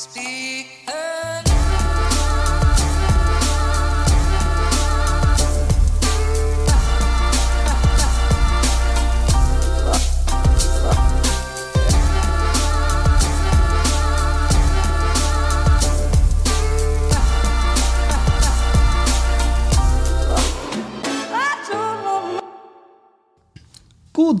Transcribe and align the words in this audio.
God 0.00 0.08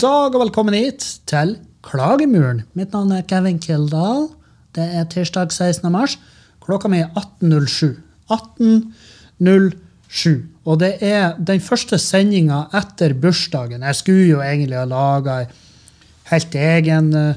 dag 0.00 0.32
og 0.32 0.40
velkommen 0.40 0.72
hit 0.72 1.04
til 1.28 1.58
Klagemuren. 1.84 2.64
Mitt 2.72 2.96
navn 2.96 3.12
er 3.12 3.28
Kevin 3.28 3.60
Kildahl. 3.60 4.39
Det 4.76 4.84
er 4.86 5.06
tirsdag 5.10 5.50
16. 5.52 5.92
mars. 5.92 6.18
Klokka 6.62 6.88
mi 6.90 6.98
er 7.02 7.10
18.07. 7.18 7.96
18.07. 8.30 10.38
Og 10.66 10.80
det 10.82 10.92
er 11.02 11.34
den 11.38 11.60
første 11.64 11.98
sendinga 11.98 12.68
etter 12.76 13.14
bursdagen. 13.18 13.82
Jeg 13.82 13.94
skulle 13.98 14.26
jo 14.28 14.40
egentlig 14.44 14.78
ha 14.78 14.84
laga 14.86 15.40
ei 15.42 15.46
helt 16.30 16.54
egen 16.54 17.14
eh, 17.18 17.34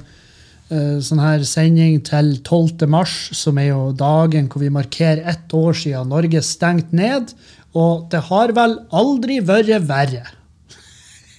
sånn 1.02 1.24
her 1.24 1.44
sending 1.48 2.02
til 2.06 2.38
12. 2.44 2.88
mars, 2.92 3.16
som 3.34 3.58
er 3.58 3.72
jo 3.72 3.92
dagen 3.98 4.50
hvor 4.52 4.62
vi 4.62 4.70
markerer 4.74 5.24
ett 5.34 5.54
år 5.58 5.74
siden 5.78 6.10
Norge 6.14 6.42
stengte 6.46 6.96
ned. 6.98 7.34
Og 7.74 8.06
det 8.14 8.22
har 8.30 8.54
vel 8.54 8.78
aldri 8.94 9.40
vært 9.42 9.88
verre. 9.90 10.26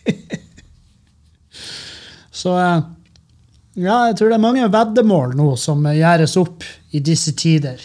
Så 2.35 2.59
eh, 2.59 2.83
ja, 3.74 3.96
jeg 4.09 4.19
tror 4.19 4.30
det 4.30 4.37
er 4.37 4.42
mange 4.42 4.66
veddemål 4.70 5.34
nå 5.38 5.48
som 5.59 5.82
gjøres 5.91 6.37
opp 6.38 6.66
i 6.95 7.01
disse 7.02 7.35
tider. 7.38 7.80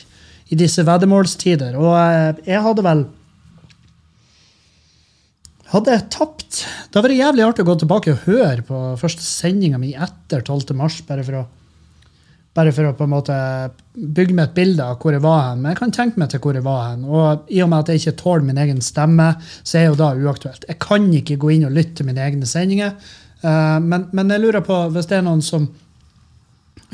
I 0.49 0.57
disse 0.57 0.85
veddemålstider. 0.85 1.77
Og 1.77 1.93
eh, 1.97 2.43
jeg 2.53 2.65
hadde 2.65 2.85
vel 2.85 3.07
Hadde 5.69 5.93
jeg 5.93 6.07
tapt 6.09 6.63
Det 6.63 6.97
hadde 6.97 7.03
vært 7.05 7.19
jævlig 7.19 7.43
artig 7.45 7.61
å 7.61 7.67
gå 7.67 7.75
tilbake 7.77 8.13
og 8.15 8.23
høre 8.25 8.63
på 8.65 8.77
første 8.97 9.21
sendinga 9.21 9.77
mi 9.77 9.91
etter 9.93 10.41
12. 10.41 10.73
mars, 10.77 10.97
bare 11.05 11.25
for 11.27 11.43
å 11.43 11.45
bare 12.57 12.73
for 12.73 12.89
å 12.89 12.95
på 12.97 13.05
en 13.05 13.11
måte 13.13 13.35
bygge 13.93 14.33
meg 14.35 14.49
et 14.49 14.55
bilde 14.57 14.83
av 14.83 14.97
hvor 14.99 15.13
jeg 15.13 15.23
var 15.23 15.43
hen. 15.45 15.61
Men 15.61 15.71
jeg 15.71 15.79
kan 15.79 15.93
tenke 15.95 16.19
meg 16.19 16.31
til 16.33 16.41
hvor 16.43 16.57
jeg 16.57 16.65
var 16.65 16.81
hen. 16.87 17.05
Og 17.05 17.51
i 17.53 17.61
og 17.63 17.69
med 17.71 17.83
at 17.83 17.91
jeg 17.93 18.01
ikke 18.01 18.17
tåler 18.23 18.47
min 18.47 18.61
egen 18.65 18.81
stemme, 18.83 19.29
så 19.61 19.79
er 19.79 19.85
jo 19.87 19.99
da 19.99 20.09
uaktuelt. 20.17 20.65
Jeg 20.67 20.79
kan 20.81 21.05
ikke 21.13 21.37
gå 21.39 21.53
inn 21.55 21.67
og 21.69 21.75
lytte 21.77 21.99
til 21.99 22.09
mine 22.09 22.25
egne 22.25 22.49
sendinger. 22.49 22.95
Eh, 23.41 23.79
men, 23.79 24.07
men 24.11 24.33
jeg 24.33 24.43
lurer 24.43 24.63
på, 24.65 24.81
hvis 24.93 25.07
det 25.09 25.19
er 25.19 25.25
noen 25.25 25.43
som 25.45 25.69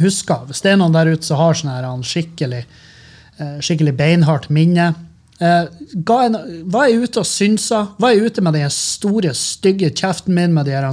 husker, 0.02 0.46
hvis 0.50 0.62
det 0.64 0.74
er 0.74 0.80
noen 0.82 0.96
der 0.96 1.14
ute 1.14 1.26
som 1.26 1.40
har 1.40 1.58
sånn 1.58 1.74
her 1.74 1.88
skikkelig, 2.06 2.64
eh, 3.40 3.58
skikkelig 3.64 3.96
beinhardt 3.98 4.50
minne 4.54 4.94
Hva 5.36 6.18
ga 6.32 6.86
jeg, 6.88 7.00
ute 7.04 7.20
og 7.20 7.28
synser? 7.28 7.90
Hva 8.00 8.08
er 8.08 8.16
jeg 8.16 8.32
ute 8.32 8.44
med 8.46 8.56
den 8.56 8.72
store, 8.72 9.34
stygge 9.36 9.92
kjeften 9.92 10.36
min 10.36 10.54
med 10.56 10.70
de 10.70 10.76
her, 10.78 10.88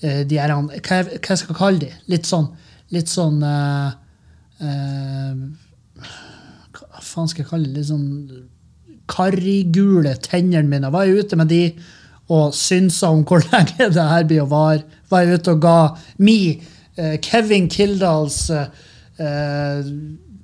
eh, 0.00 0.22
de 0.22 0.38
her 0.38 0.54
hva, 0.54 0.78
jeg, 0.78 1.18
hva 1.18 1.38
jeg 1.38 1.58
kalle 1.58 1.82
de? 1.82 1.90
Litt 2.12 2.28
sånn, 2.28 2.46
litt 2.94 3.10
sånn 3.10 3.42
uh, 3.42 3.90
uh, 4.62 6.06
Hva 6.78 7.02
faen 7.02 7.30
skal 7.32 7.42
jeg 7.42 7.50
kalle 7.50 7.66
det? 7.66 7.80
Litt 7.80 7.90
sånn 7.90 8.06
karrigule 9.10 10.14
tennene 10.22 10.68
mine. 10.70 10.88
er 10.88 11.10
jeg 11.10 11.24
ute 11.24 11.36
med 11.36 11.50
de 11.50 11.62
og 12.32 12.54
synsa 12.56 13.10
om 13.12 13.24
hvor 13.28 13.44
lenge 13.52 13.90
det 13.92 14.08
her 14.10 14.28
blir 14.28 14.44
å 14.44 14.50
vare? 14.50 14.84
Var 15.10 15.24
jeg 15.24 15.40
ute 15.40 15.56
og 15.56 15.64
ga 15.64 15.78
mi 16.24 16.38
eh, 16.96 17.18
Kevin 17.24 17.68
Kildahls 17.70 18.38
eh, 18.50 18.86
eh, 19.20 19.90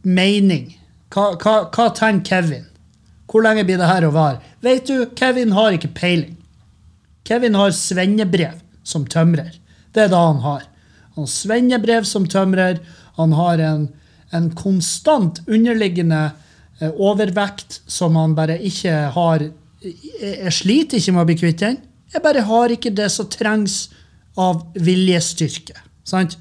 mening? 0.02 0.68
Hva, 1.10 1.32
hva, 1.40 1.54
hva 1.72 1.88
tenker 1.96 2.28
Kevin? 2.28 2.66
Hvor 3.30 3.44
lenge 3.46 3.64
blir 3.66 3.78
det 3.78 3.88
her 3.88 4.06
å 4.06 4.14
vare? 4.14 4.40
Vet 4.64 4.90
du, 4.90 5.06
Kevin 5.18 5.54
har 5.54 5.76
ikke 5.76 5.92
peiling. 5.94 6.34
Kevin 7.26 7.54
har 7.54 7.70
svennebrev 7.76 8.58
som 8.82 9.06
tømrer. 9.06 9.54
Det 9.94 10.04
er 10.04 10.10
det 10.10 10.18
han 10.18 10.42
har. 10.42 10.64
Han 11.14 11.26
har 11.26 11.30
svennebrev 11.30 12.06
som 12.08 12.26
tømrer. 12.26 12.80
Han 13.18 13.34
har 13.38 13.62
en, 13.62 13.86
en 14.34 14.50
konstant 14.58 15.38
underliggende 15.46 16.24
eh, 16.80 16.90
overvekt 16.90 17.80
som 17.90 18.18
han 18.18 18.34
bare 18.38 18.58
ikke 18.66 18.96
har 19.14 19.46
Jeg, 19.80 20.52
sliter 20.52 21.00
ikke 21.00 21.14
med 21.16 21.22
å 21.22 21.28
bli 21.30 21.38
kvitt 21.40 21.62
den. 21.62 21.80
Jeg 22.12 22.22
bare 22.24 22.44
har 22.44 22.72
ikke 22.74 22.92
det 22.92 23.08
som 23.12 23.28
trengs 23.30 23.88
av 24.40 24.62
viljestyrke. 24.76 25.76
Sant? 26.04 26.36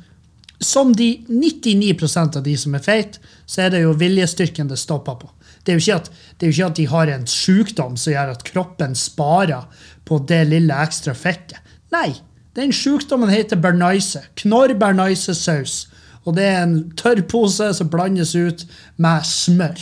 Som 0.59 0.91
de 0.97 1.13
99% 1.29 2.39
av 2.39 2.43
de 2.43 2.55
som 2.59 2.75
er 2.75 2.83
feite, 2.83 3.21
så 3.47 3.65
er 3.65 3.73
det 3.73 3.83
jo 3.85 3.95
viljestyrken 3.95 4.67
det 4.67 4.79
stopper 4.81 5.19
på. 5.21 5.29
Det 5.63 5.75
er, 5.75 5.95
at, 5.95 6.09
det 6.37 6.47
er 6.47 6.51
jo 6.51 6.55
ikke 6.57 6.71
at 6.71 6.79
de 6.79 6.87
har 6.89 7.11
en 7.13 7.27
sykdom 7.29 7.95
som 7.99 8.13
gjør 8.13 8.33
at 8.33 8.43
kroppen 8.47 8.95
sparer 8.97 9.85
på 10.07 10.19
det 10.27 10.41
lille 10.49 10.75
ekstra 10.83 11.13
fettet. 11.15 11.59
Nei, 11.93 12.11
den 12.57 12.73
sykdommen 12.75 13.31
heter 13.31 13.59
bernaise. 13.61 14.23
Knorr 14.41 14.73
bernaisesaus. 14.79 15.87
Og 16.25 16.35
det 16.35 16.47
er 16.49 16.63
en 16.63 16.79
tørrpose 16.99 17.71
som 17.77 17.89
blandes 17.91 18.35
ut 18.35 18.65
med 18.97 19.25
smør. 19.27 19.79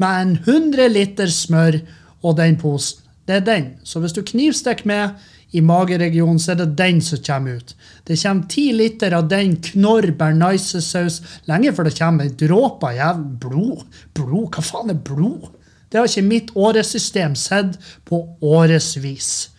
Med 0.00 0.22
en 0.22 0.36
100 0.38 0.88
liter 0.94 1.32
smør 1.32 1.80
og 2.22 2.36
den 2.38 2.58
posen. 2.60 3.06
Det 3.26 3.36
er 3.36 3.44
den. 3.46 3.66
Så 3.86 4.00
hvis 4.02 4.14
du 4.16 4.24
knivstikker 4.26 4.88
med 4.90 5.20
i 5.54 5.60
mageregionen, 5.62 6.38
så 6.38 6.52
er 6.52 6.60
det 6.62 6.76
den 6.78 7.00
som 7.02 7.20
kommer 7.26 7.60
ut. 7.60 7.74
Det 8.06 8.18
kommer 8.22 8.48
ti 8.50 8.70
liter 8.74 9.14
av 9.14 9.28
den 9.30 9.56
knorr 9.70 10.10
bernaisesaus 10.18 11.20
lenge 11.50 11.72
før 11.74 11.88
det 11.88 11.96
kommer 11.98 12.26
en 12.26 12.36
dråpe 12.38 12.90
av 12.90 13.22
blod. 13.42 13.84
Blod? 14.18 14.48
Hva 14.54 14.64
faen 14.66 14.94
er 14.94 14.98
blod? 14.98 15.50
Det 15.90 15.98
har 15.98 16.06
ikke 16.06 16.26
mitt 16.26 16.50
åresystem 16.54 17.34
sett 17.38 17.78
på 18.06 18.22
årevis. 18.46 19.50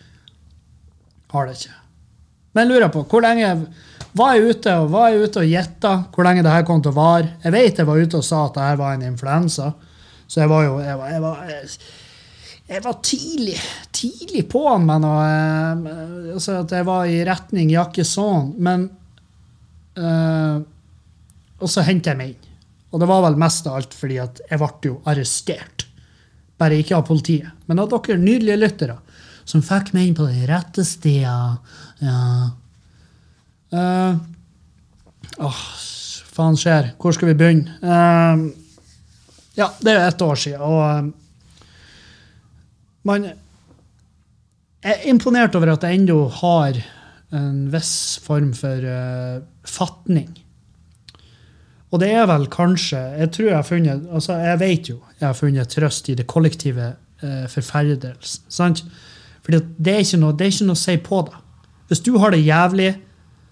Har 1.32 1.48
det 1.48 1.58
ikke. 1.60 1.78
Men 2.56 2.68
lurer 2.68 2.92
på, 2.92 3.04
hvor 3.08 3.24
lenge 3.24 3.54
var 4.16 4.36
jeg 4.36 4.52
ute 4.52 4.72
og 4.80 4.90
var 4.92 5.12
jeg 5.12 5.24
ute 5.24 5.40
og 5.40 5.48
gjetta 5.48 5.92
hvor 6.12 6.26
lenge 6.26 6.44
det 6.44 6.52
her 6.52 6.64
kom 6.68 6.82
til 6.84 6.92
å 6.92 6.98
vare? 6.98 7.34
Jeg 7.44 7.54
vet 7.54 7.80
jeg 7.80 7.88
var 7.88 8.00
ute 8.00 8.20
og 8.20 8.26
sa 8.26 8.46
at 8.46 8.56
det 8.56 8.66
her 8.66 8.80
var 8.80 8.96
en 8.96 9.06
influensa, 9.08 9.70
så 10.28 10.42
jeg 10.42 10.52
var 10.52 10.66
jo 10.66 10.74
jeg 10.84 10.98
var, 11.00 11.12
jeg 11.12 11.22
var, 11.24 11.44
jeg, 11.48 11.70
jeg 12.70 12.82
var 12.84 12.98
tidlig, 13.04 13.58
tidlig 13.92 14.44
på 14.50 14.62
han 14.68 14.84
med 14.86 15.02
noe 15.04 15.22
eh, 15.26 16.34
altså 16.36 16.60
At 16.62 16.72
jeg 16.72 16.86
var 16.86 17.08
i 17.10 17.22
retning 17.26 17.72
Jakkesson. 17.72 18.52
Men 18.62 18.86
uh, 19.98 20.62
Og 21.60 21.70
så 21.70 21.84
hentet 21.86 22.12
jeg 22.12 22.20
meg 22.20 22.34
inn. 22.34 22.50
Og 22.92 23.00
det 23.00 23.08
var 23.08 23.24
vel 23.26 23.38
mest 23.40 23.66
av 23.68 23.80
alt 23.80 23.94
fordi 23.96 24.18
at 24.22 24.42
jeg 24.48 24.60
ble 24.60 24.90
jo 24.90 24.98
arrestert. 25.08 25.86
Bare 26.60 26.78
ikke 26.78 26.98
av 26.98 27.06
politiet, 27.08 27.48
men 27.66 27.80
av 27.82 27.88
dere 27.90 28.20
nydelige 28.20 28.60
lyttere 28.60 28.98
som 29.48 29.64
fikk 29.64 29.90
meg 29.96 30.10
inn 30.10 30.18
på 30.18 30.28
de 30.28 30.44
rette 30.46 30.84
stedene. 30.86 31.56
Ja. 32.04 32.18
Uh, 33.72 34.20
åh, 35.48 35.62
faen 36.36 36.58
skjer? 36.60 36.92
Hvor 37.00 37.16
skal 37.16 37.32
vi 37.32 37.38
begynne? 37.40 37.78
Uh, 37.80 38.52
ja, 39.56 39.72
det 39.80 39.90
er 39.90 39.98
jo 39.98 40.04
ett 40.12 40.24
år 40.28 40.42
siden, 40.44 40.62
og 40.68 41.10
man 43.08 43.28
er 44.82 45.06
imponert 45.10 45.56
over 45.58 45.74
at 45.74 45.84
jeg 45.86 46.00
ennå 46.00 46.18
har 46.40 46.78
en 47.32 47.66
viss 47.72 48.18
form 48.22 48.52
for 48.56 48.84
uh, 48.84 49.42
fatning. 49.64 50.30
Og 51.92 52.00
det 52.00 52.08
er 52.16 52.24
vel 52.24 52.46
kanskje 52.48 53.00
Jeg 53.20 53.30
tror 53.34 53.46
jeg 53.50 53.56
har 53.58 53.66
funnet 53.68 54.04
altså 54.16 54.36
jeg 54.40 54.60
vet 54.62 54.88
jo 54.88 54.94
jeg 55.18 55.26
har 55.26 55.36
funnet 55.36 55.68
trøst 55.68 56.08
i 56.08 56.16
det 56.16 56.26
kollektive 56.26 56.92
uh, 57.22 57.46
forferdelsen. 57.52 58.82
Fordi 59.42 59.58
det 59.76 59.92
er, 59.92 60.04
ikke 60.04 60.20
noe, 60.22 60.36
det 60.38 60.46
er 60.46 60.52
ikke 60.54 60.68
noe 60.68 60.78
å 60.78 60.82
si 60.82 60.96
på 61.02 61.22
det. 61.26 61.40
Hvis 61.90 62.04
du 62.06 62.12
har 62.22 62.32
det 62.32 62.44
jævlig, 62.44 62.92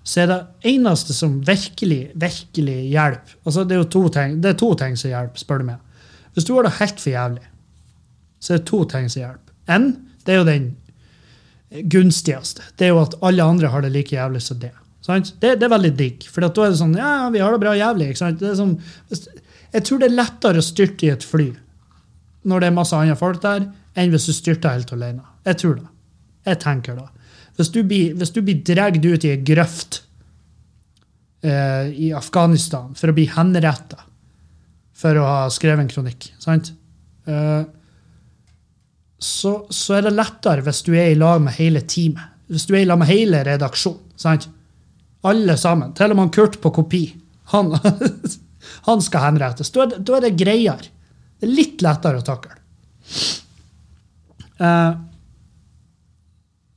så 0.06 0.22
er 0.22 0.28
det 0.30 0.38
eneste 0.70 1.12
som 1.12 1.40
virkelig 1.44 2.12
virkelig 2.16 2.76
hjelper 2.88 3.34
altså 3.44 3.64
Det 3.68 3.74
er 3.74 3.82
jo 3.82 3.88
to 3.92 4.02
ting, 4.14 4.38
det 4.40 4.54
er 4.54 4.60
to 4.60 4.70
ting 4.78 4.96
som 4.96 5.10
hjelper, 5.12 5.42
spør 5.42 5.60
du 5.60 5.70
meg. 5.72 5.80
Hvis 6.34 6.46
du 6.46 6.54
har 6.54 6.64
det 6.64 6.78
helt 6.78 7.00
for 7.02 7.10
jævlig, 7.10 7.49
så 8.40 8.54
er 8.54 8.60
det 8.60 8.68
to 8.70 8.82
ting 8.88 9.08
som 9.12 9.22
hjelper. 9.22 9.56
Én, 9.70 9.90
det 10.24 10.34
er 10.34 10.40
jo 10.40 10.48
den 10.48 10.68
gunstigste. 11.92 12.64
Det 12.76 12.88
er 12.88 12.94
jo 12.94 13.02
at 13.04 13.16
alle 13.26 13.46
andre 13.46 13.70
har 13.70 13.84
det 13.84 13.92
like 13.94 14.16
jævlig 14.16 14.42
som 14.42 14.58
det. 14.62 14.72
Det, 15.10 15.56
det 15.58 15.64
er 15.66 15.72
veldig 15.72 15.92
digg. 15.98 16.26
For 16.30 16.44
da 16.44 16.50
er 16.50 16.72
det 16.72 16.78
sånn 16.78 16.94
Ja, 16.98 17.28
vi 17.32 17.40
har 17.42 17.54
det 17.54 17.62
bra 17.62 17.72
jævlig. 17.74 18.12
Det 18.38 18.52
sånn, 18.58 18.76
jeg 19.10 19.86
tror 19.86 20.02
det 20.02 20.10
er 20.10 20.18
lettere 20.18 20.60
å 20.60 20.66
styrte 20.66 21.06
i 21.06 21.14
et 21.14 21.26
fly 21.26 21.50
når 22.48 22.62
det 22.62 22.68
er 22.70 22.72
masse 22.72 22.96
andre 22.96 23.16
folk 23.20 23.42
der, 23.42 23.66
enn 24.00 24.12
hvis 24.12 24.30
du 24.30 24.32
styrter 24.32 24.72
helt 24.72 24.92
alene. 24.96 25.24
Jeg 25.44 25.58
tror 25.60 25.74
det. 25.76 25.88
Jeg 26.48 26.60
tenker 26.62 26.96
det. 26.96 27.08
Hvis 27.58 27.72
du 27.74 27.82
blir, 27.84 28.14
hvis 28.16 28.32
blir 28.32 28.62
dratt 28.64 28.96
ut 29.04 29.26
i 29.26 29.32
ei 29.34 29.42
grøft 29.44 29.98
eh, 31.44 31.90
i 31.92 32.08
Afghanistan 32.16 32.94
for 32.96 33.12
å 33.12 33.16
bli 33.16 33.26
henrettet 33.28 34.06
for 35.00 35.16
å 35.20 35.26
ha 35.26 35.42
skrevet 35.52 35.84
en 35.84 35.92
kronikk, 35.92 36.30
sant? 36.40 36.72
Eh, 37.28 37.60
så, 39.20 39.66
så 39.70 39.98
er 39.98 40.06
det 40.06 40.14
lettere 40.16 40.64
hvis 40.64 40.80
du 40.86 40.94
er 40.96 41.12
i 41.12 41.18
lag 41.18 41.42
med 41.44 41.52
hele 41.58 41.82
teamet. 41.84 42.38
Hvis 42.50 42.64
du 42.66 42.72
er 42.74 42.82
i 42.82 42.88
lag 42.88 42.98
med 42.98 43.10
hele 43.10 43.42
redaksjonen. 43.46 44.14
sant? 44.16 44.48
Alle 45.28 45.56
sammen. 45.60 45.92
Til 45.94 46.14
og 46.14 46.16
med 46.16 46.32
Kurt 46.32 46.56
på 46.62 46.72
kopi. 46.72 47.02
Han, 47.52 47.74
han 48.88 49.02
skal 49.04 49.26
henrettes. 49.28 49.70
Da 49.74 49.84
er 49.84 49.92
det, 49.92 50.00
da 50.08 50.16
er 50.16 50.24
det 50.24 50.38
greiere. 50.40 50.88
Det 51.40 51.48
er 51.48 51.52
litt 51.52 51.84
lettere 51.84 52.22
å 52.22 52.24
takle. 52.24 52.56
Eh, 54.60 54.92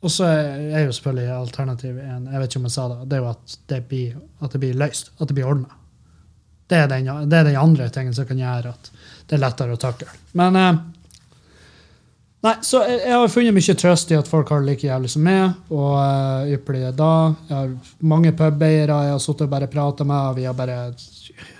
og 0.04 0.12
så 0.12 0.28
er 0.28 0.84
jo 0.84 0.96
selvfølgelig 0.96 1.36
alternativ 1.38 2.00
én 2.00 2.26
jeg 2.28 2.42
vet 2.42 2.50
ikke 2.50 2.60
om 2.60 2.68
jeg 2.68 2.76
sa 2.76 2.88
det, 2.92 2.98
det 3.08 3.16
er 3.16 3.22
jo 3.24 3.30
at 3.30 3.56
det 3.72 3.80
blir, 3.88 4.18
at 4.44 4.56
det 4.56 4.62
blir 4.66 4.82
løst. 4.84 5.14
At 5.16 5.32
det 5.32 5.38
blir 5.38 5.48
ordna. 5.48 5.80
Det, 6.68 6.82
det 6.92 7.40
er 7.40 7.48
den 7.48 7.60
andre 7.60 7.88
tingen 7.94 8.16
som 8.16 8.28
kan 8.28 8.40
gjøre 8.40 8.76
at 8.76 8.92
det 9.30 9.38
er 9.38 9.44
lettere 9.46 9.78
å 9.78 9.80
takle. 9.80 10.12
Men 10.40 10.60
eh, 10.60 10.84
Nei, 12.44 12.58
så 12.60 12.82
jeg, 12.84 12.98
jeg 13.06 13.16
har 13.16 13.30
funnet 13.32 13.56
mye 13.56 13.74
trøst 13.80 14.10
i 14.12 14.18
at 14.20 14.28
folk 14.28 14.50
har 14.52 14.60
det 14.60 14.74
like 14.74 14.88
jævlig 14.90 15.10
som 15.14 15.24
meg, 15.24 15.54
og 15.72 15.94
uh, 15.96 16.90
da. 16.92 17.12
Jeg 17.48 17.56
har 17.56 17.70
mange 18.04 18.34
pubeiere 18.36 18.98
jeg 19.06 19.14
har 19.14 19.22
sittet 19.24 19.46
og 19.46 19.54
bare 19.54 19.70
prata 19.72 20.04
med, 20.04 20.32
og 20.32 20.36
vi 20.36 20.44
har 20.50 20.58
bare 20.58 20.80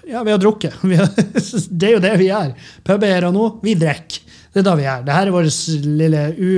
Ja, 0.04 0.26
vi 0.28 0.34
har 0.34 0.42
drukket. 0.44 0.76
Vi 0.84 0.98
har, 1.00 1.08
det 1.08 1.88
er 1.88 1.94
jo 1.94 2.02
det 2.04 2.12
vi 2.20 2.28
gjør. 2.28 2.52
Pubeiere 2.84 3.32
nå, 3.32 3.46
vi 3.64 3.78
drikker. 3.80 4.20
Det 4.52 4.60
er 4.60 4.66
det 4.68 4.74
vi 4.82 4.84
gjør. 4.84 5.06
Dette 5.08 5.22
er 5.22 5.32
vår 5.32 5.48
lille 6.02 6.26
u, 6.36 6.52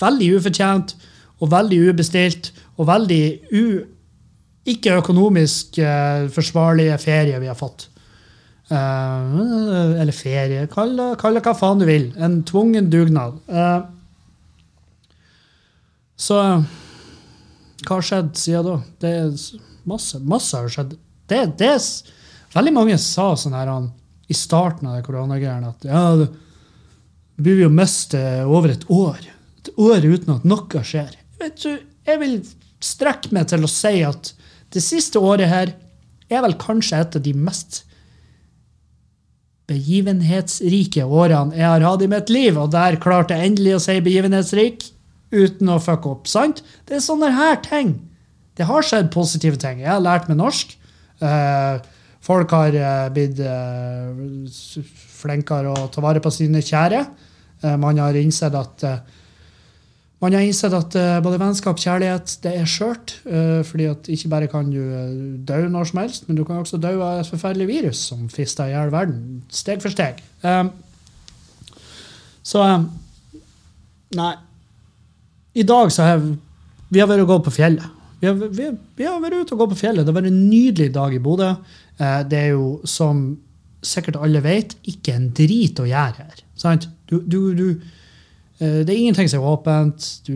veldig 0.00 0.30
ufortjent 0.38 0.96
og 1.38 1.52
veldig 1.52 1.82
ubestilt 1.92 2.50
og 2.78 2.88
veldig 2.88 3.22
u, 3.52 3.64
ikke 4.72 4.96
økonomisk 5.02 5.76
uh, 5.84 6.24
forsvarlige 6.32 6.96
ferie 7.04 7.44
vi 7.44 7.52
har 7.52 7.60
fått. 7.60 7.90
Eh, 8.68 10.00
eller 10.00 10.12
ferie. 10.12 10.66
Kall 10.72 10.96
det, 10.98 11.44
hva 11.44 11.54
faen 11.56 11.80
du 11.80 11.86
vil. 11.88 12.10
En 12.20 12.42
tvungen 12.46 12.90
dugnad. 12.92 13.38
Uh, 13.48 13.86
så 16.18 16.42
hva 17.86 17.94
har 17.94 18.04
skjedd 18.04 18.34
siden 18.36 18.66
da? 18.66 18.76
Det 19.00 19.14
er 19.22 19.32
masse, 19.88 20.20
masse 20.20 20.58
har 20.58 20.68
skjedd. 20.72 20.96
Det, 21.30 21.42
det 21.60 21.74
er 21.76 21.82
Veldig 22.48 22.72
mange 22.72 22.94
sa 22.96 23.34
sånn 23.36 23.52
her 23.52 23.68
han, 23.68 23.90
i 24.28 24.34
starten 24.34 24.88
av 24.88 25.02
koronagreiene 25.04 25.68
at 25.68 25.82
ja, 25.84 26.00
du 26.16 26.30
vi 27.44 27.58
jo 27.60 27.68
miste 27.70 28.18
over 28.48 28.72
et 28.72 28.86
år. 28.88 29.20
Et 29.60 29.68
år 29.76 30.06
uten 30.08 30.32
at 30.38 30.46
noe 30.48 30.82
skjer. 30.82 31.12
Vet 31.38 31.60
du, 31.60 31.76
jeg 32.08 32.20
vil 32.22 32.38
strekke 32.82 33.34
meg 33.36 33.50
til 33.52 33.66
å 33.66 33.70
si 33.70 34.00
at 34.06 34.32
det 34.72 34.82
siste 34.84 35.20
året 35.20 35.52
her 35.52 35.74
er 36.32 36.42
vel 36.44 36.56
kanskje 36.60 37.02
et 37.02 37.20
av 37.20 37.24
de 37.24 37.34
mest 37.36 37.82
begivenhetsrike 39.68 41.04
årene 41.04 41.56
jeg 41.56 41.66
har 41.66 41.84
hatt 41.84 42.04
i 42.04 42.10
mitt 42.10 42.32
liv, 42.32 42.56
og 42.56 42.72
der 42.72 42.96
klarte 43.02 43.36
jeg 43.36 43.52
endelig 43.52 43.76
å 43.76 43.82
si 43.84 43.98
begivenhetsrik 44.04 44.86
uten 45.34 45.68
å 45.68 45.80
fucke 45.82 46.14
opp. 46.14 46.28
sant? 46.30 46.62
Det 46.88 46.96
er 46.98 47.04
sånne 47.04 47.30
her 47.36 47.60
ting. 47.64 47.98
Det 48.56 48.66
har 48.66 48.82
skjedd 48.82 49.12
positive 49.14 49.60
ting. 49.60 49.82
Jeg 49.84 49.92
har 49.92 50.02
lært 50.02 50.28
meg 50.30 50.40
norsk. 50.40 50.72
Eh, 51.20 51.76
folk 52.24 52.54
har 52.56 52.74
eh, 52.74 53.08
blitt 53.14 53.42
eh, 53.44 54.88
flinkere 55.20 55.74
å 55.74 55.88
ta 55.92 56.02
vare 56.02 56.22
på 56.24 56.32
sine 56.32 56.64
kjære. 56.64 57.04
Man 57.82 57.98
har 57.98 58.14
innsett 58.14 58.54
at 58.54 58.84
eh, 60.18 60.22
man 60.22 60.34
har 60.34 60.42
innsett 60.42 60.74
at 60.74 60.94
eh, 60.98 61.20
både 61.22 61.38
vennskap 61.38 61.78
og 61.78 61.82
kjærlighet 61.82 62.38
det 62.42 62.54
er 62.58 62.66
skjørt. 62.66 63.20
eh, 63.24 63.62
fordi 63.64 63.84
at 63.86 64.08
ikke 64.08 64.28
bare 64.28 64.48
kan 64.50 64.70
du 64.70 64.80
uh, 64.80 65.38
dø 65.46 65.68
når 65.68 65.84
som 65.84 66.00
helst, 66.02 66.28
men 66.28 66.36
du 66.36 66.44
kan 66.44 66.58
også 66.58 66.76
dø 66.76 67.00
av 67.00 67.20
et 67.20 67.30
forferdelig 67.30 67.68
virus 67.68 67.98
som 68.10 68.28
fister 68.28 68.66
i 68.66 68.74
hjel 68.74 68.90
verden 68.90 69.42
steg 69.48 69.82
for 69.82 69.90
steg. 69.90 70.22
Så 72.42 72.64
Nei. 74.16 74.34
I 75.54 75.62
dag 75.68 75.90
så 75.92 76.02
har 76.02 76.22
vi 76.88 77.00
har 77.00 77.08
vært 77.10 77.26
og 77.26 77.28
gått 77.28 77.44
på 77.50 77.56
fjellet. 77.58 77.84
Vi 78.20 78.26
har, 78.26 78.34
vi, 78.34 78.70
vi 78.96 79.04
har 79.04 79.20
vært 79.20 79.42
ute 79.42 79.54
og 79.54 79.60
gått 79.62 79.74
på 79.74 79.82
fjellet. 79.82 80.06
Det 80.06 80.10
har 80.10 80.16
vært 80.16 80.30
en 80.30 80.46
nydelig 80.48 80.88
dag 80.94 81.12
i 81.14 81.20
Bodø. 81.22 81.50
Eh, 82.00 82.22
det 82.30 82.38
er 82.38 82.48
jo, 82.54 82.78
som 82.88 83.36
sikkert 83.84 84.16
alle 84.16 84.40
vet, 84.42 84.72
ikke 84.88 85.12
en 85.14 85.28
drit 85.36 85.78
å 85.82 85.86
gjøre 85.86 86.24
her. 86.24 86.40
Sant? 86.58 86.88
Du, 87.10 87.20
du, 87.20 87.52
du, 87.54 87.66
Eh, 87.76 87.97
Det 88.58 88.90
er 88.90 88.96
ingenting 88.98 89.28
som 89.30 89.42
er 89.42 89.52
åpent. 89.52 90.06
Du, 90.26 90.34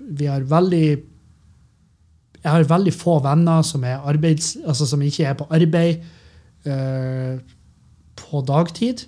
vi 0.00 0.26
har 0.26 0.42
veldig 0.42 0.86
Jeg 2.40 2.50
har 2.50 2.64
veldig 2.64 2.92
få 2.96 3.18
venner 3.22 3.62
som, 3.62 3.84
arbeids, 3.84 4.56
altså 4.66 4.86
som 4.88 5.02
ikke 5.04 5.24
er 5.28 5.34
på 5.36 5.46
arbeid 5.52 6.00
uh, 6.66 7.36
på 8.16 8.40
dagtid. 8.48 9.04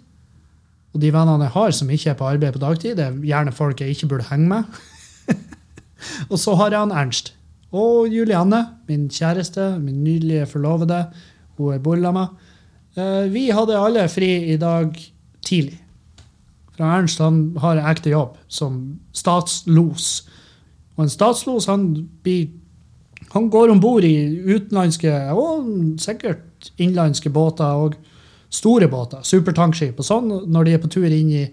Og 0.92 1.00
de 1.00 1.12
vennene 1.14 1.48
jeg 1.48 1.54
har 1.56 1.74
som 1.76 1.90
ikke 1.90 2.12
er 2.12 2.18
på 2.18 2.28
arbeid 2.28 2.52
på 2.52 2.62
dagtid, 2.62 2.96
det 2.98 3.06
er 3.06 3.20
gjerne 3.24 3.54
folk 3.56 3.80
jeg 3.80 3.96
ikke 3.96 4.10
burde 4.12 4.28
henge 4.28 4.48
med. 4.48 4.82
og 6.30 6.38
så 6.38 6.54
har 6.60 6.74
jeg 6.74 6.84
han 6.84 6.92
Ernst. 6.92 7.32
Og 7.72 8.12
Julianne, 8.12 8.66
min 8.88 9.08
kjæreste, 9.08 9.78
min 9.80 10.04
nydelige 10.04 10.46
forlovede. 10.46 11.06
Hun 11.56 11.72
er 11.74 11.80
bolla 11.80 12.12
med. 12.12 12.26
Uh, 12.96 13.32
vi 13.32 13.48
hadde 13.48 13.80
alle 13.80 14.08
fri 14.12 14.52
i 14.52 14.58
dag 14.60 14.92
tidlig. 15.40 15.81
For 16.76 16.88
Ernst 16.88 17.20
han 17.20 17.42
har 17.60 17.76
en 17.76 17.90
ekte 17.90 18.12
jobb 18.12 18.38
som 18.48 18.78
statslos. 19.16 20.22
Og 20.96 21.04
en 21.04 21.12
statslos 21.12 21.68
han, 21.70 21.90
han 23.34 23.50
går 23.52 23.74
om 23.74 23.82
bord 23.82 24.04
i 24.04 24.14
utenlandske 24.48 25.12
og 25.36 25.68
sikkert 26.00 26.72
innenlandske 26.78 27.32
båter 27.32 27.84
og 27.84 27.98
store 28.52 28.88
båter, 28.92 29.22
supertankskip 29.24 30.00
og 30.00 30.06
sånn, 30.06 30.32
når 30.52 30.66
de 30.66 30.74
er 30.76 30.82
på 30.82 30.90
tur 30.92 31.08
inn 31.08 31.30
i, 31.32 31.46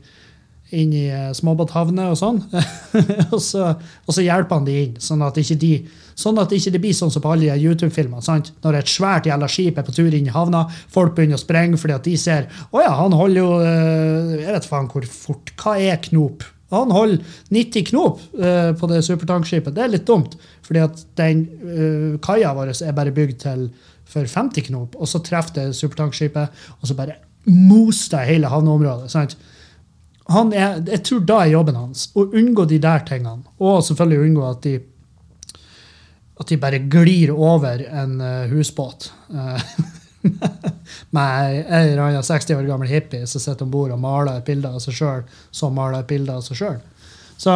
inn 0.76 0.92
i 0.94 1.06
eh, 1.08 1.30
småbåthavner 1.36 2.12
og 2.12 2.20
sånn. 2.20 2.42
og, 3.34 3.40
så, 3.44 3.72
og 4.04 4.16
så 4.16 4.26
hjelper 4.26 4.60
han 4.60 4.68
de 4.68 4.76
inn, 4.84 4.98
sånn 5.04 5.24
at 5.24 5.40
ikke 5.40 5.60
de 5.62 5.74
Sånn 6.20 6.40
at 6.42 6.52
det 6.52 6.60
ikke 6.60 6.82
blir 6.84 6.96
sånn 6.98 7.12
som 7.14 7.24
på 7.24 7.32
alle 7.32 7.48
de 7.48 7.64
YouTube-filmene. 7.64 8.38
Når 8.66 8.78
et 8.82 8.92
svært 8.92 9.30
jævla 9.30 9.48
skip 9.52 9.80
er 9.80 9.88
på 9.88 9.96
tur 9.96 10.12
inn 10.12 10.28
i 10.28 10.36
havna, 10.36 10.66
folk 10.92 11.16
begynner 11.16 11.40
å 11.40 11.42
sprenge 11.42 11.80
fordi 11.80 11.96
at 11.96 12.08
de 12.08 12.16
ser 12.20 12.50
å 12.76 12.84
ja, 12.84 12.92
han 13.00 13.16
holder 13.16 13.40
jo 13.40 13.52
eh, 13.64 14.34
Jeg 14.44 14.56
vet 14.58 14.68
faen 14.68 14.90
hvor 14.92 15.08
fort. 15.14 15.54
Hva 15.60 15.78
er 15.80 16.02
knop? 16.10 16.44
Han 16.74 16.92
holder 16.94 17.24
90 17.56 17.86
knop 17.90 18.20
eh, 18.38 18.72
på 18.78 18.90
det 18.92 19.00
supertankskipet. 19.08 19.74
Det 19.74 19.86
er 19.86 19.94
litt 19.96 20.06
dumt, 20.10 20.36
fordi 20.66 20.84
at 20.84 21.00
den 21.18 21.46
uh, 21.64 22.20
kaia 22.22 22.52
vår 22.54 22.76
er 22.76 22.94
bare 22.98 23.14
bygd 23.16 23.40
til 23.42 23.64
for 24.10 24.30
50 24.30 24.68
knop, 24.70 24.98
og 24.98 25.10
så 25.10 25.22
treffer 25.26 25.56
det 25.56 25.78
supertankskipet, 25.78 26.62
og 26.82 26.90
så 26.90 26.98
bare 26.98 27.18
moser 27.50 28.18
det 28.18 28.28
hele 28.30 28.52
havneområdet. 28.52 29.10
sant? 29.10 29.36
Er, 30.30 30.78
jeg 30.86 31.02
tror 31.08 31.22
da 31.26 31.40
er 31.42 31.56
jobben 31.56 31.78
hans 31.78 32.10
å 32.14 32.28
unngå 32.28 32.68
de 32.70 32.78
der 32.82 33.02
tingene, 33.06 33.50
og 33.58 33.82
selvfølgelig 33.86 34.28
unngå 34.28 34.46
at 34.50 34.62
de 34.66 34.76
at 36.40 36.48
de 36.48 36.58
bare 36.60 36.80
glir 36.92 37.32
over 37.36 37.82
en 37.90 38.20
uh, 38.22 38.48
husbåt. 38.52 39.12
Uh, 39.34 39.60
med 41.16 41.60
en 41.66 41.90
eller 41.90 42.04
annen 42.04 42.24
60 42.24 42.56
år 42.56 42.68
gammel 42.68 42.92
hippie 42.92 43.28
som 43.28 43.44
sitter 43.44 43.66
om 43.66 43.72
bord 43.72 43.94
og 43.96 44.02
maler 44.02 44.40
et 44.40 44.48
bilde 44.48 44.72
av 44.72 44.82
seg 44.84 44.98
sjøl, 44.98 45.24
som 45.52 45.76
maler 45.76 46.02
et 46.02 46.10
bilde 46.10 46.36
av 46.36 46.44
seg 46.46 46.60
sjøl. 46.60 46.78
Så, 47.40 47.56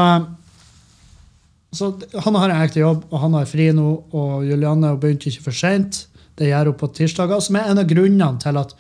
så 1.76 1.92
han 2.24 2.40
har 2.40 2.50
en 2.50 2.64
ekte 2.64 2.84
jobb, 2.84 3.06
og 3.10 3.24
han 3.24 3.38
har 3.40 3.50
fri 3.50 3.70
nå. 3.76 3.88
Og 4.16 4.48
Julianne 4.48 4.96
begynte 5.00 5.32
ikke 5.32 5.50
for 5.50 5.60
seint. 5.64 6.06
Det 6.40 6.50
gjør 6.50 6.72
hun 6.72 6.80
på 6.80 6.92
tirsdager, 6.98 7.44
som 7.44 7.60
er 7.60 7.72
en 7.72 7.82
av 7.84 7.90
grunnene 7.90 8.42
til 8.42 8.60
at 8.62 8.76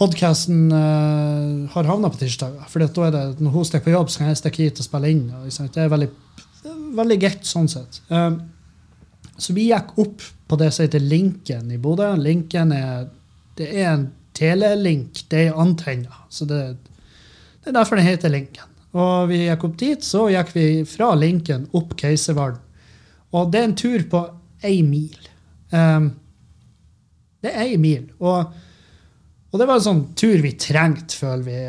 podkasten 0.00 0.70
uh, 0.72 1.68
har 1.74 1.88
havna 1.88 2.08
på 2.12 2.22
tirsdager. 2.22 2.64
For 2.72 2.80
da 2.80 3.08
er 3.08 3.16
det, 3.16 3.24
når 3.44 3.56
hun 3.56 3.68
stikker 3.68 3.90
på 3.90 3.96
jobb, 3.96 4.12
så 4.12 4.22
kan 4.22 4.32
jeg 4.32 4.40
stikke 4.40 4.64
hit 4.64 4.80
og 4.80 4.88
spille 4.88 5.12
inn. 5.12 5.26
Og, 5.36 5.48
det 5.48 5.82
er 5.84 5.92
veldig, 5.92 6.08
veldig 7.00 7.20
greit 7.20 7.48
sånn 7.48 7.68
sett. 7.72 8.00
Um, 8.08 8.40
så 9.40 9.54
vi 9.56 9.70
gikk 9.70 9.96
opp 10.00 10.24
på 10.50 10.58
det 10.60 10.70
som 10.74 10.84
heter 10.84 11.02
Linken 11.02 11.70
i 11.72 11.78
Bodø. 11.80 12.08
Linken 12.20 12.72
er, 12.76 13.06
det 13.58 13.68
er 13.72 13.92
en 13.94 14.08
telelink, 14.36 15.24
det 15.32 15.46
er 15.48 15.60
antenner. 15.60 16.24
Så 16.32 16.46
det, 16.48 16.60
det 17.62 17.70
er 17.72 17.78
derfor 17.78 18.00
den 18.00 18.08
heter 18.08 18.32
Linken. 18.32 18.66
Og 18.90 19.30
vi 19.30 19.44
gikk 19.44 19.64
opp 19.68 19.76
dit, 19.80 20.04
så 20.04 20.26
gikk 20.32 20.54
vi 20.56 20.66
fra 20.88 21.12
Linken 21.18 21.68
opp 21.78 21.94
Keiservarden. 21.98 22.62
Og 23.30 23.52
det 23.52 23.60
er 23.60 23.68
en 23.68 23.78
tur 23.78 24.02
på 24.10 24.24
ei 24.66 24.80
mil. 24.82 25.28
Um, 25.70 26.10
det 27.40 27.52
er 27.52 27.68
ei 27.68 27.76
mil. 27.80 28.08
Og, 28.18 28.50
og 29.50 29.60
det 29.60 29.68
var 29.68 29.78
en 29.78 29.86
sånn 29.86 30.02
tur 30.18 30.42
vi 30.42 30.56
trengte, 30.58 31.14
føler 31.20 31.46
vi. 31.46 31.60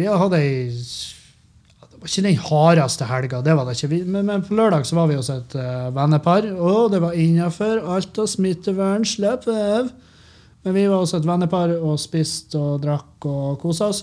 Vi 0.00 0.08
hadde 0.08 0.40
ei 0.40 0.54
var 2.02 2.10
ikke 2.10 2.24
den 2.26 2.38
hardeste 2.42 3.06
helga, 3.06 3.40
det 3.46 3.54
var 3.54 3.68
det 3.68 3.76
ikke. 3.78 4.02
Men, 4.04 4.26
men, 4.26 4.42
på 4.42 4.56
lørdag 4.58 4.86
så 4.86 4.96
var 4.98 5.06
vi 5.06 5.18
hos 5.18 5.30
et 5.30 5.54
uh, 5.54 5.92
vennepar, 5.94 6.48
og 6.58 6.90
det 6.90 6.98
var 7.02 7.14
innafor 7.14 7.82
alt 7.94 8.18
av 8.18 8.26
smittevern. 8.26 9.06
slipp 9.06 9.46
av. 9.46 9.92
Men 10.64 10.74
vi 10.74 10.86
var 10.90 11.02
hos 11.02 11.14
et 11.14 11.26
vennepar 11.26 11.76
og 11.78 12.00
spiste 12.02 12.58
og 12.58 12.82
drakk 12.82 13.26
og 13.30 13.60
kosa 13.62 13.90
oss. 13.92 14.02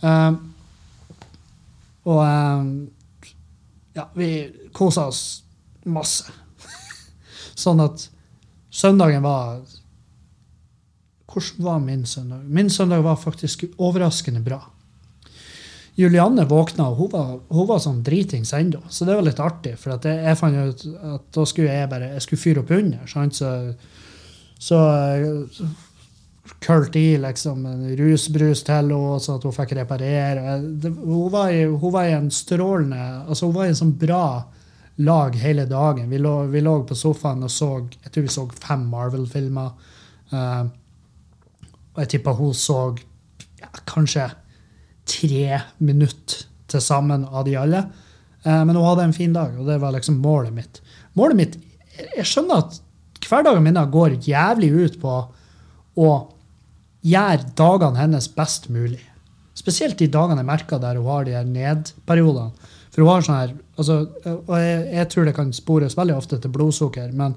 Um, 0.00 0.40
og 2.08 2.20
um, 2.24 2.72
ja, 3.96 4.08
vi 4.16 4.30
kosa 4.72 5.08
oss 5.12 5.22
masse. 5.84 6.32
sånn 7.64 7.80
at 7.84 8.08
søndagen 8.72 9.24
var 9.24 9.60
Hvordan 11.34 11.64
var 11.66 11.80
min 11.82 12.04
søndag? 12.06 12.44
Min 12.46 12.68
søndag 12.70 13.02
var 13.02 13.16
faktisk 13.18 13.64
overraskende 13.74 14.40
bra. 14.40 14.60
Julianne 15.94 16.42
våkna, 16.50 16.88
og 16.90 16.96
hun 16.98 17.10
var, 17.12 17.34
hun 17.54 17.66
var 17.68 17.82
sånn 17.82 18.00
dritings 18.02 18.50
ennå, 18.56 18.80
så 18.90 19.06
det 19.06 19.14
var 19.14 19.26
litt 19.28 19.42
artig. 19.42 19.76
For 19.78 19.94
jeg, 19.94 20.22
jeg 20.26 20.38
fant 20.40 20.58
ut 20.58 20.86
at 21.14 21.26
da 21.36 21.44
skulle 21.46 21.76
jeg 21.76 21.90
bare 21.92 22.14
jeg 22.16 22.24
skulle 22.24 22.42
fyre 22.42 22.64
opp 22.64 22.72
under. 22.74 23.04
Sant? 23.10 23.38
Så, 23.38 23.50
så, 24.58 24.80
så 25.54 25.68
kølt 26.64 26.96
i 26.98 27.14
liksom 27.22 27.62
en 27.70 27.86
rusbrus 27.96 28.64
til 28.66 28.74
henne, 28.74 29.20
så 29.22 29.38
at 29.38 29.46
hun 29.46 29.54
fikk 29.54 29.76
reparere. 29.78 30.58
Det, 30.82 30.92
hun, 30.98 31.30
var 31.32 31.54
i, 31.54 31.64
hun 31.64 31.94
var 31.94 32.10
i 32.10 32.18
en 32.18 32.30
strålende 32.30 33.00
altså 33.28 33.48
Hun 33.48 33.56
var 33.56 33.68
i 33.68 33.72
en 33.72 33.82
sånn 33.84 33.96
bra 34.00 34.26
lag 34.96 35.36
hele 35.38 35.64
dagen. 35.70 36.10
Vi 36.10 36.18
lå, 36.18 36.36
vi 36.50 36.62
lå 36.62 36.76
på 36.86 36.98
sofaen 36.98 37.46
og 37.46 37.50
så 37.50 37.70
jeg 37.86 38.10
tror 38.10 38.26
vi 38.26 38.34
så 38.34 38.48
fem 38.62 38.86
Marvel-filmer. 38.90 39.92
Uh, 40.34 40.64
og 41.94 42.02
jeg 42.02 42.16
tippa 42.16 42.34
hun 42.34 42.54
så 42.58 42.78
ja, 43.60 43.70
kanskje 43.86 44.28
tre 45.08 45.60
minutter 45.78 46.44
til 46.70 46.82
sammen 46.82 47.26
av 47.28 47.46
de 47.46 47.56
alle. 47.60 47.84
Uh, 48.44 48.62
men 48.66 48.74
hun 48.76 48.84
hadde 48.86 49.08
en 49.08 49.16
fin 49.16 49.32
dag, 49.34 49.54
og 49.58 49.68
det 49.68 49.78
var 49.82 49.94
liksom 49.94 50.20
målet 50.24 50.54
mitt. 50.56 50.82
Målet 51.18 51.38
mitt 51.38 51.60
Jeg 51.94 52.26
skjønner 52.26 52.64
at 52.64 52.80
hverdagen 53.28 53.62
min 53.62 53.78
går 53.90 54.16
jævlig 54.26 54.70
ut 54.74 54.96
på 55.00 55.12
å 55.94 56.08
gjøre 57.06 57.52
dagene 57.54 58.00
hennes 58.00 58.26
best 58.34 58.66
mulig. 58.72 59.02
Spesielt 59.54 60.00
de 60.00 60.08
dagene 60.10 60.42
jeg 60.42 60.48
merker 60.48 60.80
der 60.82 60.98
hun 60.98 61.06
har 61.06 61.26
de 61.26 61.36
her 61.36 61.46
nedperiodene. 61.46 62.50
For 62.90 63.02
hun 63.02 63.10
har 63.10 63.24
sånn 63.26 63.38
her, 63.38 63.54
altså, 63.78 64.00
og 64.34 64.52
jeg, 64.58 64.82
jeg, 64.94 65.06
tror 65.10 65.28
det 65.28 65.36
kan 65.36 65.54
spores 65.54 65.96
veldig 65.98 66.16
ofte 66.18 66.38
til 66.42 66.52
blodsukker, 66.54 67.14
men 67.14 67.34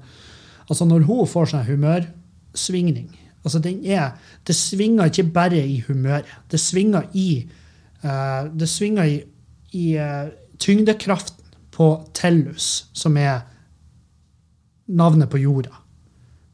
altså 0.66 0.86
når 0.86 1.06
hun 1.06 1.30
får 1.30 1.52
sånn 1.52 1.66
humørsvingning 1.66 3.08
altså 3.44 3.60
den 3.62 3.84
er, 3.86 4.10
Det 4.46 4.54
svinger 4.56 5.08
ikke 5.08 5.32
bare 5.32 5.60
i 5.66 5.80
humøret. 5.86 6.26
Det 6.50 6.60
svinger 6.60 7.06
i, 7.14 7.46
det 8.02 8.68
svinger 8.70 9.08
i, 9.10 9.16
i 9.74 9.86
uh, 9.98 10.28
tyngdekraften 10.58 11.38
på 11.74 11.88
tellus, 12.14 12.88
som 12.92 13.16
er 13.18 13.44
navnet 14.86 15.30
på 15.30 15.38
jorda. 15.38 15.74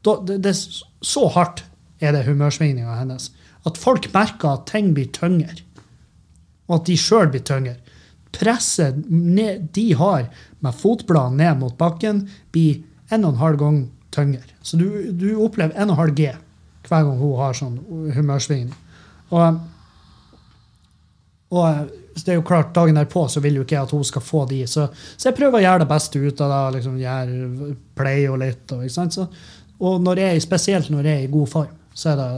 Da, 0.05 0.19
det, 0.27 0.37
det, 0.45 0.53
så 1.01 1.27
hardt 1.33 1.63
er 2.03 2.13
det 2.13 2.25
humørsvingninga 2.27 2.99
hennes. 2.99 3.31
At 3.65 3.79
folk 3.81 4.11
merker 4.13 4.51
at 4.51 4.67
ting 4.69 4.91
blir 4.93 5.09
tyngre, 5.15 5.57
og 6.69 6.79
at 6.79 6.89
de 6.89 6.97
sjøl 6.99 7.31
blir 7.33 7.45
tyngre. 7.45 7.79
Presset 8.35 8.99
de 9.73 9.85
har 9.97 10.27
med 10.59 10.77
fotbladene 10.77 11.41
ned 11.41 11.61
mot 11.63 11.77
bakken, 11.79 12.25
blir 12.53 12.83
en 13.09 13.25
og 13.25 13.33
en 13.33 13.41
halv 13.41 13.61
gang 13.61 13.79
tyngre. 14.13 14.45
Så 14.61 14.77
du, 14.77 14.87
du 15.09 15.31
opplever 15.41 15.73
en 15.73 15.89
og 15.89 15.95
en 15.95 16.01
halv 16.03 16.17
G 16.17 16.33
hver 16.85 17.01
gang 17.07 17.17
hun 17.17 17.39
har 17.39 17.55
sånn 17.57 17.79
humørsvingning. 18.13 18.75
Og, 19.33 19.57
og 21.53 21.91
det 22.15 22.31
er 22.31 22.39
jo 22.39 22.45
klart, 22.47 22.73
dagen 22.73 22.95
derpå 22.97 23.25
så 23.29 23.41
vil 23.43 23.59
jo 23.59 23.65
ikke 23.65 23.75
jeg 23.75 23.87
at 23.87 23.93
hun 23.93 24.05
skal 24.07 24.23
få 24.23 24.45
de, 24.49 24.61
så, 24.69 24.87
så 25.15 25.29
jeg 25.29 25.37
prøver 25.37 25.59
å 25.59 25.65
gjøre 25.65 25.83
det 25.83 25.89
beste 25.89 26.21
ut 26.21 26.41
av 26.41 26.53
det. 26.53 26.77
liksom 26.77 26.97
gjøre, 27.01 27.73
Pleie 27.95 28.29
henne 28.29 28.47
litt. 28.47 28.71
Og, 28.71 28.85
så, 28.91 29.27
og 29.79 29.99
når 30.03 30.23
jeg, 30.23 30.45
spesielt 30.45 30.89
når 30.93 31.09
jeg 31.09 31.21
er 31.21 31.27
i 31.27 31.33
god 31.33 31.51
form 31.51 31.73
så 31.95 32.11
er 32.11 32.17
det 32.19 32.29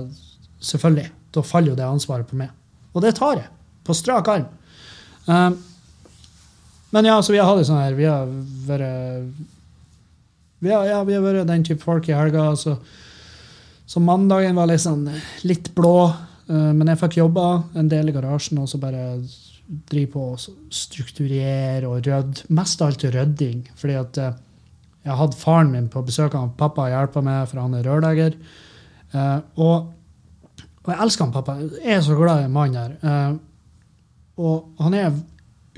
selvfølgelig 0.69 1.07
Da 1.33 1.41
faller 1.45 1.73
jo 1.73 1.77
det 1.77 1.85
ansvaret 1.85 2.29
på 2.29 2.37
meg. 2.37 2.51
Og 2.93 3.01
det 3.03 3.15
tar 3.17 3.39
jeg. 3.39 3.49
På 3.85 3.93
strak 3.97 4.27
arm. 4.31 4.45
Um, 5.25 5.57
men 6.95 7.09
ja, 7.09 7.17
så 7.21 7.33
vi 7.33 7.39
har 7.41 7.49
hatt 7.49 7.59
det 7.59 7.67
sånn 7.67 7.81
her 7.81 7.97
Vi 7.97 8.05
har 8.07 8.29
vært 8.67 9.31
vi 10.59 10.71
har, 10.71 10.85
ja, 10.87 11.01
vi 11.05 11.13
har 11.13 11.21
vært 11.21 11.49
den 11.49 11.65
type 11.67 11.83
folk 11.83 12.07
i 12.09 12.15
helga. 12.17 12.47
Så, 12.57 12.77
så 13.85 14.01
mandagen 14.01 14.57
var 14.57 14.71
liksom 14.71 15.03
litt 15.45 15.69
blå. 15.77 16.09
Uh, 16.47 16.71
men 16.71 16.87
jeg 16.91 17.01
fikk 17.01 17.19
jobba 17.19 17.47
en 17.77 17.89
del 17.91 18.09
i 18.09 18.15
garasjen 18.15 18.61
og 18.61 18.69
så 18.71 18.79
bare 18.79 19.19
drive 19.67 20.11
på 20.13 20.25
å 20.31 20.37
strukturere 20.71 21.89
og 21.89 21.99
rydde. 21.99 22.47
Mest 22.55 22.81
av 22.81 22.93
alt 22.93 23.03
rydding. 23.03 23.65
fordi 23.75 23.97
at 23.99 24.21
uh, 24.23 24.31
jeg 25.03 25.19
hadde 25.21 25.39
faren 25.39 25.71
min 25.71 25.89
på 25.91 26.03
besøk. 26.07 26.35
Han, 26.35 26.55
Pappa 26.59 26.89
hjelpa 26.91 27.23
meg, 27.23 27.47
for 27.51 27.63
han 27.63 27.75
er 27.75 27.87
rørlegger. 27.87 28.37
Uh, 29.13 29.39
og, 29.59 29.91
og, 30.83 30.91
jeg 30.91 31.01
elsker 31.03 31.27
han 31.27 31.35
pappa. 31.35 31.57
Jeg 31.83 31.97
er 31.97 32.05
så 32.05 32.15
glad 32.15 32.43
i 32.43 32.47
en 32.47 32.55
mann 32.55 32.75
her. 32.79 32.95
Og 34.37 34.83
han 34.83 34.95
er 34.95 35.15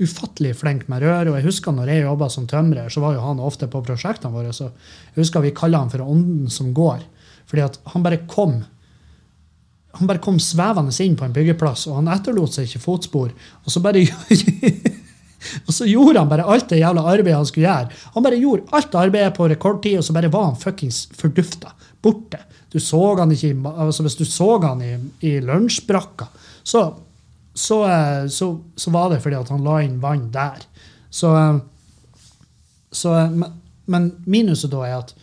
ufattelig 0.00 0.54
flink 0.60 0.88
med 0.90 1.02
rør. 1.04 1.30
Og 1.30 1.38
jeg 1.38 1.46
husker 1.48 1.74
når 1.74 1.92
jeg 1.92 2.04
jobba 2.04 2.28
som 2.32 2.46
tømrer, 2.50 2.90
så 2.92 3.02
var 3.04 3.16
jo 3.16 3.24
han 3.24 3.42
ofte 3.42 3.68
på 3.70 3.82
prosjektene 3.86 4.34
våre. 4.34 4.52
så 4.52 4.70
jeg 4.70 5.22
husker 5.22 5.42
Vi 5.44 5.54
kaller 5.56 5.82
han 5.82 5.90
for 5.92 6.04
Ånden 6.04 6.50
som 6.50 6.74
går. 6.74 7.02
Fordi 7.50 7.66
at 7.66 7.80
han 7.92 8.04
bare 8.06 8.22
kom 8.30 8.60
han 9.92 10.06
bare 10.06 10.22
kom 10.22 10.38
svevende 10.42 10.94
inn 11.02 11.16
på 11.18 11.26
en 11.26 11.34
byggeplass, 11.34 11.86
og 11.90 11.98
han 11.98 12.10
etterlot 12.14 12.54
seg 12.54 12.68
ikke 12.68 12.82
fotspor. 12.84 13.32
Og 13.64 13.72
så 13.74 13.82
bare 13.82 14.04
og 15.66 15.72
så 15.74 15.88
gjorde 15.88 16.22
han 16.22 16.30
bare 16.30 16.46
alt 16.46 16.68
det 16.70 16.82
jævla 16.82 17.06
arbeidet 17.10 17.38
han 17.38 17.48
skulle 17.48 17.66
gjøre. 17.66 17.98
Han 18.14 18.26
bare 18.26 18.38
gjorde 18.40 18.76
alt 18.76 18.96
arbeidet 19.02 19.34
på 19.36 19.48
rekordtid, 19.50 19.98
og 19.98 20.06
så 20.06 20.16
bare 20.16 20.32
var 20.32 20.50
han 20.50 20.60
fuckings 20.60 21.06
fordufta. 21.18 21.74
Borte. 22.02 22.44
Du 22.70 22.78
så 22.80 23.00
han 23.18 23.32
ikke, 23.34 23.54
altså 23.66 24.04
Hvis 24.06 24.16
du 24.16 24.24
så 24.24 24.58
han 24.62 24.82
i, 24.82 24.92
i 25.26 25.40
lunsjbrakka, 25.42 26.28
så, 26.62 26.84
så, 27.54 27.80
eh, 27.90 28.26
så, 28.30 28.52
så, 28.76 28.90
var 28.94 29.10
det 29.10 29.22
fordi 29.24 29.40
at 29.40 29.50
han 29.50 29.64
la 29.66 29.80
inn 29.82 29.98
vann 30.02 30.28
der. 30.32 30.62
Så, 31.10 31.34
eh, 31.34 31.58
eh, 33.10 33.48
Men 33.90 34.12
minuset 34.24 34.70
da 34.70 34.84
er 34.86 35.00
at 35.00 35.14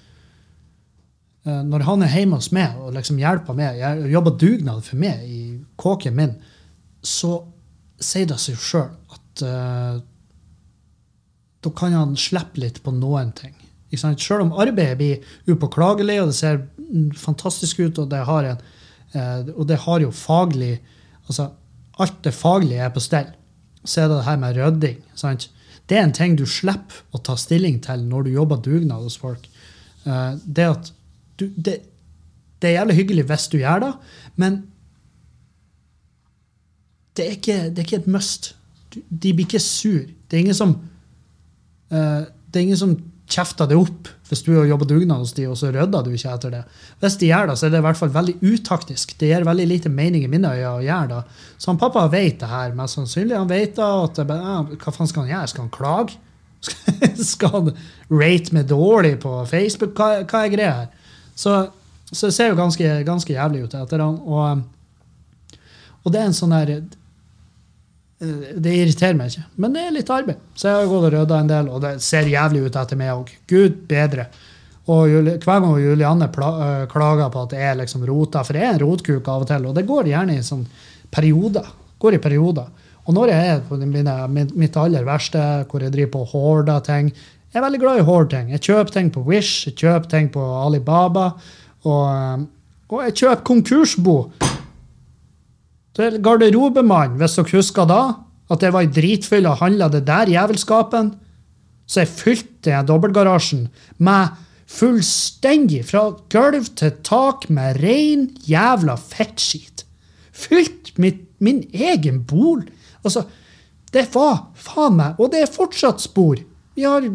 når 1.48 1.86
han 1.88 2.04
er 2.04 2.12
hjemme 2.12 2.40
hos 2.42 2.50
meg 2.56 2.76
og 2.82 2.96
liksom 2.96 3.20
hjelper 3.22 3.56
meg, 3.56 3.80
jeg 3.80 4.12
jobber 4.12 4.36
dugnad 4.42 4.84
for 4.84 5.00
meg 5.00 5.24
i 5.28 5.42
kåken 5.80 6.16
min, 6.18 6.34
så 7.06 7.40
sier 8.04 8.28
det 8.30 8.40
seg 8.42 8.58
sjøl 8.62 8.90
at 9.14 9.44
uh, 9.46 10.00
da 11.64 11.74
kan 11.78 11.96
han 11.96 12.18
slippe 12.20 12.62
litt 12.62 12.82
på 12.84 12.94
noen 12.96 13.32
ting. 13.38 13.56
Selv 13.96 14.44
om 14.44 14.54
arbeidet 14.60 14.98
blir 15.00 15.54
upåklagelig, 15.54 16.20
og 16.22 16.32
det 16.32 16.38
ser 16.38 16.60
fantastisk 17.18 17.80
ut, 17.86 18.02
og 18.04 18.10
det 18.12 18.26
har, 18.28 18.52
en, 18.52 18.62
uh, 19.16 19.54
og 19.56 19.66
det 19.70 19.82
har 19.88 20.04
jo 20.04 20.14
faglig 20.14 20.78
altså 21.28 21.52
Alt 21.98 22.20
det 22.22 22.30
faglige 22.38 22.84
er 22.86 22.92
på 22.94 23.02
stell. 23.02 23.32
Så 23.82 24.04
er 24.04 24.10
det 24.12 24.20
det 24.20 24.26
her 24.28 24.36
med 24.38 24.54
rydding. 24.54 25.00
Det 25.90 25.96
er 25.98 26.04
en 26.04 26.12
ting 26.14 26.36
du 26.38 26.44
slipper 26.46 27.00
å 27.10 27.18
ta 27.26 27.34
stilling 27.34 27.80
til 27.82 28.04
når 28.06 28.28
du 28.28 28.36
jobber 28.36 28.60
dugnad 28.62 29.02
hos 29.02 29.16
folk. 29.18 29.48
Uh, 30.06 30.38
det, 30.46 30.68
at 30.68 30.92
du, 31.40 31.48
det, 31.56 31.80
det 32.62 32.70
er 32.70 32.80
jævlig 32.80 32.98
hyggelig 33.02 33.28
hvis 33.30 33.48
du 33.52 33.58
gjør 33.62 33.84
det, 33.86 33.94
men 34.36 34.62
det 37.18 37.26
er 37.26 37.36
ikke, 37.38 37.58
det 37.74 37.82
er 37.82 37.88
ikke 37.88 38.02
et 38.04 38.10
must. 38.14 38.52
De 38.94 39.34
blir 39.34 39.46
ikke 39.46 39.62
sur. 39.62 40.06
Det 40.06 40.38
er 40.38 40.46
ingen 40.46 40.58
som, 40.58 40.76
uh, 41.90 42.24
det 42.28 42.60
er 42.60 42.66
ingen 42.68 42.80
som 42.80 42.98
kjefter 43.28 43.68
det 43.68 43.76
opp 43.76 44.08
hvis 44.28 44.44
du 44.44 44.52
jobber 44.54 44.88
dugnad 44.88 45.24
hos 45.24 45.34
de, 45.36 45.46
og 45.48 45.56
så 45.60 45.70
rydder 45.72 46.04
du 46.04 46.12
ikke 46.12 46.34
etter 46.34 46.52
det. 46.52 46.62
Hvis 47.00 47.16
de 47.20 47.30
gjør 47.30 47.50
det, 47.50 47.56
så 47.60 47.68
er 47.68 47.74
det 47.74 47.80
i 47.80 47.86
hvert 47.86 48.00
fall 48.00 48.12
veldig 48.12 48.36
utaktisk. 48.44 49.14
Det 49.20 49.30
gir 49.30 49.48
veldig 49.48 49.68
lite 49.70 49.92
mening 49.92 50.26
i 50.26 50.32
mine 50.32 50.52
øyne 50.52 50.74
å 50.74 50.84
gjøre 50.84 51.10
det. 51.14 51.42
Så 51.56 51.72
han 51.72 51.80
pappa 51.80 52.06
vet 52.12 52.42
det 52.42 52.52
her, 52.52 52.76
mest 52.76 53.00
sannsynlig. 53.00 53.38
Han 53.38 53.52
vet 53.52 53.78
da 53.80 53.88
at 54.04 54.20
det, 54.20 54.38
Hva 54.84 54.94
faen 54.96 55.12
skal 55.12 55.24
han 55.24 55.32
gjøre? 55.32 55.52
Skal 55.54 55.64
han 55.64 55.74
klage? 55.78 56.20
skal 57.32 57.54
han 57.54 57.72
rate 58.12 58.56
meg 58.58 58.68
dårlig 58.68 59.16
på 59.24 59.34
Facebook? 59.48 59.96
Hva, 59.96 60.26
hva 60.28 60.44
er 60.44 60.54
greia 60.54 60.76
her? 60.82 60.97
Så, 61.38 61.58
så, 62.10 62.28
det 62.28 62.36
ser 62.36 62.52
jo 62.52 62.60
ganske, 62.60 62.94
ganske 63.08 63.36
jævlig 63.36 63.68
ut 63.68 63.76
etter 63.78 64.02
han. 64.02 64.18
Og, 64.26 65.60
og 66.04 66.14
det 66.14 66.24
er 66.24 66.32
en 66.32 66.38
sånn 66.38 66.56
der 66.56 66.80
Eh, 68.18 68.54
det 68.58 68.74
irriterer 68.74 69.18
meg 69.18 69.30
ikke, 69.30 69.46
men 69.62 69.76
det 69.76 69.86
er 69.86 69.94
litt 69.94 70.12
arbeid. 70.14 70.42
Så 70.58 70.70
jeg 70.70 70.80
har 70.80 70.90
gått 70.90 71.08
og 71.10 71.14
rydda 71.14 71.42
en 71.42 71.52
del, 71.52 71.68
og 71.70 71.84
det 71.84 71.98
ser 72.06 72.30
jævlig 72.32 72.66
ut 72.66 72.80
etter 72.82 73.00
meg 73.00 73.14
òg. 73.14 73.34
Gud 73.50 73.84
bedre. 73.90 74.28
Og 74.88 75.12
hver 75.12 75.62
gang 75.62 75.78
Julianne 75.84 76.30
eh, 76.32 76.84
klager 76.90 77.30
på 77.34 77.46
at 77.46 77.54
det 77.54 77.62
er 77.62 77.78
liksom 77.82 78.06
rota, 78.08 78.44
for 78.48 78.58
det 78.58 78.64
er 78.64 78.74
en 78.74 78.84
rotkuk 78.86 79.30
av 79.30 79.46
og 79.46 79.52
til, 79.52 79.70
og 79.70 79.78
det 79.78 79.86
går 79.90 80.12
gjerne 80.14 80.38
i 80.38 80.46
sånn 80.46 80.66
perioder. 81.14 81.70
Går 82.02 82.18
i 82.18 82.24
perioder. 82.24 82.86
Og 83.08 83.16
når 83.16 83.32
jeg 83.32 83.52
er 83.52 83.62
på 83.64 83.78
mine, 83.80 84.16
mitt 84.34 84.78
aller 84.80 85.06
verste, 85.08 85.42
hvor 85.70 85.84
jeg 85.84 85.94
driver 85.94 86.12
på 86.18 86.24
og 86.26 86.32
hoarder 86.34 86.82
ting 86.84 87.12
Jeg 87.58 87.64
er 87.64 87.72
veldig 87.72 87.80
glad 87.82 87.98
i 87.98 88.04
hoard-ting. 88.06 88.50
Jeg 88.54 88.62
kjøper 88.68 88.94
ting 88.94 89.08
på 89.10 89.22
Wish, 89.26 89.64
jeg 89.66 89.74
kjøper 89.80 90.10
ting 90.12 90.28
på 90.30 90.42
Alibaba, 90.46 91.24
og, 91.90 92.02
eh, 92.14 92.42
og 92.94 93.00
jeg 93.02 93.14
kjøper 93.18 93.46
konkursbo 93.48 94.14
til 95.98 96.20
garderobemann, 96.22 97.16
hvis 97.18 97.34
dere 97.40 97.56
husker 97.58 97.88
da, 97.90 98.02
at 98.54 98.62
det 98.62 98.70
var 98.76 98.86
i 98.86 98.92
dritfylla 98.94 99.56
og 99.56 99.64
handla 99.64 99.88
det 99.90 100.04
der 100.06 100.30
jævelskapen, 100.30 101.10
så 101.90 102.04
jeg 102.04 102.12
fylte 102.12 102.84
dobbeltgarasjen 102.92 103.64
med 104.06 104.38
fullstendig, 104.70 105.82
fra 105.90 106.12
gulv 106.30 106.70
til 106.78 106.92
tak, 107.02 107.50
med 107.50 107.82
rein 107.82 108.28
jævla 108.46 109.00
fettskit. 109.02 109.82
Fylt 110.30 110.94
mitt, 111.02 111.26
min 111.42 111.66
egen 111.74 112.22
bol. 112.22 112.68
Altså, 113.02 113.26
det 113.90 114.06
var 114.14 114.52
faen 114.54 115.00
meg 115.00 115.18
Og 115.18 115.32
det 115.32 115.42
er 115.42 115.50
fortsatt 115.50 116.06
spor. 116.06 116.38
Vi 116.78 116.86
har 116.86 117.06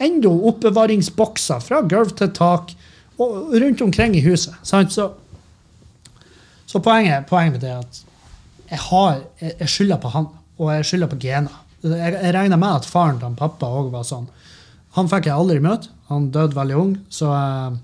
ennå 0.00 0.32
oppbevaringsbokser 0.48 1.60
fra 1.60 1.82
gulv 1.84 2.14
til 2.16 2.30
tak 2.32 2.72
og 3.20 3.52
rundt 3.52 3.82
omkring 3.84 4.16
i 4.16 4.22
huset. 4.24 4.54
Så, 4.64 4.80
så 6.66 6.80
poenget, 6.80 7.26
poenget 7.28 7.58
med 7.58 7.60
det 7.66 7.70
er 7.74 7.82
at 7.82 8.00
jeg, 8.70 8.80
har, 8.88 9.20
jeg, 9.42 9.68
skylder 9.68 10.00
på 10.00 10.12
han, 10.14 10.30
og 10.58 10.70
jeg 10.72 10.86
skylder 10.88 11.10
på 11.12 11.18
gener. 11.20 11.60
Jeg, 11.84 12.14
jeg 12.16 12.34
regner 12.34 12.56
med 12.56 12.80
at 12.80 12.88
faren 12.88 13.20
til 13.20 13.36
pappa 13.36 13.68
òg 13.68 13.90
var 13.92 14.06
sånn. 14.08 14.24
Han 14.96 15.10
fikk 15.10 15.28
jeg 15.28 15.36
aldri 15.36 15.60
møte. 15.60 15.92
Han 16.08 16.30
døde 16.32 16.56
veldig 16.56 16.78
ung. 16.80 16.96
Så, 17.12 17.28
uh, 17.28 17.76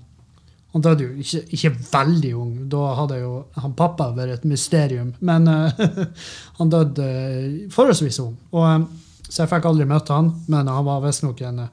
Han 0.71 0.83
døde 0.85 1.03
jo 1.03 1.19
ikke, 1.19 1.41
ikke 1.51 1.71
veldig 1.91 2.29
ung. 2.39 2.51
Da 2.71 2.93
hadde 2.95 3.17
jo 3.19 3.31
han 3.59 3.73
pappa 3.75 4.09
vært 4.15 4.39
et 4.39 4.45
mysterium. 4.47 5.13
Men 5.19 5.47
uh, 5.51 5.81
han 6.59 6.71
døde 6.71 7.07
uh, 7.07 7.71
forholdsvis 7.73 8.21
ung. 8.23 8.37
Og, 8.55 8.67
eh, 8.69 9.10
så 9.31 9.43
jeg 9.43 9.51
fikk 9.53 9.69
aldri 9.69 9.87
møte 9.87 10.11
han, 10.11 10.33
men 10.51 10.67
han 10.67 10.83
var 10.87 11.03
visstnok 11.05 11.39
en 11.47 11.69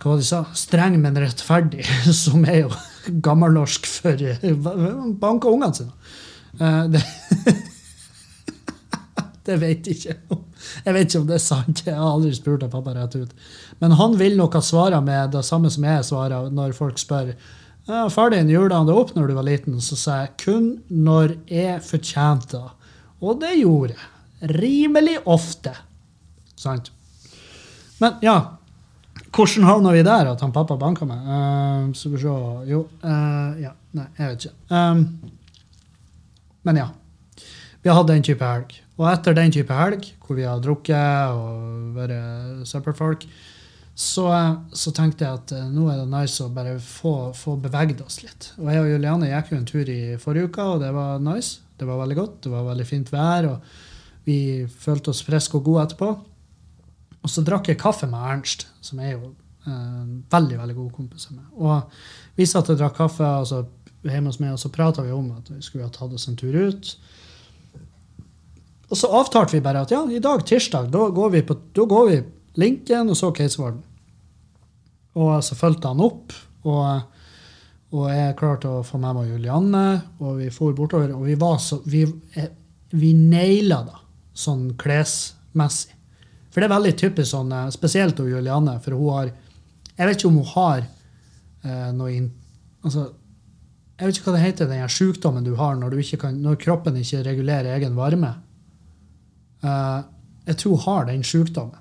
hva 0.00 0.14
de 0.16 0.24
sa? 0.24 0.44
Streng, 0.56 0.94
men 1.02 1.18
rettferdig, 1.20 1.84
som 2.22 2.46
er 2.48 2.62
jo 2.62 2.70
gammelnorsk 3.26 3.88
for 3.90 4.22
banka 5.20 5.50
ungene 5.50 5.76
sine. 5.76 5.92
Eh, 6.56 6.86
det, 6.94 7.02
det 9.48 9.58
vet 9.60 9.90
jeg 9.90 9.98
ikke. 9.98 10.40
Jeg 10.86 10.96
vet 10.96 11.08
ikke 11.10 11.20
om 11.20 11.28
det 11.28 11.36
er 11.36 11.44
sant. 11.44 11.84
Jeg 11.84 11.98
har 11.98 12.14
aldri 12.14 12.32
spurt 12.36 12.64
av 12.64 12.72
pappa 12.72 12.96
rett 12.96 13.18
ut. 13.18 13.34
Men 13.84 13.96
han 14.00 14.16
vil 14.20 14.38
nok 14.40 14.56
ha 14.56 14.64
svara 14.64 15.02
med 15.04 15.34
det 15.36 15.44
samme 15.44 15.72
som 15.72 15.84
jeg 15.84 16.06
svarer 16.08 16.48
når 16.54 16.76
folk 16.78 17.00
spør 17.00 17.34
far 18.12 18.30
din 18.30 18.48
gjorde 18.48 18.76
han 18.76 18.86
det 18.86 18.94
opp 18.94 19.14
når 19.16 19.28
du 19.28 19.34
var 19.34 19.46
liten. 19.48 19.80
Så 19.82 19.98
sa 19.98 20.22
jeg 20.22 20.34
kun 20.44 20.66
når 20.88 21.36
jeg 21.50 21.80
fortjente 21.84 22.58
det. 22.58 22.92
Og 23.20 23.40
det 23.42 23.54
gjorde 23.58 23.96
jeg. 23.96 24.10
Rimelig 24.56 25.18
ofte. 25.28 25.74
Sant? 26.60 26.90
Men 28.00 28.20
ja, 28.24 28.36
hvordan 29.30 29.66
havna 29.68 29.92
vi 29.94 30.02
der 30.04 30.30
at 30.32 30.40
han 30.44 30.52
pappa 30.52 30.76
banka 30.80 31.06
meg? 31.08 31.20
Uh, 31.26 31.92
skal 31.96 32.14
vi 32.14 32.22
se 32.22 32.38
Jo, 32.70 32.86
uh, 33.04 33.60
ja. 33.60 33.74
Nei, 33.90 34.06
jeg 34.18 34.30
vet 34.30 34.44
ikke. 34.46 34.56
Um, 34.70 35.00
men 36.66 36.78
ja. 36.78 36.88
Vi 37.82 37.90
har 37.90 37.96
hatt 37.98 38.10
den 38.10 38.22
type 38.22 38.46
helg. 38.46 38.76
Og 39.00 39.06
etter 39.10 39.34
den 39.34 39.50
type 39.54 39.74
helg, 39.74 40.04
hvor 40.22 40.38
vi 40.38 40.44
har 40.46 40.60
drukket 40.62 41.32
og 41.34 41.96
vært 41.96 42.68
søppelfolk, 42.68 43.24
så, 44.00 44.26
så 44.72 44.92
tenkte 44.96 45.26
jeg 45.26 45.40
at 45.40 45.54
uh, 45.56 45.66
nå 45.72 45.88
er 45.90 45.98
det 46.02 46.08
nice 46.12 46.44
å 46.44 46.52
bare 46.54 46.76
få, 46.82 47.32
få 47.36 47.56
beveget 47.60 48.04
oss 48.04 48.20
litt. 48.22 48.52
Og 48.60 48.70
jeg 48.70 48.84
og 48.84 48.90
Juliane 48.92 49.30
gikk 49.32 49.50
jo 49.52 49.60
en 49.60 49.68
tur 49.68 49.90
i 49.90 50.00
forrige 50.22 50.50
uke, 50.50 50.66
og 50.74 50.84
det 50.84 50.92
var 50.94 51.22
nice. 51.24 51.58
Det 51.80 51.88
var 51.88 52.02
veldig 52.02 52.18
godt. 52.18 52.36
Det 52.44 52.52
var 52.52 52.68
veldig 52.70 52.86
fint 52.88 53.10
vær, 53.12 53.50
og 53.54 54.26
vi 54.28 54.38
følte 54.70 55.14
oss 55.14 55.24
friske 55.26 55.58
og 55.58 55.66
gode 55.66 55.88
etterpå. 55.88 56.12
Og 57.20 57.30
så 57.30 57.44
drakk 57.44 57.68
jeg 57.68 57.80
kaffe 57.80 58.08
med 58.08 58.20
Ernst, 58.32 58.66
som 58.84 59.00
er 59.02 59.14
jo 59.14 59.34
en 59.68 60.22
veldig 60.32 60.58
veldig 60.58 60.76
god 60.76 60.92
kompis 60.96 61.28
meg. 61.34 61.44
Og 61.60 62.38
vi 62.38 62.46
satt 62.48 62.70
og 62.72 62.78
drakk 62.80 62.96
kaffe 62.96 63.26
altså, 63.26 63.64
hjemme 64.06 64.32
hos 64.32 64.40
meg, 64.40 64.54
og 64.54 64.62
så 64.62 64.72
prata 64.72 65.04
vi 65.04 65.12
om 65.12 65.30
at 65.36 65.50
vi 65.52 65.60
skulle 65.64 65.86
ha 65.86 65.92
tatt 65.92 66.14
oss 66.16 66.28
en 66.30 66.38
tur 66.40 66.56
ut. 66.56 66.94
Og 68.90 68.98
så 68.98 69.10
avtalte 69.20 69.54
vi 69.54 69.62
bare 69.62 69.84
at 69.84 69.92
ja, 69.94 70.00
i 70.10 70.22
dag, 70.22 70.42
tirsdag, 70.46 70.88
da 70.90 71.06
går 71.14 71.36
vi, 71.36 71.44
på, 71.46 71.56
da 71.76 71.86
går 71.86 72.08
vi 72.10 72.18
Linken 72.58 73.12
og 73.12 73.18
så 73.18 73.30
Keiservarden. 73.36 73.84
Og 75.20 75.36
så 75.44 75.56
fulgte 75.58 75.90
han 75.90 76.02
opp, 76.02 76.34
og, 76.70 77.20
og 77.94 78.08
jeg 78.10 78.34
klarte 78.38 78.70
å 78.70 78.82
få 78.86 78.98
med 79.02 79.14
meg 79.18 79.30
Julianne, 79.30 79.84
og 80.22 80.40
vi 80.40 80.50
for 80.54 80.74
bortover, 80.78 81.12
og 81.14 81.26
vi 81.28 81.36
var 81.38 81.58
så 81.62 81.80
Vi, 81.86 82.04
vi 82.90 83.14
naila 83.14 83.82
det 83.86 83.98
sånn 84.40 84.70
klesmessig. 84.80 85.99
For 86.50 86.60
det 86.60 86.68
er 86.68 86.74
veldig 86.74 86.92
typisk 86.98 87.30
sånn, 87.32 87.52
eh, 87.54 87.70
spesielt 87.74 88.18
hun 88.18 88.30
Julianne, 88.30 88.78
for 88.82 88.98
hun 88.98 89.16
har 89.16 89.32
Jeg 90.00 90.08
vet 90.08 90.16
ikke 90.16 90.28
om 90.30 90.36
hun 90.40 90.52
har 90.54 90.78
eh, 91.64 91.90
noe 91.92 92.12
in, 92.12 92.30
altså, 92.82 93.10
Jeg 93.98 94.06
vet 94.06 94.16
ikke 94.16 94.30
hva 94.30 94.36
det 94.38 94.46
heter, 94.46 94.68
den 94.70 94.80
her 94.80 94.88
sykdommen 94.88 95.44
du 95.44 95.54
har 95.56 95.74
når, 95.76 95.90
du 95.90 96.16
kan, 96.16 96.40
når 96.40 96.56
kroppen 96.56 96.96
ikke 96.96 97.24
regulerer 97.26 97.74
egen 97.76 97.96
varme. 97.98 98.34
Eh, 99.62 100.00
jeg 100.48 100.56
tror 100.56 100.76
hun 100.76 100.86
har 100.86 101.04
den 101.10 101.22
sykdommen. 101.22 101.78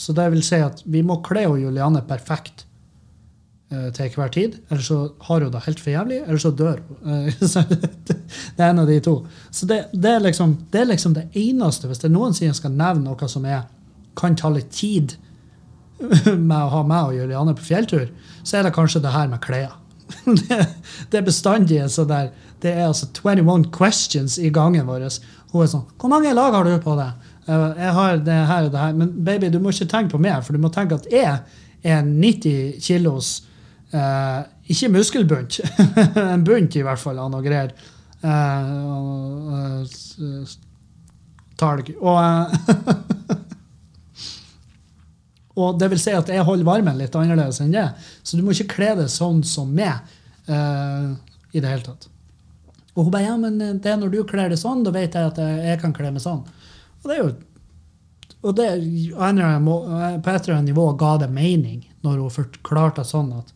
Så 0.00 0.12
det 0.16 0.30
vil 0.32 0.42
si 0.44 0.58
at 0.64 0.82
vi 0.88 1.02
må 1.04 1.20
kle 1.24 1.44
og 1.50 1.58
Julianne 1.60 2.00
perfekt 2.08 2.64
eh, 3.70 3.90
til 3.94 4.06
enhver 4.06 4.32
tid. 4.34 4.56
Eller 4.70 4.84
så 4.84 5.00
har 5.26 5.44
hun 5.44 5.52
det 5.52 5.64
helt 5.66 5.82
for 5.82 5.92
jævlig, 5.92 6.22
eller 6.24 6.42
så 6.42 6.52
dør 6.56 6.80
hun. 6.86 7.00
Eh, 7.04 7.42
det 8.56 8.64
er 8.64 8.70
en 8.70 8.82
av 8.84 8.88
de 8.88 9.00
to. 9.04 9.16
Så 9.50 9.68
det, 9.68 9.82
det, 9.92 10.14
er 10.14 10.24
liksom, 10.24 10.56
det 10.72 10.80
er 10.82 10.88
liksom 10.90 11.16
det 11.18 11.28
eneste, 11.34 11.90
hvis 11.90 12.02
det 12.02 12.10
er 12.10 12.16
noen 12.16 12.36
som 12.36 12.56
skal 12.56 12.74
nevne 12.76 13.06
noe 13.10 13.30
som 13.30 13.46
er, 13.46 13.66
kan 14.20 14.36
ta 14.36 14.50
litt 14.52 14.70
tid 14.76 15.16
med 16.00 16.56
å 16.56 16.70
ha 16.74 16.82
meg 16.86 17.10
og 17.10 17.16
Juliane 17.18 17.54
på 17.56 17.66
fjelltur, 17.66 18.06
så 18.42 18.58
er 18.60 18.68
det 18.68 18.74
kanskje 18.76 19.02
det 19.04 19.12
her 19.16 19.28
med 19.32 19.42
klær. 19.44 19.76
Det, 20.26 20.56
det 21.12 21.18
er 21.20 21.22
bestandig 21.22 21.76
en 21.78 21.90
sånn 21.92 22.08
der 22.10 22.32
Det 22.60 22.72
er 22.72 22.88
altså 22.88 23.06
21 23.14 23.68
questions 23.70 24.40
i 24.42 24.48
gangen 24.50 24.88
vår. 24.88 25.04
Hun 25.52 25.62
er 25.62 25.68
sånn 25.70 25.84
'Hvor 25.96 26.10
mange 26.10 26.32
lag 26.34 26.52
har 26.52 26.64
du 26.66 26.72
på 26.82 26.96
deg?' 26.98 27.28
«Eh, 27.46 27.74
Jeg 27.78 27.92
har 27.94 28.16
det 28.18 28.38
her 28.46 28.64
og 28.66 28.72
det 28.72 28.80
her. 28.80 28.92
Men 28.92 29.12
baby, 29.24 29.48
du 29.48 29.58
må 29.58 29.70
ikke 29.70 29.86
tenke 29.88 30.10
på 30.10 30.20
meg, 30.20 30.42
for 30.44 30.52
du 30.52 30.58
må 30.58 30.68
tenke 30.72 30.98
at 30.98 31.06
jeg 31.10 31.40
er 31.84 32.02
90 32.02 32.80
kilos 32.82 33.42
eh, 33.92 34.42
Ikke 34.68 34.90
muskelbunt, 34.92 35.60
en 36.34 36.44
bunt 36.44 36.76
i 36.76 36.82
hvert 36.82 36.98
fall 36.98 37.18
av 37.18 37.30
noe 37.30 37.42
greier. 37.42 37.72
Eh, 38.22 38.72
og, 38.86 39.88
eh, 40.20 40.58
talg. 41.58 41.94
Og 42.00 42.18
Og 45.60 45.80
det 45.80 45.90
vil 45.92 46.00
si 46.00 46.14
at 46.16 46.30
jeg 46.32 46.46
holder 46.46 46.68
varmen 46.68 46.96
litt 46.98 47.16
annerledes 47.18 47.60
enn 47.62 47.74
det. 47.74 47.88
Så 48.22 48.38
du 48.38 48.44
må 48.46 48.54
ikke 48.54 48.76
kle 48.76 48.94
deg 49.02 49.12
sånn 49.12 49.42
som 49.46 49.70
meg 49.74 50.00
uh, 50.48 51.12
i 51.52 51.60
det 51.60 51.68
hele 51.68 51.84
tatt. 51.84 52.08
Og 52.96 53.06
hun 53.06 53.12
bare 53.14 53.28
ja, 53.28 53.36
men 53.38 53.58
det 53.58 53.92
er 53.92 54.00
når 54.00 54.12
du 54.12 54.18
kler 54.28 54.50
deg 54.50 54.60
sånn, 54.60 54.82
da 54.86 54.92
vet 54.94 55.14
jeg 55.14 55.30
at 55.30 55.38
jeg, 55.38 55.78
kan 55.82 55.94
kle 55.96 56.10
meg 56.14 56.24
sånn. 56.24 56.42
Og 57.00 57.06
det 57.06 57.16
er 57.16 57.22
jo 57.22 57.30
og 58.40 58.56
det, 58.56 58.66
på 58.72 60.30
et 60.32 60.46
eller 60.46 60.54
annet 60.54 60.70
nivå 60.70 60.86
ga 60.96 61.16
det 61.20 61.26
mening 61.28 61.82
når 62.00 62.22
hun 62.22 62.32
forklarte 62.32 63.04
sånn 63.04 63.34
at 63.36 63.50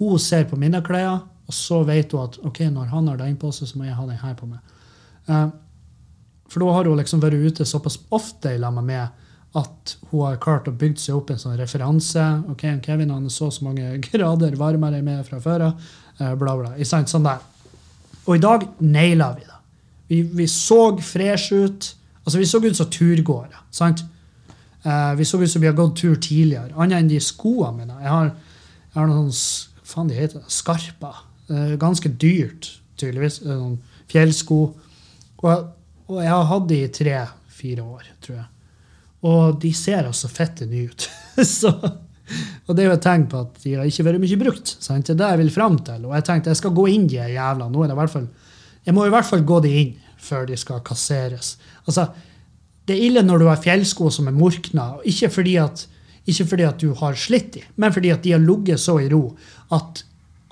hun 0.00 0.18
ser 0.18 0.48
på 0.50 0.58
mine 0.58 0.80
klær, 0.84 1.20
og 1.46 1.54
så 1.54 1.82
vet 1.86 2.10
hun 2.12 2.26
at 2.26 2.38
ok, 2.42 2.64
når 2.74 2.90
han 2.90 3.06
har 3.12 3.20
den 3.20 3.36
på 3.38 3.52
seg, 3.54 3.70
så 3.70 3.78
må 3.78 3.86
jeg 3.86 3.94
ha 3.96 4.06
den 4.08 4.18
her 4.18 4.34
på 4.34 4.48
meg. 4.50 4.74
Eh, 5.30 5.46
for 6.50 6.62
da 6.62 6.74
har 6.74 6.90
hun 6.90 6.98
liksom 6.98 7.22
vært 7.22 7.38
ute 7.38 7.66
såpass 7.68 8.00
ofte 8.14 8.54
i 8.54 8.58
lag 8.58 8.74
med 8.74 8.90
meg 8.90 9.22
at 9.56 9.96
hun 10.10 10.22
har 10.26 10.38
klart 10.42 10.68
å 10.68 10.74
bygge 10.76 11.00
seg 11.00 11.16
opp 11.16 11.30
en 11.32 11.40
sånn 11.40 11.56
referanse. 11.58 12.24
ok, 12.52 12.64
Kevin 12.84 13.10
han 13.14 13.24
er 13.24 13.32
så 13.32 13.50
så 13.50 13.64
mange 13.64 13.96
grader 14.06 14.56
varmere 14.60 15.02
meg 15.02 15.24
fra 15.28 15.40
før 15.40 15.68
av. 15.70 15.86
eh, 16.20 16.34
Bla, 16.36 16.56
bla. 16.58 16.74
Sånn 16.84 17.24
der. 17.24 17.44
Og 18.26 18.36
i 18.36 18.42
dag 18.42 18.66
naila 18.82 19.30
vi 19.36 19.46
det. 19.46 19.60
Vi, 20.08 20.22
vi 20.42 20.46
så 20.50 20.96
fresh 21.02 21.52
ut. 21.54 21.88
Altså, 22.24 22.38
vi 22.38 22.46
så 22.46 22.60
ut 22.62 22.76
som 22.76 22.90
turgåere. 22.90 23.64
sant? 23.70 24.02
Eh, 24.84 25.14
vi 25.18 25.24
så 25.24 25.40
ut 25.42 25.50
som 25.50 25.62
vi 25.62 25.66
har 25.70 25.74
gått 25.78 25.96
tur 26.02 26.16
tidligere. 26.16 26.74
Annet 26.76 27.00
enn 27.00 27.08
de 27.10 27.20
skoene 27.22 27.80
mine. 27.80 27.96
Jeg 28.02 28.12
har, 28.12 28.32
jeg 28.92 29.00
har 29.00 29.08
noen 29.10 29.32
faen 29.86 30.10
de 30.10 30.18
heter 30.18 30.42
det, 30.42 30.50
skarpa. 30.52 31.14
Eh, 31.48 31.76
ganske 31.80 32.10
dyrt, 32.10 32.74
tydeligvis. 32.98 33.40
Noen 33.46 33.78
fjellsko. 34.10 34.60
Og, 35.42 35.72
og 36.10 36.20
jeg 36.22 36.32
har 36.34 36.46
hatt 36.50 36.68
de 36.70 36.82
i 36.84 36.92
tre-fire 37.00 37.86
år, 37.86 38.12
tror 38.22 38.38
jeg. 38.40 38.46
Og 39.24 39.60
de 39.62 39.72
ser 39.74 40.04
altså 40.04 40.28
fette 40.28 40.66
nye 40.68 40.90
ut. 40.90 41.08
så, 41.58 41.72
og 42.66 42.74
det 42.76 42.84
er 42.84 42.90
jo 42.90 42.96
et 42.96 43.04
tegn 43.06 43.26
på 43.30 43.40
at 43.46 43.62
de 43.62 43.76
har 43.78 43.88
ikke 43.88 44.06
vært 44.08 44.22
mye 44.22 44.40
brukt. 44.40 44.74
Sant? 44.80 45.06
Det 45.06 45.14
er 45.14 45.22
det 45.22 45.30
jeg 45.32 45.42
vil 45.44 45.54
fram 45.54 45.78
til. 45.86 46.04
Og 46.08 46.16
jeg 46.18 46.26
tenkte 46.28 46.52
jeg 46.52 46.60
skal 46.60 46.76
gå 46.76 46.86
inn 46.92 47.08
de 47.10 47.20
jævla. 47.20 47.70
Nå 47.72 47.84
er 47.84 47.92
det 47.92 47.98
hvert 47.98 48.12
fall, 48.12 48.28
jeg 48.86 48.96
må 48.96 49.06
i 49.06 49.14
hvert 49.14 49.28
fall 49.28 49.44
gå 49.46 49.60
de 49.64 49.74
inn 49.82 49.94
før 50.26 50.46
de 50.48 50.56
skal 50.58 50.82
kasseres. 50.84 51.56
Altså, 51.86 52.08
det 52.86 52.96
er 52.96 53.04
ille 53.08 53.22
når 53.26 53.42
du 53.42 53.48
har 53.50 53.62
fjellsko 53.62 54.10
som 54.14 54.28
er 54.30 54.36
morkna, 54.36 54.94
ikke 55.06 55.30
fordi 55.34 55.56
at, 55.62 55.86
ikke 56.26 56.46
fordi 56.52 56.66
at 56.66 56.82
du 56.82 56.92
har 56.98 57.18
slitt 57.18 57.52
dem, 57.56 57.66
men 57.76 57.94
fordi 57.94 58.12
at 58.14 58.22
de 58.24 58.34
har 58.34 58.42
ligget 58.42 58.82
så 58.82 58.98
i 59.02 59.08
ro 59.10 59.22
at, 59.74 60.02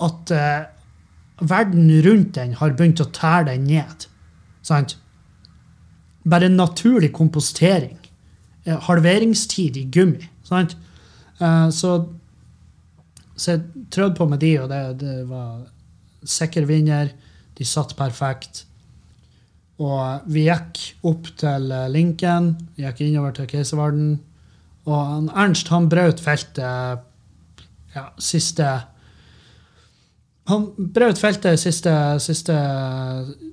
at 0.03 0.33
uh, 0.35 1.47
verden 1.47 1.89
rundt 2.05 2.35
den 2.35 2.55
har 2.59 2.75
begynt 2.75 3.03
å 3.03 3.09
tære 3.15 3.49
den 3.53 3.67
ned. 3.69 4.07
Sant? 4.65 4.97
Bare 6.27 6.49
naturlig 6.51 7.11
kompostering. 7.15 7.97
Eh, 8.65 8.77
Halveringstid 8.87 9.77
i 9.77 9.85
gummi. 9.93 10.29
Sant? 10.43 10.75
Eh, 11.39 11.69
så, 11.69 11.95
så 13.35 13.51
jeg 13.51 13.87
trødde 13.93 14.15
på 14.17 14.29
med 14.29 14.41
de, 14.41 14.53
og 14.63 14.69
det, 14.69 14.83
det 15.03 15.17
var 15.29 15.65
sikker 16.25 16.65
vinner. 16.65 17.13
De 17.55 17.65
satt 17.65 17.95
perfekt. 17.97 18.65
Og 19.81 20.31
vi 20.31 20.47
gikk 20.47 20.81
opp 21.05 21.29
til 21.39 21.69
eh, 21.71 21.89
Linken, 21.91 22.53
vi 22.75 22.87
gikk 22.87 23.05
innover 23.05 23.35
til 23.35 23.49
Keiservarden. 23.51 24.17
Og 24.85 25.29
Ernst 25.33 25.71
han 25.73 25.89
brøt 25.89 26.21
feltet 26.21 27.01
ja, 27.95 28.03
siste 28.21 28.67
Han 30.45 30.67
brøt 30.93 31.17
feltet 31.17 31.57
siste, 31.57 31.91
siste 32.21 32.55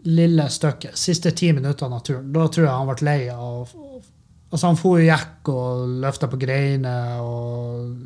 lille 0.05 0.44
stykket. 0.53 0.98
Siste 0.98 1.33
ti 1.33 1.48
minutter 1.57 1.87
av 1.87 1.94
naturen. 1.94 2.27
Da 2.35 2.48
tror 2.53 2.66
jeg 2.66 2.75
han 2.75 2.90
ble 2.90 3.07
lei 3.09 3.20
av 3.33 3.72
Altså, 4.52 4.66
han 4.68 4.76
for 4.76 5.00
og 5.00 5.06
gikk 5.06 5.48
og 5.48 5.88
løfta 6.02 6.28
på 6.28 6.38
greiner 6.40 7.22
og 7.24 7.96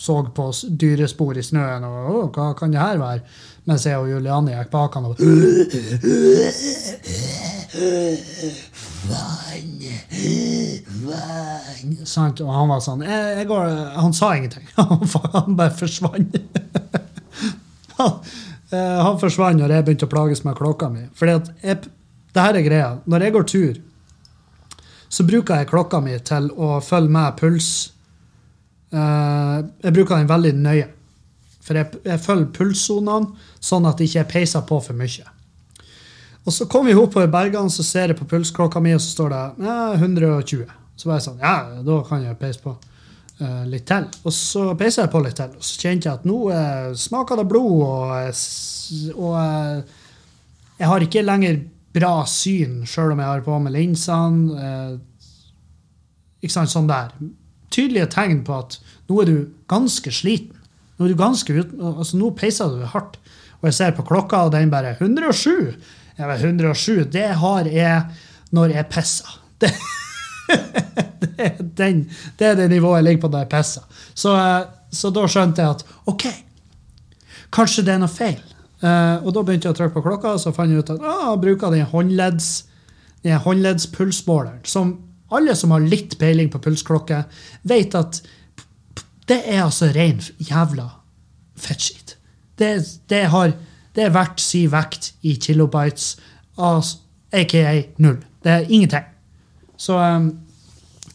så 0.00 0.14
på 0.32 0.46
dyrespor 0.80 1.36
i 1.36 1.42
snøen 1.44 1.84
og 1.84 1.96
«Å, 2.08 2.20
hva 2.32 2.44
kan 2.56 2.72
det 2.72 2.80
her 2.80 2.96
være? 3.02 3.20
Mens 3.68 3.84
jeg 3.84 3.98
og 4.00 4.08
Julianne 4.08 4.54
gikk 4.54 4.70
bak 4.72 4.96
han 4.96 5.10
og 5.10 5.18
Vann, 9.10 9.74
vann 10.70 12.06
Sant? 12.08 12.40
Og 12.40 12.50
han 12.54 12.70
var 12.70 12.80
sånn 12.84 13.04
jeg, 13.04 13.44
går, 13.48 13.68
Han 14.00 14.16
sa 14.16 14.32
ingenting. 14.36 14.66
Han, 14.78 15.56
bare 15.58 15.74
forsvant. 15.76 16.36
Eh, 18.70 18.98
han 19.02 19.16
forsvant 19.20 19.58
når 19.58 19.72
jeg 19.74 19.84
begynte 19.86 20.06
å 20.06 20.10
plages 20.12 20.44
med 20.46 20.54
klokka 20.56 20.86
mi. 20.92 21.02
At 21.26 21.48
det 21.60 22.44
her 22.44 22.54
er 22.56 22.62
greia. 22.64 22.90
Når 23.10 23.24
jeg 23.26 23.34
går 23.34 23.46
tur, 23.50 23.80
så 25.10 25.26
bruker 25.26 25.60
jeg 25.60 25.70
klokka 25.72 26.00
mi 26.04 26.14
til 26.22 26.48
å 26.54 26.78
følge 26.84 27.10
med 27.10 27.36
puls. 27.40 27.70
Eh, 28.94 29.56
jeg 29.82 29.94
bruker 29.96 30.16
den 30.16 30.30
veldig 30.30 30.54
nøye. 30.62 30.86
For 31.60 31.78
jeg, 31.78 32.00
jeg 32.06 32.22
følger 32.22 32.52
pulssonene, 32.56 33.34
sånn 33.62 33.88
at 33.90 34.00
jeg 34.00 34.10
ikke 34.10 34.28
peiser 34.36 34.62
på 34.66 34.78
for 34.82 34.96
mye. 34.96 35.26
Og 36.46 36.54
så 36.54 36.66
kom 36.70 36.86
vi 36.88 36.96
oppover 36.96 37.28
bergene, 37.30 37.70
så 37.70 37.84
ser 37.84 38.12
jeg 38.12 38.18
på 38.18 38.28
pulsklokka 38.30 38.80
mi, 38.82 38.94
og 38.96 39.02
så 39.02 39.10
står 39.12 39.34
det 39.34 39.42
ja, 39.66 39.80
120. 39.98 40.70
Så 40.96 41.08
var 41.08 41.18
jeg 41.18 41.26
sånn, 41.26 41.42
ja, 41.42 41.56
da 41.84 41.98
kan 42.06 42.24
jeg 42.24 42.38
peise 42.40 42.62
på 42.64 42.72
uh, 42.72 43.64
litt 43.68 43.86
til. 43.88 44.06
Og 44.24 44.34
så 44.34 44.64
peiser 44.78 45.04
jeg 45.04 45.12
på 45.12 45.22
litt 45.24 45.36
til, 45.40 45.52
og 45.58 45.66
så 45.66 45.84
kjente 45.84 46.08
jeg 46.08 46.20
at 46.20 46.26
nå 46.28 46.38
uh, 46.48 46.94
smaker 46.96 47.42
det 47.42 47.46
blod, 47.50 47.84
og, 47.84 48.40
og 49.18 49.36
eh, 49.42 50.00
jeg 50.80 50.88
har 50.90 51.04
ikke 51.04 51.26
lenger 51.26 51.60
bra 51.96 52.24
syn, 52.28 52.82
sjøl 52.86 53.14
om 53.14 53.22
jeg 53.22 53.30
har 53.32 53.44
på 53.46 53.58
med 53.62 53.74
linsene. 53.74 54.56
eh, 54.56 54.98
ikke 56.40 56.54
sant, 56.54 56.72
sånn 56.72 56.88
der. 56.88 57.12
Tydelige 57.70 58.10
tegn 58.14 58.44
på 58.46 58.58
at 58.58 58.78
nå 59.10 59.20
er 59.22 59.30
du 59.30 59.36
ganske 59.70 60.12
sliten. 60.14 60.56
Nå 60.96 61.06
er 61.06 61.12
du 61.14 61.18
ganske 61.18 61.52
uten, 61.52 61.80
altså 61.80 62.18
nå 62.20 62.30
peiser 62.36 62.72
du 62.72 62.84
hardt. 62.84 63.18
Og 63.60 63.68
jeg 63.68 63.76
ser 63.76 63.94
på 63.96 64.04
klokka, 64.08 64.46
og 64.46 64.52
den 64.52 64.72
bare 64.72 64.94
107. 64.98 65.74
Jeg 66.18 66.28
vet, 66.28 66.44
107, 66.44 67.04
det 67.12 67.28
har 67.40 67.68
jeg 67.68 68.02
når 68.52 68.76
jeg 68.76 68.90
pisser. 68.92 69.38
Det, 71.20 71.52
det, 71.76 71.84
er 71.86 71.98
det 72.38 72.46
er 72.46 72.56
det 72.58 72.64
nivået 72.72 72.98
jeg 72.98 73.04
ligger 73.04 73.20
på 73.22 73.28
når 73.30 73.44
jeg 73.44 73.48
pisser. 73.52 73.82
Så, 74.18 74.32
eh, 74.34 74.64
så 74.90 75.10
da 75.14 75.22
skjønte 75.30 75.62
jeg 75.62 75.76
at 75.76 75.84
OK, 76.10 76.24
kanskje 77.54 77.84
det 77.86 77.94
er 77.94 78.00
noe 78.02 78.10
feil. 78.10 78.40
Eh, 78.80 79.16
og 79.20 79.34
da 79.36 79.44
begynte 79.44 79.68
jeg 79.68 79.74
å 79.74 79.78
trykke 79.78 79.96
på 79.98 80.04
klokka, 80.04 80.34
og 80.34 80.42
så 80.42 80.52
fant 80.56 80.72
jeg 80.72 80.82
ut 80.82 80.92
at 80.94 81.04
ah, 81.04 81.30
jeg 81.32 81.42
bruker 81.44 81.74
den 81.74 81.88
håndledds, 81.90 82.50
håndleddspulsmåleren. 83.44 84.62
Som 84.64 84.94
alle 85.30 85.54
som 85.56 85.74
har 85.74 85.84
litt 85.84 86.16
peiling 86.20 86.50
på 86.52 86.62
pulsklokke, 86.62 87.24
vet 87.68 87.94
at 87.98 88.22
det 89.30 89.42
er 89.46 89.62
altså 89.66 89.90
ren 89.94 90.18
jævla 90.42 90.88
fettskitt. 91.60 92.16
Det, 92.58 92.72
det, 93.12 93.24
har, 93.32 93.52
det 93.96 94.08
er 94.08 94.14
verdt 94.14 94.42
si 94.42 94.64
vekt 94.70 95.12
i 95.22 95.36
kilobytes, 95.40 96.16
altså, 96.58 96.98
aka 97.32 97.76
null. 98.02 98.18
Det 98.42 98.52
er 98.52 98.66
ingenting. 98.68 99.06
Så, 99.78 99.96
um, 99.96 100.32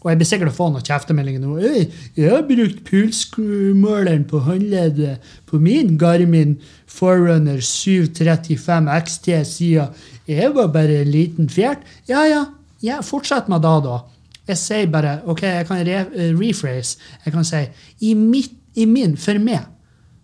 og 0.06 0.12
jeg 0.12 0.20
blir 0.20 0.28
sikkert 0.30 0.52
å 0.52 0.54
få 0.54 0.68
noen 0.70 0.86
kjeftemeldinger 0.86 1.41
nå. 1.41 1.56
«Øy, 1.58 1.88
Jeg 2.13 2.30
har 2.30 2.44
brukt 2.46 2.84
pulsmåleren 2.86 4.28
på 4.30 4.44
håndleddet 4.46 5.24
på 5.50 5.58
min 5.58 5.98
Garmin 5.98 6.60
Forerunner 6.86 7.58
735 7.58 8.86
XT 9.02 9.32
siden 9.50 10.06
jeg 10.30 10.54
var 10.54 10.70
bare 10.74 11.02
en 11.02 11.10
liten 11.10 11.50
fjert. 11.50 11.82
Ja, 12.06 12.22
ja, 12.30 12.46
ja 12.86 13.02
fortsett 13.02 13.50
med 13.50 13.65
det, 13.65 13.74
da. 13.86 13.98
Jeg 14.46 14.62
sier 14.62 14.94
bare 14.94 15.18
OK, 15.26 15.41
jeg 15.41 15.65
kan 15.72 15.82
re 15.88 16.04
rephrase. 16.38 17.02
Jeg 17.26 17.34
kan 17.34 17.46
si 17.48 17.63
i, 18.06 18.13
mitt, 18.13 18.54
i 18.78 18.86
min, 18.86 19.18
for 19.18 19.41
meg, 19.41 19.65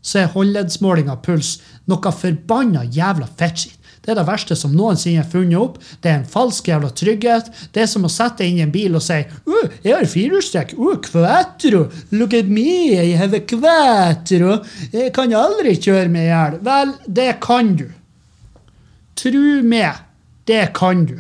så 0.02 0.22
er 0.22 0.34
håndleddsmåling 0.34 1.10
av 1.10 1.24
puls 1.26 1.56
noe 1.89 2.13
forbanna 2.13 2.86
jævla 2.86 3.30
fettskitt. 3.38 3.81
Det 4.02 4.12
er 4.12 4.18
det 4.18 4.26
verste 4.26 4.56
som 4.58 4.74
noensinne 4.74 5.22
er 5.22 5.30
funnet 5.30 5.60
opp. 5.60 5.78
Det 6.02 6.10
er 6.10 6.20
en 6.20 6.28
falsk 6.30 6.72
jævla 6.72 6.90
trygghet. 6.98 7.52
Det 7.74 7.84
er 7.84 7.90
som 7.90 8.08
å 8.08 8.10
sette 8.10 8.42
deg 8.42 8.50
inn 8.50 8.62
i 8.62 8.66
en 8.66 8.74
bil 8.74 8.98
og 8.98 9.04
si 9.06 9.20
uh, 9.22 9.66
'Jeg 9.84 9.94
har 9.94 10.10
firehjulstrekk. 10.10 10.74
Uh, 10.74 10.98
quattro. 11.06 11.86
Look 12.10 12.34
at 12.34 12.50
me. 12.50 12.98
I 12.98 13.14
have 13.20 13.38
a 13.38 13.44
quattro. 13.46 14.58
Jeg 14.92 15.14
kan 15.14 15.34
aldri 15.38 15.76
kjøre 15.78 16.10
meg 16.10 16.26
i 16.26 16.32
hjel. 16.32 16.58
Vel, 16.66 16.96
det 17.06 17.34
kan 17.46 17.76
du. 17.78 17.92
Tru 19.22 19.62
meg, 19.62 20.02
det 20.50 20.72
kan 20.74 21.06
du. 21.06 21.20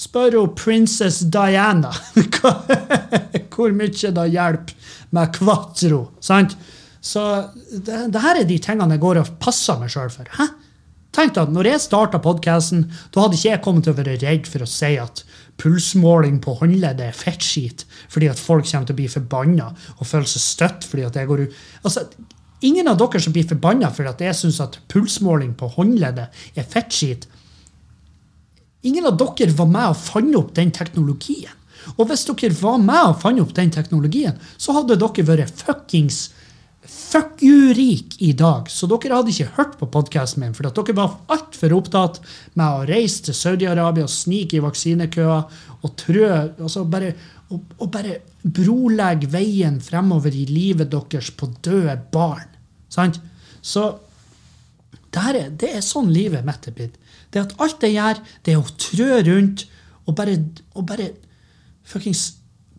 Spør 0.00 0.38
jo 0.38 0.46
prinsess 0.56 1.20
Diana 1.30 1.92
hvor 3.52 3.74
mye 3.76 4.10
det 4.16 4.24
hjelper 4.32 4.96
med 5.12 5.36
quattro. 5.36 6.06
Sant? 6.24 6.56
Så 7.02 7.22
det, 7.68 8.08
det 8.14 8.22
her 8.22 8.40
er 8.40 8.48
de 8.48 8.58
tingene 8.62 8.96
jeg 8.96 9.02
går 9.02 9.20
og 9.20 9.32
passer 9.42 9.78
meg 9.78 9.92
sjøl 9.92 10.10
for. 10.10 10.26
Hæ? 10.38 10.48
Tenk 11.12 11.36
at 11.36 11.52
når 11.52 11.68
jeg 11.68 11.84
starta 11.84 12.20
podkasten, 12.24 12.86
da 13.12 13.24
hadde 13.24 13.36
ikke 13.36 13.50
jeg 13.50 13.62
kommet 13.64 13.84
til 13.86 13.92
å 13.92 13.98
være 13.98 14.18
redd 14.22 14.48
for 14.48 14.64
å 14.64 14.70
si 14.70 14.94
at 15.00 15.24
pulsmåling 15.60 16.38
på 16.42 16.54
håndleddet 16.62 17.10
er 17.10 17.16
fettskit, 17.16 17.84
fordi 18.10 18.30
at 18.32 18.40
folk 18.40 18.64
kommer 18.68 18.88
til 18.88 18.96
å 18.96 19.00
bli 19.02 19.10
forbanna 19.12 19.68
og 19.98 20.08
føle 20.08 20.30
seg 20.30 20.44
støtt 20.46 20.88
fordi 20.88 21.04
at 21.06 21.18
jeg 21.20 21.28
går 21.28 21.44
ut 21.44 21.60
Altså, 21.84 22.06
ingen 22.64 22.88
av 22.88 22.96
dere 23.02 23.20
som 23.20 23.36
blir 23.36 23.46
forbanna 23.50 23.92
for 23.92 24.08
at 24.08 24.24
jeg 24.24 24.38
syns 24.40 24.62
at 24.64 24.80
pulsmåling 24.92 25.52
på 25.60 25.68
håndleddet 25.76 26.42
er 26.56 26.68
fettskit, 26.72 27.28
Ingen 28.82 29.06
av 29.06 29.18
dere 29.18 29.54
var 29.54 29.68
med 29.70 29.92
og 29.92 29.98
fant 29.98 30.36
opp 30.38 30.54
den 30.58 30.72
teknologien. 30.74 31.54
Og 31.96 32.06
hvis 32.10 32.24
dere 32.26 32.54
var 32.58 32.80
med 32.82 33.10
og 33.12 33.20
fant 33.22 33.42
opp 33.42 33.54
den 33.54 33.70
teknologien, 33.74 34.38
så 34.58 34.74
hadde 34.74 34.98
dere 34.98 35.26
vært 35.26 35.62
fuckings 35.62 36.24
fuck 36.88 37.42
you-rik 37.42 38.16
i 38.22 38.32
dag. 38.32 38.70
Så 38.70 38.88
dere 38.90 39.18
hadde 39.18 39.32
ikke 39.32 39.54
hørt 39.56 39.76
på 39.80 39.88
podkasten 39.92 40.42
min, 40.42 40.54
for 40.56 40.66
dere 40.66 40.96
var 40.98 41.18
altfor 41.32 41.74
opptatt 41.76 42.20
med 42.58 42.66
å 42.66 42.86
reise 42.88 43.28
til 43.28 43.38
Saudi-Arabia 43.38 44.06
og 44.08 44.12
snike 44.12 44.58
i 44.58 44.64
vaksinekøer 44.64 45.60
og 45.82 45.94
trø 45.98 46.26
altså 46.32 46.84
bare, 46.90 47.12
og, 47.50 47.76
og 47.78 47.90
bare 47.94 48.20
brolegge 48.42 49.30
veien 49.30 49.78
fremover 49.82 50.34
i 50.34 50.46
livet 50.50 50.90
deres 50.92 51.30
på 51.36 51.50
døde 51.62 51.96
barn. 52.12 52.50
Sant? 52.92 53.20
Så 53.62 53.86
det, 55.12 55.22
er, 55.22 55.40
det 55.50 55.74
er 55.76 55.86
sånn 55.86 56.10
livet 56.12 56.44
mitt 56.46 56.66
er 56.66 56.76
blitt. 56.76 56.98
Det 57.32 57.46
at 57.46 57.56
alt 57.62 57.84
jeg 57.84 57.96
gjør, 57.96 58.22
det 58.44 58.54
er 58.54 58.60
å 58.60 58.76
trø 58.80 59.22
rundt 59.28 59.66
og 60.02 60.16
bare, 60.18 60.36
og 60.74 60.86
bare 60.88 61.12
fuckings 61.86 62.32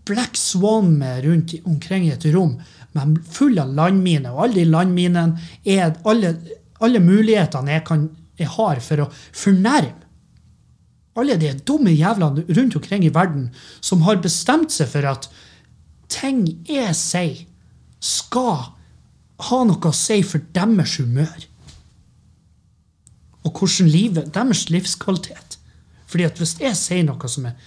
Black 0.03 0.35
Swan 0.35 0.97
med 0.99 1.23
rundt 1.23 1.53
omkring 1.63 2.09
i 2.09 2.11
et 2.11 2.25
rom 2.33 2.57
med 2.97 3.19
full 3.29 3.60
av 3.62 3.73
landminer. 3.75 4.34
Og 4.34 4.45
alle 4.45 4.62
de 4.62 4.69
landminene 4.69 5.39
er 5.65 5.95
alle, 6.10 6.36
alle 6.84 7.01
mulighetene 7.03 7.77
jeg, 7.77 7.86
kan, 7.88 8.08
jeg 8.39 8.51
har 8.56 8.82
for 8.86 9.06
å 9.06 9.12
fornærme 9.13 9.99
alle 11.13 11.38
de 11.38 11.51
dumme 11.67 11.91
jævlene 11.93 12.41
rundt 12.58 12.75
omkring 12.75 13.03
i 13.06 13.13
verden 13.13 13.51
som 13.82 14.01
har 14.01 14.21
bestemt 14.21 14.73
seg 14.73 14.89
for 14.89 15.06
at 15.06 15.27
ting 16.10 16.45
jeg 16.65 16.95
sier, 16.97 17.43
skal 18.03 18.73
ha 19.47 19.60
noe 19.63 19.89
å 19.89 19.95
si 19.95 20.19
for 20.27 20.43
deres 20.56 20.97
humør 20.99 21.45
og 23.43 23.60
hvordan 23.60 23.89
livet, 23.91 24.29
deres 24.36 24.69
livskvalitet. 24.71 25.58
Fordi 26.08 26.27
at 26.27 26.38
hvis 26.39 26.56
jeg 26.62 26.77
sier 26.79 27.03
noe 27.08 27.29
som 27.32 27.47
er 27.49 27.58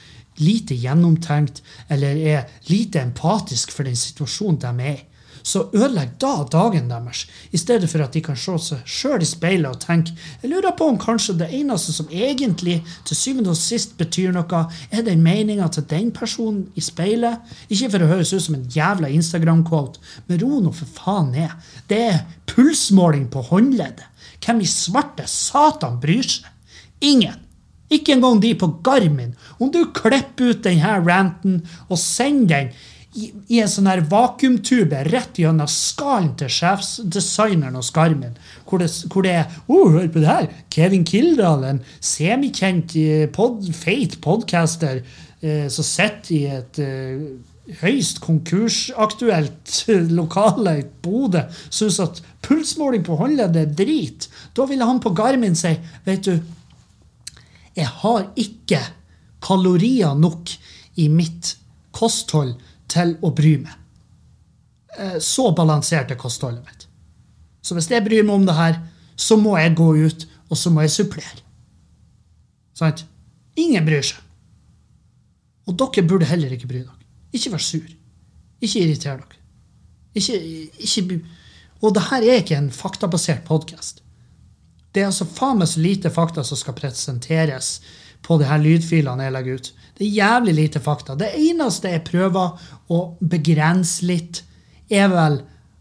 lite 0.41 0.77
gjennomtenkt, 0.77 1.63
eller 1.93 2.17
er 2.17 2.47
lite 2.69 3.03
empatisk 3.03 3.73
for 3.73 3.89
den 3.89 3.97
situasjonen 3.97 4.61
de 4.63 4.73
er 4.89 4.95
i, 4.95 5.05
så 5.47 5.69
ødelegger 5.71 6.17
da 6.23 6.33
dagen 6.51 6.89
deres, 6.91 7.25
i 7.55 7.59
stedet 7.61 7.89
for 7.91 8.03
at 8.03 8.17
de 8.17 8.23
kan 8.25 8.39
se 8.39 8.57
seg 8.65 8.89
sjøl 8.91 9.23
i 9.23 9.29
speilet 9.29 9.71
og 9.71 9.79
tenke 9.83 10.17
jeg 10.43 10.51
lurer 10.51 10.75
på 10.77 10.89
om 10.91 10.99
kanskje 10.99 11.37
det 11.39 11.51
eneste 11.55 11.95
som 11.95 12.11
egentlig 12.11 12.81
til 13.07 13.19
syvende 13.19 13.53
og 13.55 13.61
sist 13.61 13.95
betyr 14.01 14.35
noe, 14.35 14.65
er 14.91 15.07
den 15.07 15.23
meninga 15.23 15.69
til 15.73 15.87
den 15.91 16.11
personen 16.15 16.67
i 16.75 16.83
speilet. 16.83 17.39
Ikke 17.71 17.93
for 17.93 18.03
å 18.03 18.11
høres 18.11 18.35
ut 18.35 18.43
som 18.49 18.59
en 18.59 18.67
jævla 18.75 19.11
Instagram-quote, 19.15 20.03
men 20.27 20.43
ro 20.43 20.61
nå 20.65 20.75
for 20.75 20.99
faen 20.99 21.33
ned. 21.37 21.55
Det 21.91 22.03
er 22.11 22.21
pulsmåling 22.51 23.29
på 23.31 23.45
håndleddet. 23.51 24.07
Hvem 24.43 24.63
i 24.63 24.69
svarte 24.71 25.27
satan 25.31 26.01
bryr 26.03 26.27
seg? 26.27 26.51
Ingen. 27.07 27.43
Ikke 27.93 28.17
engang 28.17 28.41
de 28.43 28.53
på 28.59 28.69
Garmin. 28.85 29.37
Om 29.63 29.71
du 29.71 29.85
klipper 29.95 30.51
ut 30.51 30.63
denne 30.65 30.99
ranten 31.07 31.61
og 31.87 31.99
sender 32.03 32.67
den 32.67 32.73
i, 33.17 33.61
en 33.61 33.71
sånn 33.71 33.89
her 33.89 34.03
vakuumtube 34.11 35.01
rett 35.09 35.39
gjennom 35.41 35.69
skallen 35.71 36.35
til 36.41 36.51
sjefsdesigneren 36.53 37.79
hos 37.79 37.93
Garmin, 37.95 38.37
hvor 38.69 38.83
det, 38.83 38.91
hvor 39.13 39.27
det 39.27 39.35
er 39.41 39.59
oh, 39.67 39.91
hør 39.95 40.09
på 40.13 40.23
det 40.23 40.31
her, 40.31 40.49
Kevin 40.73 41.07
Kildahl, 41.09 41.65
en 41.65 41.83
semikjent 42.05 42.97
eh, 43.01 43.27
pod, 43.33 43.65
feit 43.77 44.19
podcaster 44.25 45.01
eh, 45.41 45.67
som 45.73 45.87
sitter 45.87 46.35
i 46.37 46.43
et 46.59 46.81
eh, 46.83 47.27
høyst 47.81 48.21
konkursaktuelt 48.23 49.79
lokale 50.19 50.77
i 50.83 50.87
Bodø, 51.03 51.47
syns 51.71 51.99
at 52.05 52.23
pulsmåling 52.47 53.07
på 53.07 53.19
håndleddet 53.19 53.65
er 53.65 53.75
drit. 53.81 54.29
Da 54.55 54.69
ville 54.69 54.87
han 54.87 55.03
på 55.03 55.15
Garmin 55.17 55.59
si 55.59 55.75
vet 56.07 56.29
du, 56.29 56.37
jeg 57.77 57.89
har 58.03 58.31
ikke 58.41 58.81
kalorier 59.45 60.17
nok 60.17 60.53
i 60.97 61.11
mitt 61.13 61.57
kosthold 61.97 62.55
til 62.89 63.17
å 63.23 63.33
bry 63.35 63.57
meg. 63.63 63.75
Eh, 64.99 65.19
Så 65.21 65.51
balansert 65.57 66.11
er 66.11 66.21
kostholdet 66.21 66.65
mitt. 66.65 66.87
Så 67.63 67.75
hvis 67.75 67.91
jeg 67.91 68.05
bryr 68.05 68.23
meg 68.25 68.35
om 68.35 68.47
det 68.47 68.55
her, 68.55 68.79
så 69.17 69.37
må 69.37 69.57
jeg 69.59 69.75
gå 69.77 69.89
ut, 70.07 70.27
og 70.51 70.57
så 70.57 70.71
må 70.71 70.85
jeg 70.85 70.91
supplere. 70.95 71.43
Sant? 72.77 73.05
Ingen 73.57 73.87
bryr 73.87 74.05
seg. 74.05 74.21
Og 75.67 75.75
dere 75.81 76.07
burde 76.07 76.29
heller 76.29 76.53
ikke 76.55 76.69
bry 76.71 76.83
dere. 76.85 76.95
Ikke 77.35 77.51
vær 77.55 77.63
sur. 77.65 77.87
Ikke 78.63 78.83
irriter 78.85 79.17
dere. 79.19 79.41
Ikke, 80.17 80.37
ikke 80.79 81.21
Og 81.83 81.93
det 81.95 82.03
her 82.09 82.23
er 82.23 82.41
ikke 82.41 82.57
en 82.57 82.71
faktabasert 82.73 83.45
podkast. 83.45 84.03
Det 84.95 85.03
er 85.03 85.11
altså 85.11 85.27
faen 85.29 85.59
meg 85.61 85.69
så 85.69 85.81
lite 85.81 86.09
fakta 86.11 86.45
som 86.45 86.57
skal 86.57 86.75
presenteres 86.79 87.81
på 88.25 88.39
de 88.41 88.47
her 88.49 88.63
lydfilene 88.63 89.27
jeg 89.27 89.35
legger 89.35 89.59
ut. 89.59 89.73
Det 89.97 90.05
er 90.05 90.17
jævlig 90.19 90.55
lite 90.55 90.81
fakta. 90.85 91.17
Det 91.17 91.33
eneste 91.41 91.93
jeg 91.93 92.05
prøver 92.05 92.69
å 92.93 93.01
begrense 93.21 94.05
litt, 94.07 94.43
er 94.93 95.09
vel 95.11 95.41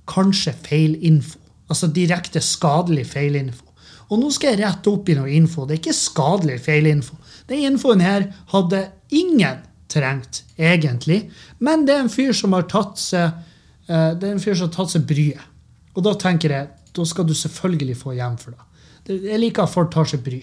kanskje 0.10 0.54
feilinfo. 0.66 1.40
Altså 1.70 1.90
direkte 1.90 2.42
skadelig 2.46 3.08
feilinfo. 3.10 3.66
Og 4.14 4.22
nå 4.22 4.30
skal 4.34 4.54
jeg 4.54 4.62
rette 4.62 4.92
opp 4.92 5.10
i 5.10 5.16
noe 5.18 5.32
info. 5.34 5.66
Det 5.66 5.76
er 5.76 5.82
ikke 5.82 5.98
skadelig 5.98 6.60
feilinfo. 6.66 7.18
Den 7.50 7.66
infoen 7.72 8.04
her 8.06 8.28
hadde 8.54 8.84
ingen 9.14 9.64
trengt, 9.92 10.44
egentlig. 10.58 11.26
Men 11.60 11.86
det 11.88 11.96
er 11.96 12.06
en 12.06 12.14
fyr 12.14 12.34
som 12.38 12.54
har 12.58 12.68
tatt 12.70 13.02
seg, 13.02 13.34
eh, 13.88 14.12
det 14.14 14.30
er 14.30 14.36
en 14.36 14.42
fyr 14.42 14.56
som 14.56 14.70
har 14.70 14.76
tatt 14.78 14.94
seg 14.94 15.08
bryet. 15.10 15.42
Og 15.96 16.04
da 16.06 16.14
tenker 16.20 16.54
jeg, 16.54 16.70
da 16.96 17.06
skal 17.06 17.26
du 17.28 17.34
selvfølgelig 17.34 17.98
få 17.98 18.16
hjem 18.18 18.38
for 18.38 18.56
det. 18.56 19.22
Jeg 19.26 19.40
liker 19.40 19.66
at 19.66 19.74
folk 19.74 19.92
tar 19.94 20.08
seg 20.10 20.24
bry. 20.26 20.42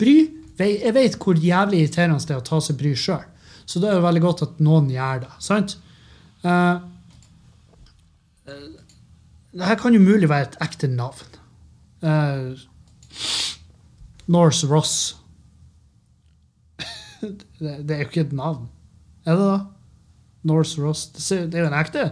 Bry, 0.00 0.16
Jeg 0.60 0.94
vet 0.96 1.18
hvor 1.20 1.38
jævlig 1.38 1.84
irriterende 1.84 2.20
det 2.20 2.34
er 2.36 2.40
å 2.42 2.46
ta 2.46 2.60
seg 2.64 2.78
bry 2.80 2.94
sjøl. 2.98 3.26
Så 3.64 3.80
det 3.80 3.90
er 3.90 3.98
jo 3.98 4.06
veldig 4.06 4.22
godt 4.24 4.42
at 4.46 4.62
noen 4.62 4.90
gjør 4.90 5.22
det. 5.24 5.30
sant? 5.42 5.76
Uh, 6.44 6.80
det 9.54 9.66
her 9.66 9.78
kan 9.80 9.94
jo 9.94 10.02
mulig 10.02 10.28
være 10.30 10.48
et 10.48 10.58
ekte 10.64 10.90
navn. 10.90 11.38
Uh, 12.02 12.58
Norse 14.30 14.66
Ross. 14.70 14.96
det, 17.20 17.76
det 17.86 17.96
er 17.96 18.02
jo 18.04 18.10
ikke 18.10 18.26
et 18.26 18.36
navn. 18.36 18.68
Er 19.24 19.38
det 19.38 19.46
da? 19.46 19.60
Norse 20.50 20.82
Ross. 20.82 21.06
Det, 21.14 21.46
det 21.52 21.60
er 21.60 21.66
jo 21.66 21.70
en 21.70 21.80
ekte 21.80 22.10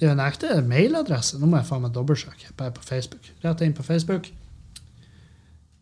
det 0.00 0.06
er 0.06 0.14
jo 0.14 0.16
en 0.16 0.22
ekte 0.24 0.54
mailadresse. 0.64 1.36
Nå 1.36 1.44
må 1.44 1.58
jeg 1.58 1.68
faen 1.68 1.82
meg 1.84 1.90
dobbeltsjekke. 1.92 2.54
På 2.56 2.84
Facebook. 2.86 3.26
Rett 3.44 3.60
inn 3.66 3.74
på 3.76 3.84
Facebook. 3.84 4.30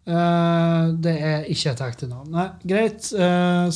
Eh, 0.08 0.84
det 1.04 1.14
er 1.20 1.48
ikke 1.52 1.74
et 1.74 1.82
ekte 1.84 2.08
navn. 2.08 2.30
Nei, 2.32 2.48
greit. 2.68 3.10
Uh, 3.12 3.68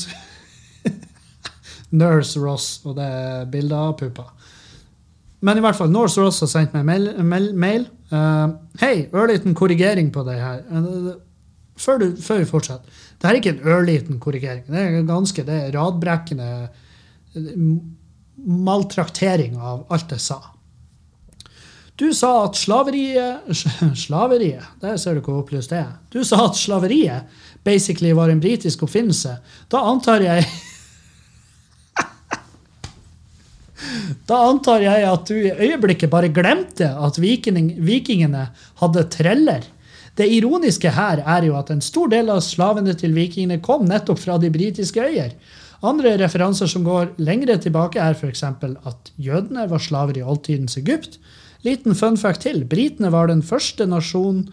Nurse 2.01 2.40
Ross, 2.40 2.68
og 2.88 2.97
det 2.97 3.05
er 3.05 3.51
bilder 3.53 3.90
av 3.90 3.99
pupper. 4.01 4.31
Men 5.45 5.59
i 5.59 5.64
hvert 5.64 5.77
fall, 5.77 5.90
Nurse 5.92 6.23
Ross 6.23 6.40
har 6.45 6.51
sendt 6.53 6.73
meg 6.77 6.87
mail. 6.88 7.11
mail, 7.27 7.51
mail. 7.59 7.85
Uh, 8.12 8.55
Hei, 8.81 9.09
ørliten 9.12 9.57
korrigering 9.59 10.12
på 10.14 10.25
det 10.29 10.38
her. 10.40 10.64
Eh, 10.71 11.12
Før, 11.83 11.99
du, 11.99 12.18
før 12.21 12.42
vi 12.42 12.47
fortsetter. 12.47 12.99
Det 13.16 13.27
her 13.27 13.35
er 13.35 13.38
ikke 13.40 13.53
en 13.55 13.68
ørliten 13.73 14.18
korrigering. 14.23 14.66
Det 14.68 14.79
er 14.79 15.07
ganske, 15.09 15.42
det 15.49 15.55
er 15.57 15.73
radbrekkende 15.73 16.49
eh, 16.68 17.62
maltraktering 18.68 19.57
av 19.57 19.87
alt 19.90 20.12
jeg 20.12 20.21
sa. 20.23 20.37
Du 22.03 22.09
sa 22.15 22.45
at 22.49 22.57
slaveriet 22.59 23.47
Slaveriet? 24.05 24.65
Der 24.83 24.97
ser 24.99 25.15
du 25.15 25.21
hvor 25.23 25.38
opplyst 25.45 25.71
det 25.71 25.79
er. 25.85 25.93
Du 26.11 26.25
sa 26.27 26.49
at 26.49 26.59
slaveriet 26.59 27.23
basically 27.62 28.11
var 28.17 28.29
en 28.33 28.41
britisk 28.43 28.83
oppfinnelse. 28.83 29.37
Da 29.71 29.79
antar 29.87 30.21
jeg 30.25 30.43
Da 34.31 34.37
antar 34.49 34.83
jeg 34.83 35.07
at 35.07 35.31
du 35.31 35.37
i 35.38 35.53
øyeblikket 35.53 36.11
bare 36.11 36.33
glemte 36.35 36.88
at 36.91 37.19
viking, 37.23 37.77
vikingene 37.87 38.49
hadde 38.83 39.03
treller. 39.12 39.62
Det 40.19 40.27
ironiske 40.27 40.91
her 40.93 41.23
er 41.23 41.47
jo 41.47 41.55
at 41.59 41.71
en 41.71 41.81
stor 41.85 42.09
del 42.11 42.31
av 42.35 42.43
slavene 42.45 42.95
til 42.99 43.15
vikingene 43.15 43.62
kom 43.62 43.87
nettopp 43.87 44.19
fra 44.25 44.38
de 44.43 44.51
britiske 44.51 45.01
øyer. 45.03 45.31
Andre 45.87 46.17
referanser 46.19 46.67
som 46.71 46.85
går 46.87 47.15
lengre 47.23 47.57
tilbake, 47.62 47.99
er 48.03 48.15
f.eks. 48.15 48.43
at 48.43 49.12
jødene 49.19 49.71
var 49.71 49.79
slaver 49.83 50.19
i 50.19 50.23
oldtidens 50.23 50.77
Egypt. 50.83 51.19
Liten 51.62 51.94
fun 51.94 52.18
fact 52.18 52.42
til. 52.46 52.64
Britene 52.66 53.12
var 53.14 53.31
den 53.31 53.42
første 53.46 53.87
nasjonen 53.87 54.48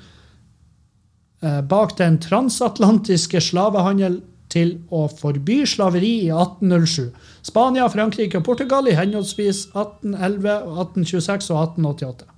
eh, 1.41 1.61
bak 1.61 1.95
den 1.97 2.19
transatlantiske 2.21 3.41
slavehandel 3.41 4.19
til 4.49 4.75
å 4.89 5.05
forby 5.13 5.61
slaveri 5.69 6.11
i 6.25 6.31
1807. 6.33 7.09
Spania, 7.45 7.87
Frankrike 7.89 8.41
og 8.41 8.45
Portugal 8.47 8.89
i 8.89 8.97
henholdsvis 8.97 9.67
1811, 9.71 10.57
1826 10.73 11.49
og 11.53 11.63
1888. 11.63 12.29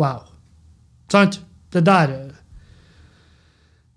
Wow. 0.00 0.26
Sant? 1.12 1.40
Det 1.70 1.84
der 1.86 2.18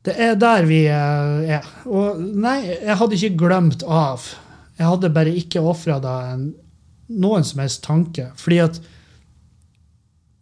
Det 0.04 0.14
er 0.20 0.36
der 0.36 0.66
vi 0.68 0.82
eh, 0.92 1.54
er. 1.58 1.68
Og 1.88 2.20
nei, 2.20 2.60
jeg 2.68 2.98
hadde 3.00 3.16
ikke 3.16 3.38
glemt 3.40 3.84
av. 3.88 4.26
Jeg 4.76 4.88
hadde 4.90 5.14
bare 5.16 5.32
ikke 5.32 5.62
ofra 5.64 5.96
noen 7.08 7.46
som 7.48 7.62
helst 7.64 7.86
tanke. 7.86 8.26
Fordi 8.36 8.58
at 8.60 8.82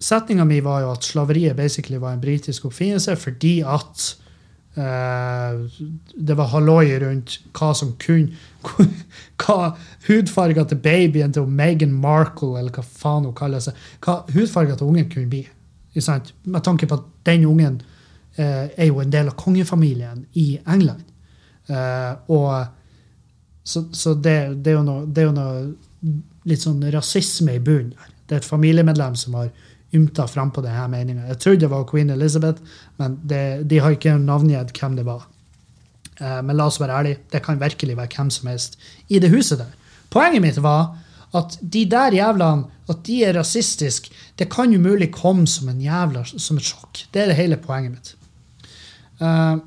Setninga 0.01 0.45
mi 0.45 0.59
var 0.65 0.81
jo 0.81 0.91
at 0.95 1.05
slaveriet 1.05 1.55
basically 1.55 1.99
var 2.01 2.15
en 2.15 2.21
britisk 2.21 2.65
oppfinnelse 2.65 3.15
fordi 3.21 3.59
at 3.61 4.05
uh, 4.77 5.61
det 6.17 6.37
var 6.37 6.49
halloi 6.55 6.97
rundt 7.03 7.37
hva 7.57 7.73
som 7.77 7.93
kunne 8.01 8.33
Hva 9.41 9.71
hudfarga 10.05 10.67
til 10.69 10.77
babyen 10.77 11.31
til 11.33 11.47
Meghan 11.49 11.93
Markle, 11.97 12.59
eller 12.59 12.73
hva 12.75 12.83
faen 12.85 13.25
hun 13.25 13.33
kaller 13.37 13.63
seg, 13.63 13.77
hva 14.05 14.19
hudfarga 14.29 14.75
til 14.77 14.91
ungen 14.91 15.07
kunne 15.09 15.29
bli. 15.31 15.39
Med 15.97 16.61
tanke 16.61 16.85
på 16.85 16.99
at 16.99 17.07
den 17.25 17.47
ungen 17.49 17.79
uh, 18.37 18.67
er 18.69 18.85
jo 18.85 19.01
en 19.01 19.13
del 19.13 19.31
av 19.31 19.37
kongefamilien 19.41 20.27
i 20.37 20.59
England. 20.61 21.01
Uh, 21.69 22.13
og 22.29 22.53
så, 23.63 23.83
så 23.93 24.13
det, 24.13 24.37
det, 24.65 24.75
er 24.75 24.85
noe, 24.85 25.07
det 25.09 25.23
er 25.23 25.29
jo 25.29 25.35
noe 25.35 26.13
litt 26.49 26.63
sånn 26.63 26.85
rasisme 26.93 27.57
i 27.57 27.63
bunnen. 27.63 27.97
Det 28.25 28.37
er 28.37 28.41
et 28.41 28.47
familiemedlem 28.47 29.17
som 29.19 29.35
har 29.37 29.49
ymta 29.95 30.27
frampå 30.27 30.63
denne 30.63 30.87
meninga. 30.91 31.27
Jeg 31.33 31.39
trodde 31.43 31.65
det 31.65 31.71
var 31.71 31.87
queen 31.89 32.09
Elizabeth, 32.13 32.61
men 33.01 33.19
det, 33.27 33.43
de 33.69 33.79
har 33.83 33.95
ikke 33.95 34.15
navngitt 34.21 34.73
hvem 34.77 34.95
det 34.99 35.05
var. 35.07 35.27
Eh, 36.21 36.39
men 36.45 36.57
la 36.57 36.67
oss 36.69 36.79
være 36.81 36.97
ærlige, 37.01 37.21
det 37.33 37.43
kan 37.45 37.59
virkelig 37.61 37.97
være 37.97 38.15
hvem 38.15 38.29
som 38.33 38.51
helst 38.51 38.79
i 39.09 39.19
det 39.19 39.31
huset 39.33 39.59
der. 39.63 39.73
Poenget 40.11 40.43
mitt 40.43 40.61
var 40.63 40.95
at 41.37 41.57
de 41.61 41.85
der 41.87 42.15
jævlene, 42.15 42.67
at 42.91 43.03
de 43.07 43.21
er 43.23 43.37
rasistiske, 43.37 44.11
det 44.39 44.49
kan 44.51 44.73
umulig 44.75 45.11
komme 45.15 45.47
som 45.47 45.69
en 45.71 45.81
jævla, 45.81 46.25
som 46.27 46.57
et 46.59 46.67
sjokk. 46.67 47.05
Det 47.13 47.21
er 47.21 47.31
det 47.31 47.37
hele 47.39 47.59
poenget 47.59 47.91
mitt. 47.95 48.15
Uh, 49.21 49.61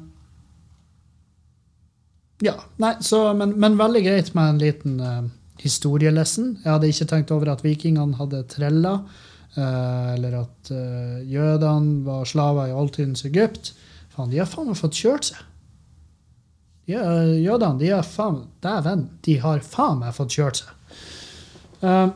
ja, 2.44 2.58
nei, 2.82 2.92
så, 3.00 3.30
men, 3.38 3.54
men 3.60 3.78
veldig 3.80 4.02
greit 4.04 4.32
med 4.36 4.50
en 4.50 4.60
liten 4.60 4.98
uh, 5.00 5.22
historielesson. 5.62 6.58
Jeg 6.64 6.72
hadde 6.72 6.90
ikke 6.92 7.08
tenkt 7.08 7.32
over 7.32 7.54
at 7.54 7.64
vikingene 7.64 8.18
hadde 8.18 8.42
treller, 8.52 9.00
eh, 9.00 9.22
eller 9.60 10.38
at 10.40 10.70
uh, 10.74 11.18
jødene 11.30 12.02
var 12.06 12.24
slaver 12.26 12.70
i 12.70 12.74
oldtidens 12.74 13.24
Egypt. 13.28 13.72
Faen, 14.14 14.30
de 14.30 14.40
har 14.40 14.50
faen 14.50 14.70
meg 14.70 14.78
fått 14.78 14.98
kjørt 14.98 15.30
seg. 15.30 15.42
Jødene, 16.90 17.78
de 17.80 17.88
har 17.94 18.04
faen 18.04 18.42
Dæven, 18.62 19.06
de 19.24 19.38
har 19.40 19.62
faen 19.64 20.02
meg 20.02 20.14
fått 20.16 20.34
kjørt 20.36 20.62
seg. 20.62 21.00
Uh, 21.84 22.10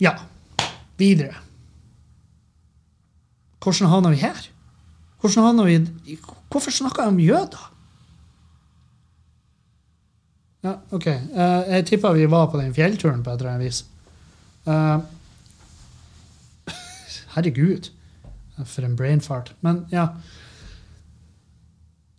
ja, 0.00 0.12
videre. 1.00 1.42
Hvordan 3.62 3.90
havna 3.90 4.12
vi 4.14 4.20
her? 4.20 4.44
Hvordan 5.20 5.48
havna 5.48 5.64
vi 5.66 6.18
Hvorfor 6.50 6.70
snakker 6.70 7.02
jeg 7.02 7.12
om 7.12 7.18
jøder? 7.20 7.64
Ja, 10.62 10.76
OK. 10.94 11.06
Uh, 11.06 11.64
jeg 11.72 11.86
tippa 11.86 12.12
vi 12.14 12.28
var 12.30 12.46
på 12.50 12.60
den 12.60 12.74
fjellturen 12.74 13.22
på 13.22 13.32
et 13.32 13.40
eller 13.40 13.56
annet 13.56 13.68
vis. 13.68 13.82
Eh, 14.66 14.98
herregud. 17.36 17.90
For 18.64 18.84
en 18.84 18.96
brain 18.96 19.20
fart. 19.20 19.52
Men 19.60 19.84
ja. 19.92 20.08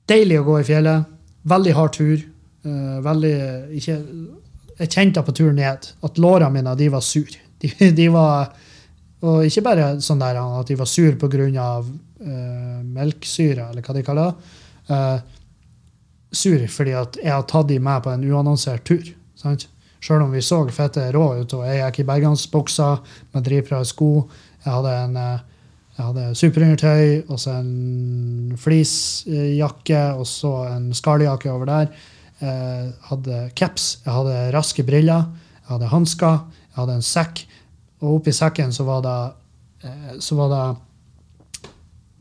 Deilig 0.08 0.42
å 0.42 0.48
gå 0.48 0.60
i 0.62 0.68
fjellet. 0.68 1.14
Veldig 1.48 1.74
hard 1.78 1.96
tur. 1.98 2.26
Uh, 2.68 2.98
veldig 3.06 3.36
ikke, 3.78 3.94
Jeg 4.78 4.92
kjente 4.92 5.22
på 5.24 5.34
turen 5.38 5.56
ned 5.56 5.86
at 6.04 6.18
lårene 6.20 6.52
mine 6.54 6.76
de 6.78 6.90
var 6.94 7.06
sur. 7.06 7.30
De, 7.62 7.72
de 7.90 8.04
var 8.14 8.52
Og 9.26 9.48
ikke 9.48 9.64
bare 9.66 9.86
sånn 10.04 10.20
der 10.22 10.38
at 10.38 10.68
de 10.70 10.76
var 10.78 10.90
sur 10.90 11.16
pga. 11.18 11.70
Uh, 12.18 12.84
melksyre, 12.84 13.70
eller 13.72 13.82
hva 13.86 13.96
de 13.96 14.04
kaller 14.06 14.30
det. 14.30 14.52
Uh, 14.90 15.20
sur 16.34 16.62
fordi 16.70 16.94
at 16.98 17.18
jeg 17.22 17.34
har 17.34 17.46
tatt 17.50 17.70
de 17.70 17.80
med 17.82 18.04
på 18.04 18.14
en 18.14 18.26
uannonsert 18.30 18.86
tur. 18.86 19.10
Sant? 19.38 19.68
Sjøl 20.04 20.24
om 20.24 20.34
vi 20.34 20.44
så 20.46 20.62
fette 20.74 21.10
rå 21.16 21.28
ut, 21.42 21.54
og 21.58 21.66
jeg 21.66 21.82
gikk 21.82 22.04
i 22.04 22.08
bergansbukser 22.12 23.00
med 23.34 23.46
dritbra 23.48 23.84
sko. 23.88 24.12
Jeg 24.64 24.74
hadde 24.74 24.98
en 25.04 25.22
eh, 25.22 25.46
jeg 25.98 26.06
hadde 26.06 26.36
superundertøy, 26.38 27.24
og 27.26 27.40
så 27.42 27.56
en 27.58 28.54
fleecejakke, 28.62 30.02
og 30.14 30.28
så 30.30 30.52
en 30.70 30.92
skalljakke 30.94 31.50
over 31.50 31.66
der. 31.66 31.88
Jeg 32.38 32.92
hadde 33.10 33.40
caps, 33.58 33.88
jeg 34.06 34.14
hadde 34.14 34.36
raske 34.54 34.86
briller, 34.86 35.26
jeg 35.64 35.72
hadde 35.72 35.90
hansker, 35.90 36.44
jeg 36.68 36.78
hadde 36.78 37.00
en 37.00 37.08
sekk. 37.08 37.42
Og 38.04 38.20
oppi 38.20 38.36
sekken 38.36 38.76
så 38.76 38.86
var 38.86 39.02
det, 39.08 39.16
eh, 39.90 40.14
så 40.22 40.38
var 40.38 40.54
det 40.54 40.68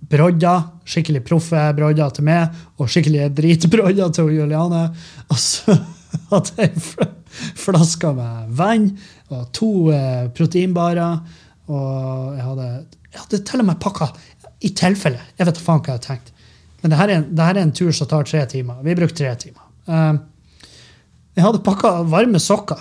brodder, 0.09 0.65
skikkelig 0.89 1.25
proffe 1.29 1.69
brodder 1.77 2.17
til 2.17 2.25
meg, 2.31 2.57
og 2.81 2.89
skikkelig 2.89 3.29
dritbrodder 3.37 4.09
til 4.17 4.33
Juliane. 4.39 4.87
Og 5.29 5.37
så 5.37 5.77
hadde 6.33 6.65
jeg, 6.65 7.13
flasker 7.59 8.15
med 8.17 8.55
vann 8.57 8.89
og 9.31 9.51
to 9.57 9.91
eh, 9.95 10.29
proteinbarer. 10.37 11.19
Og 11.67 12.37
jeg 12.37 12.45
hadde, 12.47 12.71
jeg 13.11 13.21
hadde 13.25 13.43
til 13.51 13.63
og 13.63 13.69
med 13.71 13.81
pakka 13.83 14.11
i 14.65 14.73
tilfelle. 14.77 15.21
Jeg 15.39 15.49
vet 15.49 15.61
faen 15.61 15.83
hva 15.83 15.93
jeg 15.93 15.99
hadde 15.99 16.07
tenkt. 16.07 16.33
Men 16.83 16.93
det 16.93 16.99
her, 17.01 17.09
er 17.11 17.27
det 17.27 17.47
her 17.49 17.57
er 17.57 17.65
en 17.67 17.75
tur 17.75 17.93
som 17.97 18.09
tar 18.11 18.27
tre 18.29 18.45
timer. 18.51 18.83
Vi 18.87 18.95
brukte 18.99 19.19
tre 19.23 19.35
timer. 19.41 19.65
Eh, 19.89 20.15
jeg 21.37 21.45
hadde 21.45 21.65
pakka 21.67 22.03
varme 22.09 22.41
sokker. 22.41 22.81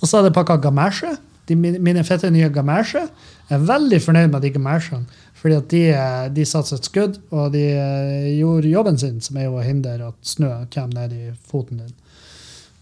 og 0.00 0.04
så 0.06 0.18
hadde 0.18 0.28
jeg 0.30 0.36
pakka 0.36 0.60
gamasje. 0.68 1.16
Mine 1.50 2.04
fette 2.06 2.30
nye 2.32 2.48
gamasje. 2.52 3.02
Jeg 3.50 3.58
er 3.58 3.66
veldig 3.68 4.00
fornøyd 4.04 4.30
med 4.32 4.44
de 4.44 4.52
gamasjene. 4.54 5.22
Fordi 5.44 5.58
at 5.60 5.66
de, 5.68 5.82
eh, 5.92 6.26
de 6.32 6.44
satte 6.48 6.78
et 6.78 6.86
skudd, 6.88 7.18
og 7.28 7.52
de 7.52 7.66
eh, 7.76 8.30
gjorde 8.38 8.70
jobben 8.70 8.96
sin, 8.96 9.18
som 9.20 9.36
er 9.36 9.50
jo 9.50 9.58
å 9.60 9.66
hindre 9.66 9.98
at 10.06 10.16
snø 10.24 10.48
kommer 10.72 11.02
ned 11.02 11.12
i 11.12 11.26
foten 11.50 11.82
din. 11.82 11.92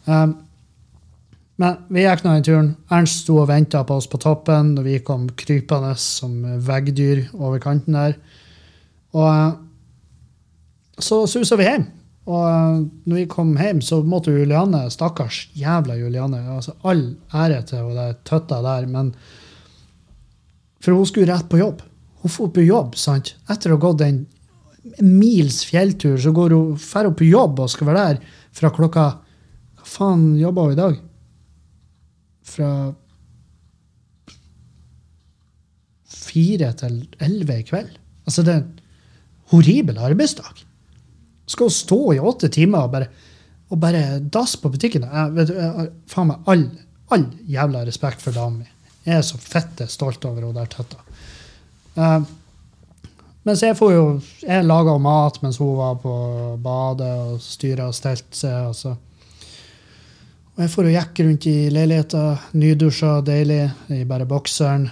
Um, 0.07 0.37
men 1.59 1.81
vi 1.91 2.05
gikk 2.05 2.23
nå 2.23 2.37
den 2.37 2.47
turen. 2.47 2.71
Ernst 2.95 3.25
sto 3.25 3.41
og 3.43 3.51
venta 3.51 3.83
på 3.87 3.99
oss 3.99 4.07
på 4.11 4.23
toppen 4.23 4.77
da 4.77 4.87
vi 4.87 5.01
kom 5.03 5.27
krypende 5.39 5.91
som 5.99 6.39
veggdyr 6.63 7.27
over 7.35 7.59
kanten 7.67 7.99
der. 7.99 8.17
Og 9.19 9.27
eh, 9.27 9.53
så 11.03 11.25
susa 11.27 11.59
vi 11.59 11.67
hjem. 11.67 11.91
Og 12.31 12.89
når 13.11 13.25
vi 13.25 13.29
kom 13.31 13.57
hjem, 13.59 13.83
så 13.83 14.05
måtte 14.07 14.31
Julianne, 14.31 14.85
stakkars 14.95 15.49
jævla 15.59 15.99
Julianne 15.99 16.45
altså 16.55 16.77
All 16.87 17.09
ære 17.35 17.65
til 17.67 17.89
hun 17.89 17.99
der 17.99 18.21
tøtta 18.23 18.63
der, 18.63 18.87
men 18.87 19.17
For 20.79 20.95
hun 20.95 21.07
skulle 21.07 21.35
rett 21.35 21.51
på 21.51 21.59
jobb. 21.59 21.83
Hun 22.23 22.31
får 22.31 22.53
på 22.55 22.65
jobb, 22.65 22.97
sant? 22.99 23.35
Etter 23.51 23.73
å 23.73 23.79
ha 23.79 23.83
gått 23.83 24.05
en 24.07 24.23
mils 25.03 25.63
fjelltur, 25.67 26.17
så 26.19 26.33
går 26.35 26.55
hun 26.55 26.79
fer 26.81 27.09
hun 27.09 27.17
på 27.19 27.29
jobb 27.29 27.63
og 27.63 27.71
skal 27.71 27.91
være 27.91 28.05
der 28.13 28.39
fra 28.55 28.71
klokka 28.75 29.07
Hva 29.79 29.89
faen 29.89 30.27
jobba 30.39 30.67
hun 30.67 30.75
i 30.75 30.79
dag? 30.79 30.99
Fra 32.47 32.71
fire 36.23 36.71
til 36.79 37.01
elleve 37.23 37.59
i 37.61 37.67
kveld. 37.67 37.97
Altså, 38.27 38.45
det 38.47 38.53
er 38.55 38.61
en 38.63 38.71
horribel 39.53 39.99
arbeidsdag. 39.99 40.63
Skal 41.51 41.69
hun 41.69 41.75
stå 41.75 42.01
i 42.15 42.23
åtte 42.23 42.51
timer 42.53 42.87
og 42.87 42.95
bare, 42.95 43.09
og 43.73 43.81
bare 43.83 44.21
dass 44.23 44.55
på 44.61 44.71
butikken? 44.73 45.05
Jeg, 45.09 45.35
vet, 45.37 45.55
jeg 45.59 45.73
har 45.79 45.91
faen 46.11 46.31
meg 46.31 46.53
all, 46.53 46.65
all 47.13 47.27
jævla 47.51 47.83
respekt 47.89 48.23
for 48.23 48.37
dama 48.37 48.63
mi. 48.63 48.71
Jeg 49.03 49.19
er 49.19 49.27
så 49.27 49.41
fette 49.43 49.89
stolt 49.91 50.23
over 50.29 50.47
henne 50.47 50.63
der 50.63 50.71
tøtta. 50.71 51.03
Uh, 51.97 52.23
mens 53.43 53.61
jeg 53.61 53.77
får 53.77 53.91
jo 53.93 54.05
Jeg 54.47 54.65
laga 54.65 54.95
mat 55.03 55.37
mens 55.43 55.59
hun 55.61 55.75
var 55.77 55.99
på 56.01 56.13
badet 56.63 57.11
og 57.11 57.41
styra 57.43 57.89
og 57.91 57.97
stelte 57.97 58.39
seg. 58.39 58.69
Og, 58.69 58.77
så. 58.77 58.95
og 60.55 60.65
jeg 60.65 60.73
får 60.73 60.89
jo 60.89 60.97
jekke 60.97 61.27
rundt 61.29 61.49
i 61.51 61.57
leiligheta, 61.75 62.27
nydusja, 62.55 63.17
deilig, 63.27 63.65
i 63.93 64.05
bare 64.09 64.29
bokseren. 64.31 64.89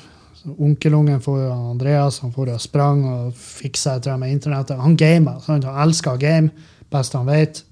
Onkelungen 0.57 1.21
får 1.21 1.43
jo 1.43 1.49
Andreas 1.53 2.23
han 2.25 2.33
får 2.33 2.55
jo 2.55 2.59
sprang 2.59 3.03
og 3.05 3.33
fiksa 3.37 3.99
et 3.99 4.07
eller 4.07 4.15
annet 4.15 4.25
med 4.25 4.37
internettet. 4.37 4.81
Han 4.81 4.97
gamer. 4.99 5.43
Han 5.47 5.67
elsker 5.85 6.17
å 6.17 6.21
game. 6.21 6.69
Best 6.91 7.15
han 7.15 7.29
vet. 7.29 7.63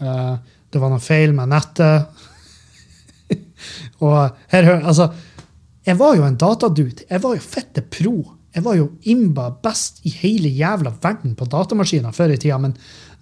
Uh, 0.00 0.38
det 0.72 0.80
var 0.80 0.92
noe 0.92 1.02
feil 1.02 1.34
med 1.36 1.50
nettet. 1.52 2.22
og 4.04 4.16
her, 4.52 4.64
hører 4.64 4.86
altså, 4.88 5.10
jeg 5.84 5.98
var 5.98 6.14
jo 6.16 6.24
en 6.24 6.38
datadude. 6.38 7.04
Jeg 7.10 7.22
var 7.22 7.36
jo 7.36 7.44
fette 7.44 7.82
pro. 7.82 8.16
Jeg 8.52 8.64
var 8.66 8.76
jo 8.76 8.90
imba 9.08 9.48
best 9.64 10.02
i 10.04 10.12
hele 10.12 10.50
jævla 10.52 10.92
verden 11.02 11.36
på 11.38 11.48
datamaskiner 11.48 12.12
før 12.12 12.34
i 12.34 12.40
tida, 12.40 12.58
men 12.60 12.74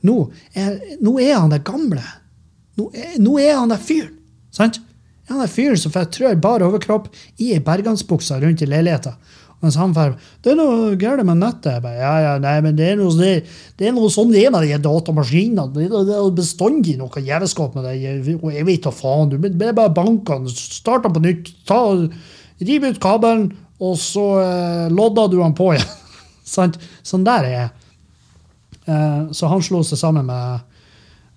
nå 0.06 0.16
er, 0.58 0.78
nå 1.02 1.18
er 1.22 1.36
han 1.36 1.52
det 1.52 1.62
gamle. 1.66 2.02
Nå 2.80 2.88
er, 2.94 3.18
nå 3.22 3.36
er 3.42 3.58
han 3.60 3.70
der 3.70 3.82
fyren. 3.82 4.16
Sant? 4.54 4.80
Er 5.28 5.36
han 5.36 5.44
der 5.44 5.52
fyren 5.52 5.78
som 5.78 5.94
får 5.94 6.10
trør 6.16 6.40
bar 6.42 6.64
overkropp 6.66 7.10
i 7.38 7.52
ei 7.54 7.62
bergansbukse 7.62 8.40
rundt 8.42 8.64
i 8.64 8.68
leiligheta. 8.70 9.14
Mens 9.60 9.76
han 9.76 9.92
får 9.92 10.14
Det 10.42 10.54
er 10.54 10.56
noe 10.56 10.96
galt 10.98 11.22
med 11.28 11.36
nettet. 11.42 11.82
Bare, 11.84 11.98
ja, 12.00 12.12
ja, 12.24 12.34
nei, 12.40 12.56
men 12.64 12.76
det 12.78 12.86
er 12.94 12.98
noe, 12.98 13.12
det, 13.18 13.44
det 13.76 13.90
er 13.90 13.94
noe 13.96 14.08
sånn 14.12 14.32
det 14.32 14.46
er 14.46 14.54
med 14.54 14.64
de 14.64 14.78
datamaskinene. 14.80 15.66
Det, 15.74 15.88
det, 15.92 16.04
det 16.08 16.16
er 16.16 16.30
bestandig 16.36 16.96
noe 16.98 17.24
jævelskap 17.26 17.76
med 17.76 17.84
det. 17.86 17.96
Jeg, 18.00 18.38
jeg 18.56 18.68
vet 18.70 18.86
da 18.86 18.94
faen. 18.94 19.30
Du 19.30 19.36
det 19.36 19.68
er 19.68 19.76
bare 19.76 19.92
bankene. 19.94 20.48
Start 20.48 21.04
på 21.04 21.22
nytt. 21.22 21.52
Ta, 21.68 21.82
riv 22.64 22.88
ut 22.88 23.02
kabelen, 23.04 23.50
og 23.80 23.96
så 23.98 24.26
eh, 24.42 24.88
lodda 24.92 25.26
du 25.32 25.38
han 25.42 25.56
på 25.56 25.72
igjen. 25.74 25.96
Sånn 26.50 27.24
der 27.24 27.46
er 27.46 27.54
jeg. 27.54 27.70
Eh, 28.84 29.22
så 29.36 29.48
han 29.50 29.64
slo 29.64 29.80
seg 29.86 30.00
sammen 30.00 30.26
med, 30.28 30.66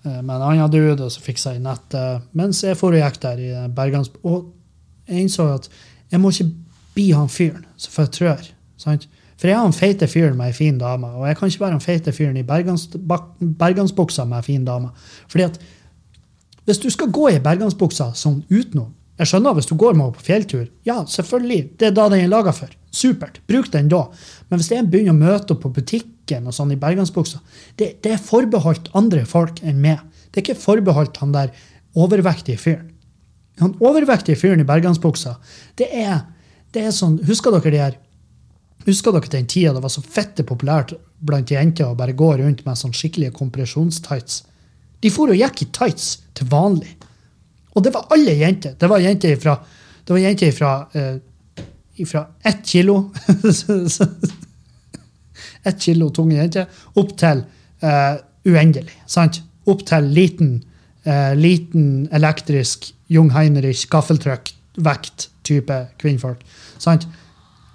eh, 0.04 0.20
med 0.20 0.34
en 0.36 0.46
annen 0.50 0.72
dude, 0.72 1.06
og 1.06 1.12
så 1.12 1.22
fiksa 1.24 1.54
jeg 1.54 1.64
nettet. 1.64 2.26
Mens 2.36 2.62
jeg 2.64 2.78
for 2.80 2.92
og 2.92 3.00
gikk 3.00 3.20
der 3.22 3.40
i 3.40 3.50
Bergans... 3.74 4.12
Og 4.22 4.50
jeg 5.08 5.26
innså 5.26 5.48
at 5.56 5.68
jeg 6.12 6.20
må 6.20 6.32
ikke 6.32 6.50
bli 6.94 7.10
han 7.12 7.30
fyren 7.32 7.64
som 7.80 8.04
jeg 8.04 8.12
trør. 8.18 8.50
Sant? 8.80 9.08
For 9.34 9.50
jeg 9.50 9.56
er 9.56 9.64
han 9.64 9.74
feite 9.76 10.06
fyren 10.08 10.36
med 10.38 10.46
ei 10.46 10.52
en 10.52 10.56
fin 10.56 10.76
dame, 10.78 11.08
og 11.18 11.26
jeg 11.26 11.36
kan 11.36 11.50
ikke 11.50 11.64
være 11.64 11.76
han 11.76 11.82
feite 11.82 12.12
fyren 12.14 12.36
i 12.38 12.44
bergans, 12.46 12.86
bergansbuksa 13.60 14.24
med 14.28 14.38
ei 14.38 14.42
en 14.42 14.46
fin 14.46 14.66
dame. 14.68 14.92
Fordi 15.28 15.48
at 15.48 15.58
hvis 16.64 16.80
du 16.80 16.86
skal 16.92 17.10
gå 17.12 17.28
i 17.32 17.40
bergansbuksa 17.44 18.12
sånn 18.16 18.38
utenom 18.48 18.92
Jeg 19.20 19.30
skjønner 19.30 19.54
hvis 19.54 19.68
du 19.70 19.76
går 19.78 19.94
med 19.94 20.08
henne 20.08 20.16
på 20.16 20.24
fjelltur. 20.26 20.64
Ja, 20.86 21.02
selvfølgelig. 21.06 21.60
Det 21.78 21.90
er 21.90 21.94
da 21.94 22.08
den 22.10 22.24
er 22.24 22.32
laga 22.32 22.54
for. 22.54 22.72
Supert. 22.94 23.38
Bruk 23.50 23.70
den 23.72 23.90
da. 23.92 24.08
Men 24.48 24.60
hvis 24.60 24.72
jeg 24.72 24.88
begynner 24.90 25.14
å 25.14 25.20
møte 25.20 25.54
opp 25.54 25.62
på 25.62 25.70
butikken 25.76 26.48
og 26.50 26.56
sånn 26.56 26.72
i 26.74 26.80
bergansbuksa, 26.80 27.38
det, 27.78 27.92
det 28.02 28.16
er 28.16 28.22
forbeholdt 28.22 28.90
andre 28.98 29.22
folk 29.28 29.62
enn 29.62 29.78
meg. 29.82 30.02
Det 30.30 30.40
er 30.40 30.46
ikke 30.48 30.62
forbeholdt 30.64 31.20
han 31.22 31.34
der 31.34 31.54
overvektige 31.94 32.58
fyren. 32.58 32.90
Han 33.62 33.76
overvektige 33.78 34.38
fyren 34.38 34.64
i 34.64 34.66
bergansbuksa, 34.66 35.36
det 35.78 35.86
er, 35.94 36.24
det 36.74 36.88
er 36.88 36.94
sånn 36.94 37.20
Husker 37.28 37.54
dere 37.54 37.70
de 37.70 37.78
her 37.78 38.00
Husker 38.84 39.14
dere 39.14 39.30
den 39.30 39.46
tida 39.46 39.70
det 39.76 39.82
var 39.84 39.92
så 39.94 40.02
fette 40.02 40.42
populært 40.42 40.96
blant 41.24 41.52
jenter 41.54 41.86
å 41.86 41.94
bare 41.96 42.16
gå 42.18 42.32
rundt 42.40 42.64
med 42.66 42.80
sånn 42.80 42.92
skikkelige 42.92 43.36
kompresjonstights? 43.38 44.42
De 45.00 45.12
for 45.12 45.30
og 45.30 45.38
gikk 45.38 45.62
i 45.62 45.70
tights 45.76 46.08
til 46.34 46.50
vanlig. 46.50 46.90
Og 47.74 47.82
det 47.82 47.92
var 47.94 48.06
alle 48.14 48.34
jenter. 48.38 48.74
Det 48.78 48.88
var 48.90 48.98
jenter 49.02 49.36
fra, 49.40 49.56
det 50.04 50.12
var 50.14 50.18
jenter 50.22 50.52
fra, 50.54 50.88
eh, 50.92 51.16
fra 52.06 52.26
ett 52.42 52.66
kilo 52.66 53.12
Ett 55.64 55.80
kilo 55.80 56.10
tunge 56.10 56.36
jenter 56.36 56.66
opp 56.94 57.16
til 57.18 57.44
eh, 57.80 58.16
uendelig. 58.44 58.92
sant? 59.06 59.42
Opp 59.66 59.86
til 59.88 60.04
liten, 60.12 60.62
eh, 61.04 61.34
liten 61.36 62.08
elektrisk 62.12 62.94
Jung 63.08 63.30
Heinrich 63.32 63.88
gaffeltrykk-vekt-type 63.90 65.86
kvinnfolk. 65.98 66.38
sant? 66.78 67.06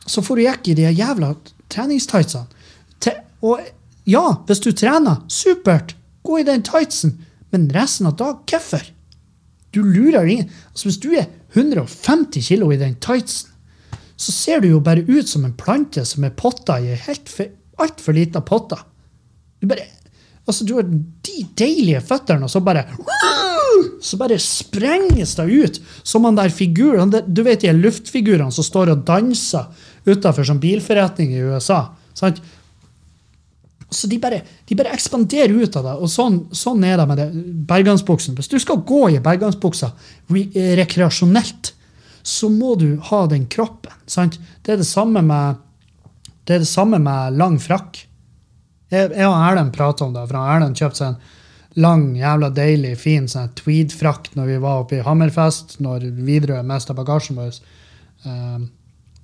Så 0.06 0.22
får 0.22 0.36
du 0.36 0.42
gikk 0.44 0.68
i 0.68 0.74
de 0.74 0.82
jævla 0.94 1.36
treningstightsene. 1.70 2.46
Og 3.42 3.60
ja, 4.10 4.24
hvis 4.48 4.60
du 4.64 4.72
trener, 4.76 5.22
supert, 5.32 5.96
gå 6.24 6.42
i 6.42 6.48
den 6.48 6.64
tightsen. 6.66 7.20
Men 7.54 7.70
resten 7.74 8.10
av 8.10 8.18
dag, 8.20 8.42
hvorfor? 8.50 8.84
Du 9.76 9.84
lurer 9.84 10.26
jo 10.26 10.36
ingen. 10.36 10.50
Altså, 10.72 10.90
hvis 10.90 11.00
du 11.02 11.12
er 11.14 11.30
150 11.54 12.48
kilo 12.48 12.72
i 12.74 12.80
den 12.82 12.98
tightsen, 13.02 13.52
så 14.20 14.34
ser 14.36 14.60
du 14.60 14.68
jo 14.68 14.82
bare 14.84 15.06
ut 15.08 15.30
som 15.30 15.46
en 15.48 15.56
plante 15.56 16.04
som 16.06 16.26
er 16.28 16.36
potta 16.36 16.76
i 16.84 16.92
ei 16.92 17.48
altfor 17.80 18.18
lita 18.18 18.42
potte. 18.44 18.80
Du 19.62 19.68
bare 19.70 19.88
Altså, 20.50 20.66
du 20.66 20.80
har 20.80 20.86
de 20.88 21.44
deilige 21.60 22.00
føttene, 22.02 22.48
og 22.48 22.50
så 22.50 22.62
bare 22.66 22.88
Så 24.02 24.18
bare 24.18 24.40
sprenges 24.42 25.36
det 25.38 25.46
ut 25.46 25.80
som 26.04 26.26
han 26.26 26.38
der 26.40 26.50
figuren 26.50 27.12
Du 27.28 27.44
vet 27.44 27.62
de 27.62 27.74
luftfigurene 27.76 28.52
som 28.52 28.66
står 28.66 28.96
og 28.96 29.04
danser 29.06 29.70
utafor 30.08 30.48
som 30.48 30.60
bilforretning 30.60 31.36
i 31.36 31.44
USA? 31.44 31.92
sant? 32.18 32.42
Så 33.90 34.08
de 34.08 34.20
bare, 34.22 34.44
de 34.70 34.76
bare 34.78 34.94
ekspanderer 34.94 35.56
ut 35.64 35.78
av 35.80 35.88
det, 35.88 35.96
og 35.98 36.12
sånn, 36.14 36.44
sånn 36.54 36.84
er 36.86 37.00
det 37.00 37.08
med 37.10 37.18
det. 37.18 37.28
bergansbuksen. 37.70 38.36
Hvis 38.38 38.52
du 38.52 38.60
skal 38.62 38.84
gå 38.86 39.08
i 39.10 39.22
bergansbuksa 39.24 39.90
re 40.30 40.44
rekreasjonelt, 40.78 41.74
så 42.22 42.52
må 42.54 42.76
du 42.78 43.00
ha 43.10 43.24
den 43.28 43.48
kroppen. 43.50 43.94
sant? 44.06 44.38
Det 44.62 44.76
er 44.76 44.84
det 44.84 44.88
samme 44.88 45.24
med, 45.26 45.58
det 46.46 46.62
det 46.62 46.70
samme 46.70 47.00
med 47.02 47.38
lang 47.38 47.58
frakk. 47.60 48.06
Jeg, 48.90 49.12
jeg 49.14 49.26
og 49.26 49.38
Erlend 49.38 49.74
prata 49.74 50.06
om 50.06 50.14
det, 50.14 50.28
for 50.30 50.38
Erlend 50.42 50.78
kjøpte 50.78 51.02
seg 51.02 51.14
en 51.14 51.82
lang, 51.82 52.06
jævla 52.18 52.50
deilig, 52.54 52.96
fin 53.00 53.28
sånn 53.30 53.54
tweed-frakt 53.58 54.36
når 54.38 54.54
vi 54.54 54.60
var 54.62 54.84
oppe 54.84 55.00
i 55.00 55.04
Hammerfest, 55.06 55.80
når 55.84 56.10
Widerøe 56.26 56.62
mista 56.68 56.96
bagasjen 56.98 57.40
vår. 57.40 57.60
Um, 58.26 58.70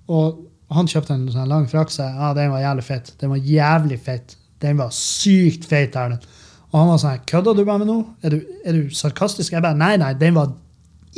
og 0.09 0.45
han 0.73 0.89
kjøpte 0.89 1.13
en 1.13 1.27
sånn 1.33 1.49
lang 1.51 1.67
frakk, 1.69 1.93
så 1.93 2.07
ja, 2.07 2.31
den 2.37 2.53
var 2.53 2.63
jævlig 2.63 2.85
fett. 2.87 3.13
Den 3.21 3.33
var 3.33 3.49
jævlig 3.53 3.99
fett. 4.01 4.37
Den 4.65 4.81
var 4.81 4.93
sykt 4.95 5.67
feit, 5.69 5.95
Erlend. 5.99 6.25
Og 6.71 6.81
han 6.81 6.91
var 6.91 7.01
sånn, 7.01 7.23
kødder 7.29 7.55
du 7.55 7.63
med 7.63 7.83
meg 7.83 7.87
nå? 7.87 7.99
Er 8.25 8.33
du, 8.33 8.41
er 8.65 8.75
du 8.75 8.93
sarkastisk? 8.93 9.53
Jeg 9.53 9.63
bare, 9.63 9.77
nei, 9.79 9.95
nei, 10.01 10.11
den 10.19 10.35
var 10.35 10.51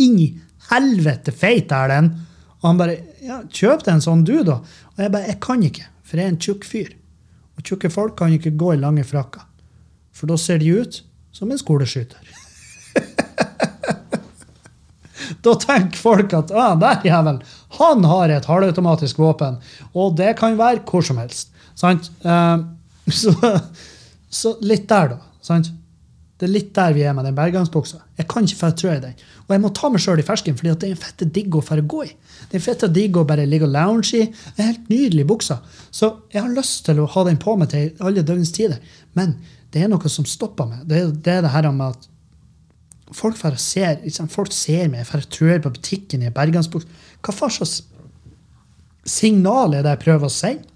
inn 0.03 0.19
helvete 0.67 1.33
feit, 1.33 1.71
Erlend. 1.73 2.13
Og 2.59 2.69
han 2.69 2.81
bare, 2.81 2.97
ja, 3.23 3.41
kjøp 3.47 3.85
deg 3.85 3.95
en 3.95 4.03
sånn 4.03 4.25
du, 4.27 4.35
da. 4.45 4.59
Og 4.95 5.03
jeg 5.03 5.13
bare, 5.13 5.29
jeg 5.31 5.39
kan 5.43 5.63
ikke, 5.65 5.87
for 6.05 6.19
jeg 6.19 6.27
er 6.27 6.33
en 6.33 6.41
tjukk 6.41 6.67
fyr. 6.67 6.93
Og 7.57 7.65
tjukke 7.65 7.91
folk 7.93 8.17
kan 8.19 8.33
ikke 8.33 8.55
gå 8.59 8.75
i 8.75 8.81
lange 8.81 9.05
frakker. 9.07 9.45
For 10.13 10.29
da 10.29 10.37
ser 10.41 10.61
de 10.61 10.73
ut 10.77 11.01
som 11.35 11.51
en 11.53 11.61
skoleskyter. 11.61 12.33
da 15.45 15.53
tenker 15.61 16.01
folk 16.01 16.33
at 16.37 16.53
ah, 16.53 16.73
der 16.81 17.05
jævel, 17.05 17.41
han 17.77 18.09
har 18.09 18.33
et 18.33 18.49
halvautomatisk 18.49 19.21
våpen, 19.21 19.59
og 19.93 20.17
det 20.17 20.33
kan 20.39 20.57
være 20.57 20.81
hvor 20.85 21.05
som 21.05 21.21
helst. 21.21 21.53
Sant? 21.77 22.09
Eh, 22.25 22.57
så, 23.21 23.33
så 24.29 24.55
litt 24.61 24.87
der, 24.89 25.13
da. 25.15 25.19
Sant? 25.45 25.71
Det 26.37 26.45
er 26.45 26.51
litt 26.53 26.67
der 26.75 26.93
vi 26.93 27.01
er 27.07 27.15
med 27.17 27.25
den 27.25 27.33
bergangsbuksa. 27.37 27.97
Jeg 28.19 28.27
kan 28.29 28.45
ikke 28.45 28.59
få 28.59 28.91
i 28.93 28.99
den. 29.01 29.13
Og 29.47 29.53
jeg 29.55 29.61
må 29.63 29.71
ta 29.73 29.89
meg 29.89 30.03
sjøl 30.03 30.19
i 30.21 30.25
fersken, 30.25 30.57
fordi 30.59 30.73
det 30.75 30.89
er 30.89 30.93
en 30.93 30.99
fette 31.01 31.25
digg 31.33 31.55
å 31.57 31.63
få 31.65 31.79
gå 31.81 32.03
i. 32.05 32.11
Det 32.51 32.59
er 32.59 32.63
fette 32.63 32.89
digg 32.93 33.17
å 33.17 33.23
bare 33.25 33.47
ligge 33.49 33.65
og 33.65 33.73
lounge 33.73 34.11
i. 34.19 34.27
Det 34.29 34.61
er 34.61 34.67
helt 34.69 34.91
nydelig 34.91 35.25
buksa. 35.31 35.57
Så 35.89 36.11
jeg 36.33 36.43
har 36.43 36.53
lyst 36.53 36.83
til 36.85 37.01
å 37.01 37.07
ha 37.15 37.23
den 37.25 37.39
på 37.41 37.55
meg 37.57 37.71
til 37.73 37.89
alle 38.05 38.21
døgnets 38.27 38.53
tider. 38.53 38.77
Men 39.17 39.33
det 39.73 39.81
er 39.81 39.89
noe 39.89 40.11
som 40.13 40.27
stopper 40.29 40.69
meg. 40.69 40.85
Det, 40.85 41.01
er- 41.01 41.17
det 41.25 41.39
er 41.39 41.49
her 41.55 41.71
med 41.71 41.95
at 41.95 42.07
folk 43.17 43.39
ser, 43.57 43.97
liksom, 44.03 44.29
folk 44.29 44.51
ser 44.53 44.91
meg, 44.93 45.07
får 45.09 45.25
trør 45.33 45.63
på 45.65 45.73
butikken 45.79 46.21
i 46.21 46.29
en 46.29 46.37
bergangsbukse. 46.37 46.87
Hva 47.23 47.33
faen 47.33 47.55
slags 47.57 47.79
signal 49.07 49.73
er 49.73 49.85
det 49.85 49.95
jeg 49.95 50.03
prøver 50.05 50.27
å 50.29 50.33
sende? 50.33 50.69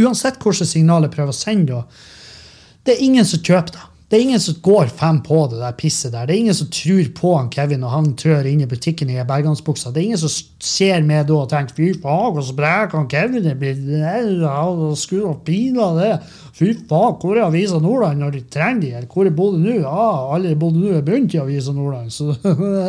Uansett 0.00 0.40
hvilket 0.40 0.70
signal 0.70 1.06
jeg 1.06 1.14
prøver 1.14 1.34
å 1.34 1.36
sende, 1.36 1.84
det 2.86 2.96
er 2.96 3.06
ingen 3.06 3.28
som 3.28 3.42
kjøper 3.44 3.76
det. 3.76 3.86
Det 4.10 4.18
er 4.18 4.24
ingen 4.24 4.40
som 4.42 4.56
går 4.58 4.88
fem 4.98 5.20
på 5.22 5.36
det 5.52 5.60
der 5.60 5.74
pisset 5.78 6.10
der. 6.10 6.24
Det 6.26 6.34
er 6.34 6.40
ingen 6.42 6.56
som 6.58 6.66
tror 6.74 7.10
på 7.14 7.30
han 7.36 7.50
Kevin 7.54 7.84
når 7.84 7.92
han 7.92 8.08
trør 8.18 8.48
inn 8.50 8.64
i 8.64 8.66
butikken 8.66 9.12
i 9.14 9.20
bergansbuksa. 9.22 9.92
Det 9.94 10.00
er 10.00 10.08
ingen 10.08 10.18
som 10.18 10.32
ser 10.66 11.06
meg 11.06 11.28
da 11.28 11.36
og 11.36 11.52
tenker 11.52 11.76
fy 11.76 11.92
faen, 11.94 12.32
hvordan 12.32 12.48
sprek 12.48 12.96
han 12.98 13.06
Kevin 13.12 13.46
er 13.46 13.60
blitt. 13.60 13.84
Skulle 14.98 15.30
ha 15.30 15.36
pina 15.46 15.92
det. 16.00 16.10
Fy 16.58 16.72
faen, 16.90 17.20
hvor 17.22 17.38
er 17.38 17.46
Avisa 17.46 17.78
Nordland 17.78 18.24
når 18.24 18.34
de 18.34 18.44
trenger 18.50 18.82
de? 18.82 18.92
Eller 18.98 19.10
hvor 19.14 19.30
er 19.30 19.38
Bodø 19.38 19.62
nå? 19.62 19.78
Ja, 19.84 20.10
alle 20.34 20.56
i 20.56 20.58
Bodø 20.58 20.82
nå 20.82 20.98
er 20.98 21.06
begynt 21.06 21.38
i 21.38 21.44
Avisa 21.44 21.76
Nordland. 21.76 22.10
Så, 22.10 22.34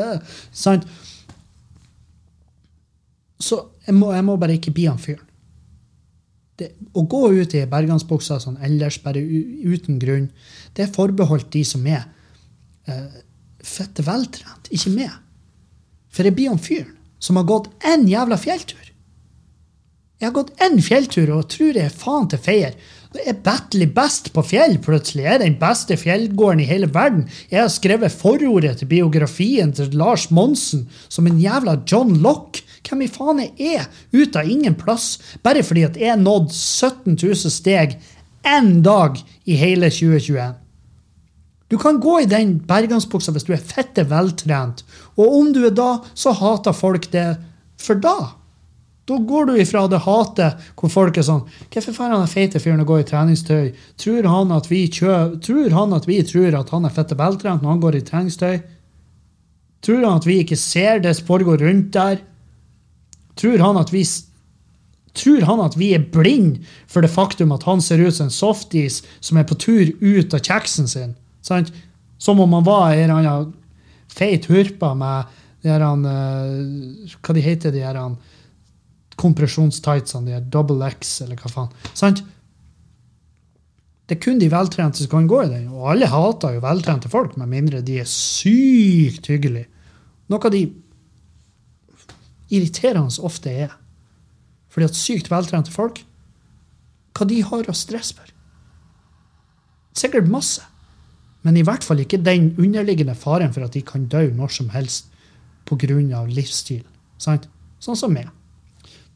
sant? 0.66 0.89
Så 3.38 3.62
jeg 3.86 3.93
må, 3.93 4.09
jeg 4.18 4.26
må 4.26 4.41
bare 4.41 4.57
ikke 4.57 4.74
bli 4.74 4.89
han 4.89 4.97
fyren 5.01 5.28
det, 6.62 6.72
å 6.93 7.03
gå 7.09 7.26
ut 7.34 7.55
i 7.57 7.66
bergansbuksa 7.70 8.39
sånn 8.43 8.62
ellers, 8.64 9.01
bare 9.03 9.22
uten 9.22 9.99
grunn, 10.01 10.30
det 10.78 10.86
er 10.86 10.95
forbeholdt 10.95 11.51
de 11.53 11.66
som 11.68 11.86
er 11.89 12.05
eh, 12.88 13.20
fette 13.66 14.05
veltrent, 14.05 14.72
ikke 14.72 14.93
meg. 14.95 15.18
For 16.12 16.28
jeg 16.28 16.38
blir 16.38 16.53
han 16.53 16.62
fyren 16.62 16.95
som 17.22 17.38
har 17.38 17.45
gått 17.49 17.70
én 17.88 18.07
jævla 18.09 18.38
fjelltur. 18.41 18.91
Jeg 20.22 20.30
har 20.30 20.36
gått 20.36 20.59
én 20.62 20.78
fjelltur 20.86 21.32
og 21.34 21.47
tror 21.49 21.78
jeg 21.78 21.89
er 21.89 21.93
faen 21.97 22.28
til 22.30 22.41
feier. 22.41 22.76
Er 23.26 23.39
battelig 23.43 23.88
best 23.95 24.30
på 24.36 24.43
fjell, 24.45 24.76
plutselig. 24.84 25.24
Jeg 25.26 25.34
er 25.34 25.41
den 25.41 25.57
beste 25.59 25.97
fjellgården 25.97 26.62
i 26.62 26.68
hele 26.70 26.89
verden. 26.93 27.24
Jeg 27.49 27.64
har 27.64 27.72
skrevet 27.74 28.14
forordet 28.14 28.76
til 28.80 28.89
biografien 28.91 29.74
til 29.74 29.97
Lars 29.97 30.30
Monsen 30.30 30.86
som 31.09 31.26
en 31.26 31.41
jævla 31.41 31.80
John 31.89 32.20
Lock. 32.22 32.62
Hvem 32.88 33.05
i 33.05 33.11
faen 33.11 33.43
er? 33.45 33.86
Ut 34.11 34.36
av 34.36 34.49
ingen 34.49 34.75
plass. 34.79 35.19
Bare 35.43 35.63
fordi 35.63 35.86
at 35.88 35.99
jeg 35.99 36.17
nådde 36.21 36.53
17 36.55 37.17
000 37.17 37.53
steg 37.53 37.99
én 38.47 38.82
dag 38.86 39.19
i 39.45 39.55
hele 39.59 39.89
2021. 39.93 40.57
Du 41.71 41.77
kan 41.79 42.01
gå 42.03 42.17
i 42.19 42.27
den 42.27 42.57
bergansbuksa 42.67 43.32
hvis 43.32 43.45
du 43.47 43.53
er 43.55 43.63
fette 43.63 44.03
veltrent, 44.09 44.84
og 45.15 45.38
om 45.38 45.53
du 45.55 45.61
er 45.69 45.75
da, 45.75 46.01
så 46.13 46.34
hater 46.36 46.75
folk 46.75 47.07
det 47.13 47.29
for 47.79 48.01
da. 48.01 48.34
Da 49.07 49.17
går 49.17 49.47
du 49.47 49.53
ifra 49.59 49.86
det 49.89 50.01
hatet 50.05 50.59
hvor 50.77 50.91
folk 50.93 51.15
er 51.17 51.25
sånn 51.25 51.41
Hvorfor 51.73 51.95
får 51.95 52.11
han 52.13 52.29
feite 52.29 52.59
fyren 52.61 52.84
og 52.84 52.91
går 52.91 53.01
i 53.01 53.07
treningstøy? 53.09 53.71
Tror 53.99 54.27
han 54.29 54.53
at 54.53 54.69
vi 54.69 54.84
kjø, 54.93 55.15
tror 55.41 55.73
han 55.73 55.95
at 55.97 56.05
vi 56.07 56.19
tror 56.27 56.59
at 56.59 56.69
han 56.75 56.86
er 56.86 56.93
fette 56.93 57.17
veltrent 57.17 57.63
når 57.63 57.73
han 57.73 57.82
går 57.82 57.97
i 57.97 58.03
treningstøy? 58.07 58.59
Tror 59.82 60.03
han 60.05 60.21
at 60.21 60.27
vi 60.29 60.38
ikke 60.43 60.59
ser 60.59 61.01
det 61.01 61.15
som 61.17 61.32
foregår 61.32 61.63
rundt 61.65 61.89
der? 61.95 62.21
Tror 63.39 63.63
han 63.63 63.79
at 63.82 63.93
vi 63.93 64.03
Tror 65.11 65.43
han 65.43 65.59
at 65.59 65.73
vi 65.75 65.89
er 65.91 66.05
blind 66.07 66.61
for 66.88 67.03
det 67.03 67.11
faktum 67.11 67.51
at 67.51 67.65
han 67.67 67.82
ser 67.84 67.99
ut 67.99 68.15
som 68.15 68.29
en 68.29 68.32
softis 68.32 69.01
som 69.19 69.36
er 69.41 69.43
på 69.43 69.57
tur 69.59 69.89
ut 69.99 70.32
av 70.32 70.39
kjeksen 70.39 70.88
sin? 70.88 71.17
Sant? 71.43 71.73
Som 72.15 72.39
om 72.39 72.53
han 72.55 72.63
var 72.63 72.95
en 72.95 73.11
eller 73.17 73.49
feit 74.07 74.47
hurpa 74.47 74.93
med 74.95 75.34
de 75.61 75.69
her, 75.73 75.84
eh, 75.84 77.17
hva 77.19 77.36
de 77.36 77.43
heter 77.43 77.75
de 77.75 77.84
her 77.84 77.99
kompresjonstightsene, 79.21 80.29
de 80.29 80.38
her 80.38 80.45
double 80.53 80.88
X, 80.95 81.19
eller 81.25 81.36
hva 81.36 81.51
faen. 81.51 81.73
Sant? 81.93 82.23
Det 84.07 84.17
er 84.17 84.23
kun 84.25 84.39
de 84.41 84.49
veltrente 84.51 85.03
som 85.03 85.11
kan 85.11 85.27
gå 85.29 85.43
i 85.43 85.51
den. 85.51 85.67
Og 85.71 85.91
alle 85.93 86.09
hater 86.11 86.57
jo 86.57 86.63
veltrente 86.63 87.11
folk, 87.11 87.38
med 87.39 87.51
mindre 87.51 87.84
de 87.86 88.01
er 88.01 88.09
sykt 88.09 89.29
hyggelige. 89.32 89.69
Noe 90.32 90.51
de 90.51 90.65
irriterende 92.52 93.24
ofte 93.24 93.52
er. 93.66 93.76
Fordi 94.72 94.88
at 94.88 94.97
sykt 94.97 95.32
veltrente 95.32 95.72
folk, 95.74 96.04
hva 97.16 97.28
de 97.28 97.41
har 97.43 97.68
å 97.68 97.76
stress 97.76 98.14
for? 98.16 98.28
Sikkert 99.97 100.30
masse. 100.32 100.64
Men 101.41 101.58
i 101.58 101.64
hvert 101.66 101.84
fall 101.84 102.04
ikke 102.04 102.22
den 102.22 102.52
underliggende 102.62 103.16
faren 103.18 103.54
for 103.54 103.66
at 103.66 103.74
de 103.76 103.82
kan 103.86 104.06
dø 104.08 104.28
når 104.36 104.54
som 104.60 104.70
helst 104.72 105.10
pga. 105.66 106.26
livsstil. 106.28 106.84
Sant? 107.18 107.47
Sånn 107.80 107.97
som 107.97 108.14
meg. 108.14 108.30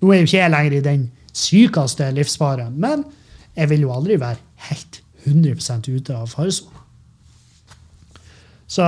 Nå 0.01 0.11
er 0.11 0.21
jo 0.21 0.27
ikke 0.27 0.41
jeg 0.41 0.51
lenger 0.51 0.73
i 0.73 0.85
den 0.85 1.11
sykeste 1.35 2.09
livsfaren, 2.11 2.73
men 2.79 3.05
jeg 3.55 3.69
vil 3.69 3.85
jo 3.85 3.93
aldri 3.93 4.17
være 4.19 4.41
helt 4.69 5.01
100 5.25 5.89
ute 5.89 6.15
av 6.15 6.27
faresona. 6.27 6.81
Så 8.67 8.83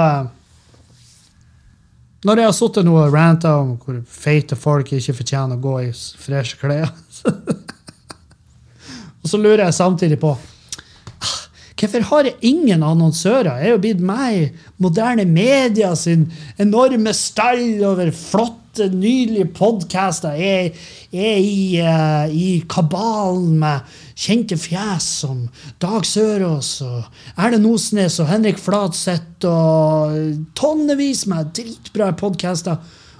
når 2.28 2.41
jeg 2.41 2.49
har 2.49 2.55
sittet 2.57 2.89
og 2.91 3.13
ranta 3.13 3.53
om 3.61 3.69
hvor 3.80 4.01
feite 4.11 4.57
folk 4.59 4.91
ikke 4.97 5.15
fortjener 5.21 5.55
å 5.55 5.63
gå 5.63 5.75
i 5.86 5.89
freshe 5.95 6.59
klær 6.59 6.91
Og 9.23 9.32
så 9.32 9.39
lurer 9.39 9.65
jeg 9.65 9.75
samtidig 9.75 10.19
på 10.19 10.34
ah, 10.36 11.38
Hvorfor 11.80 12.05
har 12.09 12.28
jeg 12.30 12.51
ingen 12.51 12.84
annonsører? 12.84 13.61
Jeg 13.61 13.69
er 13.69 13.75
jo 13.75 13.82
blitt 13.84 14.03
med 14.03 14.36
i 14.36 14.43
moderne 14.84 15.25
media 15.28 15.93
sin 15.99 16.28
enorme 16.59 17.13
stall 17.15 17.84
over 17.88 18.11
flotte, 18.11 18.66
nydelige 18.86 19.47
podcaster. 19.57 20.36
Jeg 20.38 20.73
er 21.13 21.38
i, 21.41 21.80
uh, 21.82 22.30
i 22.30 22.63
kabalen 22.69 23.57
med 23.61 23.95
kjente 24.17 24.57
fjes 24.57 25.07
som 25.23 25.47
Dag 25.82 26.05
Sørås 26.05 26.69
og 26.86 27.07
Erlend 27.38 27.67
Osnes 27.69 28.19
og 28.21 28.30
Henrik 28.30 28.61
Flatseth 28.61 29.47
og 29.49 30.17
tonnevis 30.57 31.25
med 31.30 31.53
dritbra 31.57 32.11
podcaster. 32.17 32.78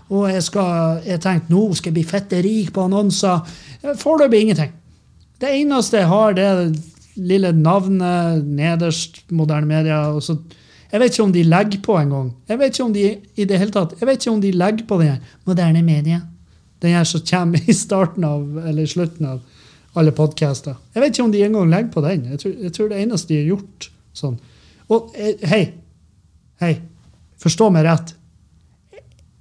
Og 0.07 0.29
jeg, 0.31 0.43
skal, 0.45 1.01
jeg 1.07 1.21
tenkte 1.23 1.51
nå 1.53 1.63
skal 1.75 1.91
jeg 1.91 1.97
bli 1.97 2.05
fette 2.07 2.43
rik 2.45 2.69
på 2.75 2.85
annonser. 2.87 3.41
Foreløpig 3.99 4.45
ingenting. 4.45 4.71
Det 5.41 5.51
eneste 5.53 6.01
jeg 6.01 6.09
har, 6.09 6.37
det 6.37 6.45
er 6.45 6.61
det 6.61 6.85
lille 7.17 7.51
navnet 7.51 8.45
nederst, 8.45 9.23
moderne 9.33 9.67
media. 9.69 10.07
og 10.13 10.23
så 10.23 10.37
jeg 10.91 11.01
vet 11.01 11.13
ikke 11.13 11.23
om 11.23 11.33
de 11.35 11.43
legger 11.43 11.83
på 11.83 11.97
engang. 11.99 12.31
Jeg 12.47 12.59
vet 12.59 12.73
ikke 12.73 12.85
om 12.85 12.93
de 12.95 13.05
i 13.35 13.45
det 13.47 13.59
hele 13.59 13.75
tatt, 13.75 13.95
jeg 13.99 14.07
vet 14.07 14.21
ikke 14.21 14.33
om 14.33 14.41
de 14.43 14.51
legger 14.55 14.88
på 14.88 14.99
den 15.01 15.17
moderne 15.47 15.83
media. 15.83 16.21
Den 16.81 16.93
her 16.95 17.07
som 17.09 17.23
kommer 17.27 17.69
i 17.69 17.75
starten 17.75 18.23
av, 18.23 18.43
eller 18.69 18.88
slutten 18.88 19.25
av 19.27 19.41
alle 19.97 20.13
podkaster. 20.15 20.77
Jeg 20.93 21.03
vet 21.03 21.15
ikke 21.15 21.25
om 21.25 21.33
de 21.33 21.43
engang 21.43 21.71
legger 21.71 21.91
på 21.91 22.03
den. 22.05 22.27
Jeg 22.31 22.39
tror, 22.43 22.53
jeg 22.67 22.73
tror 22.75 22.91
det 22.91 23.01
eneste 23.01 23.33
de 23.33 23.39
har 23.41 23.49
gjort 23.55 23.89
sånn. 24.17 24.38
Og 24.93 25.17
eh, 25.17 25.41
hei, 25.49 25.63
hei, 26.61 26.73
forstå 27.41 27.69
meg 27.73 27.88
rett. 27.88 28.13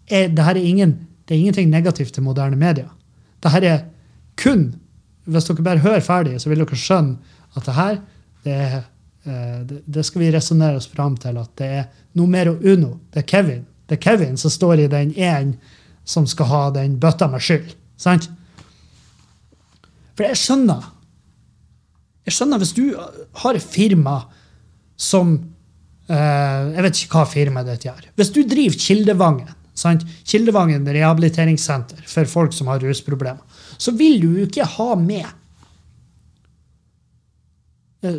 Eh, 0.07 0.27
det 0.33 0.47
her 0.47 0.57
er, 0.57 0.65
ingen, 0.65 0.97
det 1.27 1.37
er 1.37 1.45
ingenting 1.45 1.71
negativt 1.71 2.15
til 2.17 2.27
moderne 2.27 2.59
media. 2.59 2.89
Det 3.43 3.53
her 3.53 3.69
er 3.69 3.79
kun 4.41 4.75
Hvis 5.27 5.49
dere 5.49 5.63
bare 5.67 5.83
hører 5.83 6.05
ferdig, 6.07 6.37
så 6.39 6.47
vil 6.47 6.61
dere 6.63 6.77
skjønne 6.79 7.17
at 7.59 7.65
det 7.67 7.73
her 7.75 7.97
det, 8.45 8.53
er, 8.55 8.85
det, 9.27 9.81
det 9.85 10.05
skal 10.07 10.23
vi 10.23 10.33
resonnere 10.35 10.79
oss 10.79 10.87
fram 10.91 11.17
til 11.21 11.39
at 11.41 11.51
det 11.59 11.71
er 11.81 11.89
numero 12.19 12.57
uno. 12.63 12.97
Det 13.13 13.25
er 13.25 13.29
Kevin. 13.31 13.65
Det 13.87 13.99
er 13.99 14.03
Kevin 14.03 14.39
som 14.41 14.53
står 14.53 14.85
i 14.85 14.91
den 14.93 15.13
én 15.15 15.55
som 16.07 16.27
skal 16.27 16.51
ha 16.51 16.63
den 16.75 16.99
bøtta 17.03 17.29
med 17.31 17.43
skyld. 17.43 17.75
Sant? 17.99 18.29
For 20.17 20.25
jeg 20.29 20.39
skjønner 20.41 20.93
Jeg 22.27 22.35
skjønner 22.35 22.59
hvis 22.59 22.75
du 22.75 22.85
har 23.43 23.55
et 23.55 23.63
firma 23.63 24.17
som 24.99 25.37
eh, 26.09 26.63
Jeg 26.75 26.85
vet 26.87 27.01
ikke 27.03 27.21
hva 27.21 27.29
firmaet 27.31 27.71
ditt 27.71 27.87
gjør. 27.87 28.09
Hvis 28.19 28.33
du 28.35 28.41
driver 28.49 28.79
Kildevangen, 28.81 29.53
sant? 29.77 30.07
Kildevangen 30.27 30.89
rehabiliteringssenter 30.89 32.03
for 32.09 32.29
folk 32.31 32.57
som 32.57 32.73
har 32.73 32.83
rusproblemer, 32.83 33.45
så 33.79 33.95
vil 33.95 34.19
du 34.23 34.31
jo 34.41 34.47
ikke 34.49 34.67
ha 34.77 34.89
med 34.99 35.27
eh, 35.27 35.35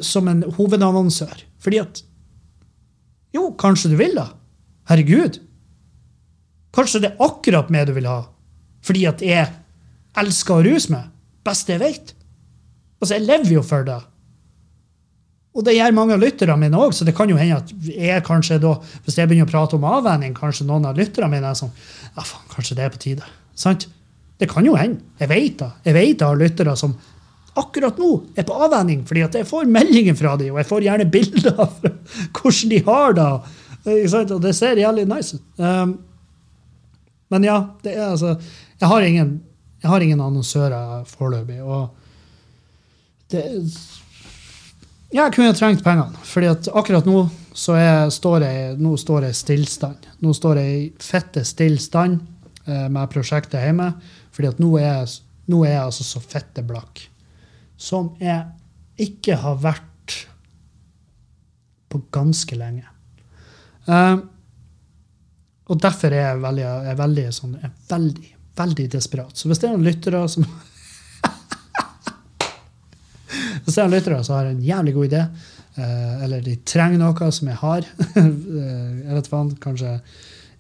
som 0.06 0.28
en 0.32 0.44
hovedannonsør. 0.58 1.44
Fordi 1.64 1.82
at 1.84 2.04
Jo, 3.36 3.52
kanskje 3.60 3.92
du 3.92 3.98
vil, 4.00 4.16
da. 4.18 4.30
Herregud. 4.90 5.42
Kanskje 6.74 7.02
det 7.04 7.10
er 7.12 7.24
akkurat 7.26 7.70
meg 7.74 7.90
du 7.90 7.94
vil 7.98 8.08
ha. 8.10 8.22
Fordi 8.86 9.04
at 9.10 9.22
jeg 9.26 9.50
elsker 10.18 10.58
å 10.58 10.66
ruse 10.66 10.94
meg. 10.94 11.10
Beste 11.46 11.76
jeg 11.76 11.84
vet. 11.84 12.14
Altså, 13.02 13.18
jeg 13.18 13.28
lever 13.28 13.58
jo 13.58 13.66
for 13.66 13.86
det. 13.88 14.00
Og 15.58 15.66
det 15.66 15.74
gjør 15.74 15.96
mange 15.98 16.14
av 16.14 16.22
lytterne 16.22 16.56
mine 16.62 16.78
òg, 16.78 16.94
så 16.94 17.06
det 17.06 17.16
kan 17.18 17.30
jo 17.32 17.38
hende 17.40 17.58
at 17.58 17.72
jeg 17.90 18.24
kanskje 18.26 18.60
da, 18.62 18.76
hvis 19.06 19.18
jeg 19.18 19.30
begynner 19.30 19.48
å 19.48 19.52
prate 19.52 19.78
om 19.78 19.88
avvenning, 19.90 20.36
kanskje 20.38 20.68
noen 20.70 20.86
av 20.86 20.98
lytterne 21.00 21.32
mine 21.32 21.50
er 21.50 21.58
sånn 21.58 21.72
Ja, 22.14 22.22
faen, 22.22 22.46
kanskje 22.52 22.78
det 22.78 22.86
er 22.86 22.94
på 22.94 23.02
tide. 23.02 23.30
Sant? 23.58 23.88
Det 24.38 24.50
kan 24.52 24.66
jo 24.66 24.76
hende. 24.78 25.02
Jeg 25.18 25.32
vet 25.32 25.56
da. 25.58 25.72
Jeg 25.86 25.98
vet 25.98 26.20
det 26.20 26.28
har 26.28 26.38
lyttere 26.38 26.76
som 26.78 26.94
akkurat 27.60 27.98
nå 28.02 28.10
er 28.38 28.46
på 28.48 28.56
avvenning, 28.66 29.04
fordi 29.08 29.24
at 29.26 29.36
jeg 29.40 29.48
får 29.50 29.66
meldinger 29.72 30.16
fra 30.20 30.36
dem, 30.40 30.54
og 30.54 30.60
jeg 30.62 30.70
får 30.70 30.86
gjerne 30.88 31.08
bilder 31.12 31.62
av 31.66 31.74
hvordan 31.84 32.70
de 32.74 32.80
har 32.88 33.14
det. 33.18 33.28
Og 33.88 34.42
det 34.44 34.54
ser 34.58 34.80
jævlig 34.82 35.06
nice 35.08 35.38
ut. 35.38 35.44
Um, 35.64 35.94
men 37.32 37.44
ja, 37.48 37.58
det 37.84 37.94
er 37.98 38.10
altså 38.14 38.34
Jeg 38.80 38.88
har 38.88 39.02
ingen, 39.04 39.32
jeg 39.84 39.90
har 39.92 40.04
ingen 40.04 40.22
annonsører 40.22 41.04
foreløpig. 41.10 41.62
Og 41.64 41.90
det 43.32 43.44
Jeg 45.14 45.34
kunne 45.36 45.54
trengt 45.56 45.84
pengene. 45.84 46.16
fordi 46.24 46.48
at 46.52 46.68
akkurat 46.76 47.06
nå 47.08 47.30
så 47.58 47.74
jeg, 47.80 48.12
står 48.14 48.44
jeg 48.46 48.76
nå 48.78 48.92
står 49.02 49.24
jeg 49.26 49.36
stillstand. 49.36 50.08
Nå 50.22 50.34
står 50.36 50.60
jeg 50.62 50.74
i 50.78 50.92
fette 51.02 51.42
stillstand 51.48 52.20
eh, 52.68 52.88
med 52.90 53.10
prosjektet 53.10 53.64
hjemme. 53.64 53.94
fordi 54.32 54.48
at 54.52 54.60
nå 54.60 54.76
er, 54.78 54.84
jeg- 55.06 55.22
nå 55.50 55.64
er 55.66 55.72
jeg 55.72 55.82
altså 55.88 56.04
så 56.04 56.20
fette 56.22 56.62
blakk. 56.62 57.08
Som 57.78 58.16
jeg 58.22 58.44
ikke 59.08 59.38
har 59.40 59.60
vært 59.62 60.16
på 61.88 62.02
ganske 62.12 62.58
lenge. 62.58 62.88
Eh, 63.88 64.18
og 65.68 65.82
derfor 65.84 66.14
er 66.16 66.24
jeg 66.30 66.42
veldig, 66.44 66.66
er 66.92 66.98
veldig, 67.00 67.28
sånn, 67.36 67.58
er 67.64 67.72
veldig, 67.90 68.32
veldig 68.58 68.88
desperat. 68.96 69.36
Så 69.36 69.50
hvis 69.50 69.60
det 69.62 69.70
er 69.70 69.76
noen 69.76 69.88
lyttere 69.88 70.24
som 70.32 70.48
Hvis 73.28 73.76
det 73.76 73.82
er 73.82 73.88
noen 73.88 73.98
lyttere 73.98 74.24
som 74.24 74.38
har 74.38 74.48
en 74.48 74.64
jævlig 74.64 74.94
god 74.96 75.06
idé, 75.10 75.22
uh, 75.78 76.24
eller 76.24 76.40
de 76.46 76.56
trenger 76.68 77.00
noe 77.02 77.32
som 77.36 77.50
jeg 77.52 77.60
har 77.60 77.82
eh, 78.22 78.32
Jeg 79.04 79.14
vet 79.18 79.32
faen, 79.32 79.52
kanskje 79.64 79.92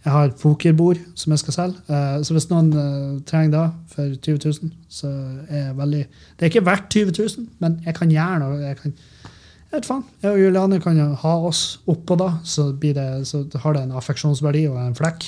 jeg 0.07 0.13
har 0.15 0.29
et 0.29 0.39
pokerbord 0.39 0.99
som 1.19 1.33
jeg 1.33 1.41
skal 1.41 1.55
selge. 1.55 1.81
Eh, 1.91 2.17
så 2.23 2.35
hvis 2.35 2.47
noen 2.47 2.69
eh, 2.79 3.15
trenger 3.27 3.51
det 3.51 3.63
for 3.91 4.13
20 4.15 4.37
000, 4.63 4.69
så 4.87 5.09
er 5.49 5.65
jeg 5.65 5.77
veldig 5.77 6.03
Det 6.07 6.45
er 6.45 6.51
ikke 6.53 6.65
verdt 6.65 6.87
20 6.95 7.11
000, 7.17 7.47
men 7.59 7.75
jeg 7.83 7.97
kan 7.97 8.13
gjøre 8.13 8.37
noe. 8.39 8.59
Jeg 8.61 8.77
kan, 8.79 8.93
jeg 8.93 9.73
vet 9.73 9.89
faen. 9.89 10.05
Jeg 10.23 10.31
og 10.31 10.39
Juliane 10.39 10.79
kan 10.83 10.99
jo 11.01 11.07
ha 11.25 11.33
oss 11.49 11.63
oppå 11.91 12.15
da, 12.21 12.29
så, 12.47 12.69
det, 12.71 13.07
så 13.27 13.43
har 13.65 13.75
det 13.75 13.81
en 13.83 13.97
affeksjonsverdi 13.99 14.63
og 14.71 14.79
en 14.85 14.95
flekk. 14.95 15.27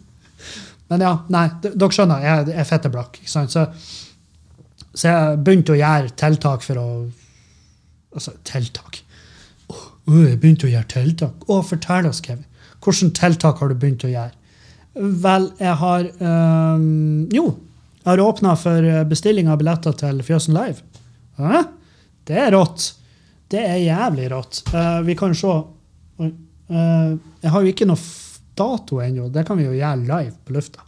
Men 0.90 1.04
ja, 1.06 1.12
nei, 1.32 1.44
dere 1.64 1.94
skjønner, 1.94 2.26
jeg, 2.26 2.48
jeg 2.50 2.60
er 2.64 2.68
fette 2.68 2.90
blakk. 2.92 3.20
ikke 3.22 3.30
sant? 3.30 3.54
Så, 3.54 3.62
så 4.90 5.12
jeg 5.12 5.38
begynte 5.46 5.76
å 5.76 5.78
gjøre 5.78 6.16
tiltak 6.18 6.66
for 6.66 6.82
å 6.82 6.88
Altså, 8.14 8.30
tiltak. 8.46 9.00
Å, 9.66 9.76
jeg 10.06 10.36
begynte 10.38 10.68
å 10.68 10.70
gjøre 10.70 10.86
tiltak. 10.86 11.48
Å, 11.50 11.56
fortell 11.66 12.06
oss, 12.06 12.20
Kevin. 12.22 12.44
Hvilke 12.84 13.10
tiltak 13.16 13.62
har 13.62 13.70
du 13.70 13.78
begynt 13.80 14.04
å 14.04 14.12
gjøre? 14.12 14.34
Vel, 14.94 15.48
jeg 15.58 15.74
har 15.80 16.04
øhm, 16.06 17.30
Jo, 17.34 17.46
jeg 18.02 18.10
har 18.10 18.22
åpna 18.22 18.52
for 18.60 18.90
bestilling 19.10 19.48
av 19.50 19.58
billetter 19.58 19.96
til 19.98 20.20
Fjøsen 20.22 20.54
Live. 20.54 20.84
Hæ? 21.40 21.64
Det 22.28 22.36
er 22.40 22.52
rått. 22.54 22.92
Det 23.50 23.60
er 23.60 23.80
jævlig 23.82 24.28
rått. 24.32 24.62
Uh, 24.72 25.00
vi 25.06 25.16
kan 25.18 25.34
se 25.36 25.50
Oi. 26.22 26.28
Eh, 26.70 27.14
Jeg 27.42 27.50
har 27.50 27.62
jo 27.62 27.72
ikke 27.72 27.86
noe 27.88 27.98
dato 28.56 29.00
ennå. 29.02 29.28
Det 29.34 29.42
kan 29.46 29.58
vi 29.58 29.66
jo 29.66 29.74
gjøre 29.74 30.04
live 30.06 30.34
på 30.46 30.54
lufta. 30.56 30.84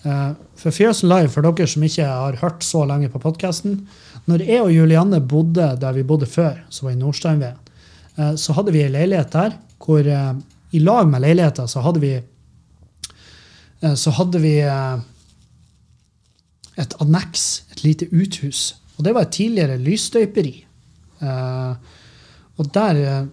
Uh, 0.00 0.32
for 0.56 0.72
Fjøsen 0.72 1.10
Live, 1.10 1.28
for 1.28 1.44
dere 1.44 1.68
som 1.68 1.84
ikke 1.84 2.06
har 2.08 2.38
hørt 2.40 2.64
så 2.64 2.86
lenge 2.88 3.10
på 3.12 3.20
podkasten 3.20 3.82
Når 4.30 4.46
jeg 4.46 4.62
og 4.62 4.70
Julianne 4.72 5.18
bodde 5.20 5.66
der 5.76 5.92
vi 5.92 6.06
bodde 6.08 6.24
før, 6.24 6.62
som 6.72 6.88
var 6.88 6.94
i 6.94 7.00
Nordsteinveien, 7.00 7.58
eh, 8.16 8.32
så 8.40 8.54
hadde 8.56 8.72
vi 8.72 8.80
ei 8.84 8.92
leilighet 8.92 9.32
der 9.32 9.58
hvor 9.80 10.00
eh, 10.04 10.32
i 10.70 10.80
lag 10.82 11.08
med 11.08 11.24
leiligheta 11.24 11.66
så 11.68 11.82
hadde 11.84 12.02
vi 12.02 12.12
eh, 13.80 13.96
så 13.98 14.12
hadde 14.14 14.42
vi 14.42 14.54
eh, 14.62 15.02
et 16.80 16.96
anneks, 17.02 17.46
et 17.74 17.84
lite 17.84 18.08
uthus. 18.14 18.76
Og 18.96 19.04
det 19.06 19.14
var 19.16 19.26
et 19.26 19.34
tidligere 19.34 19.80
lysstøyperi. 19.82 20.54
Eh, 21.20 21.74
og, 22.60 22.72
der, 22.74 23.28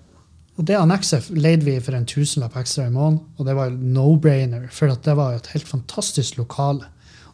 og 0.55 0.67
det 0.67 0.79
annekset 0.79 1.29
leide 1.35 1.67
vi 1.67 1.77
for 1.83 1.97
en 1.97 2.07
tusenlapp 2.09 2.55
ekstra 2.59 2.87
i 2.87 2.93
måneden, 2.93 3.25
og 3.37 3.47
det 3.47 3.57
var 3.57 3.73
no-brainer, 3.75 4.69
for 4.73 4.91
det 4.91 5.17
var 5.19 5.35
et 5.35 5.49
helt 5.53 5.67
fantastisk 5.67 6.39
lokale. 6.39 6.87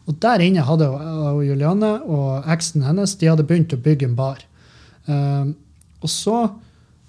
Og 0.04 0.18
der 0.20 0.42
inne 0.44 0.66
hadde 0.66 0.90
Julianne 1.46 1.94
og 2.02 2.48
eksen 2.52 2.82
hennes 2.84 3.14
de 3.16 3.30
hadde 3.30 3.46
begynt 3.48 3.72
å 3.72 3.80
bygge 3.80 4.10
en 4.10 4.18
bar. 4.18 4.42
Og 5.06 6.10
så, 6.12 6.42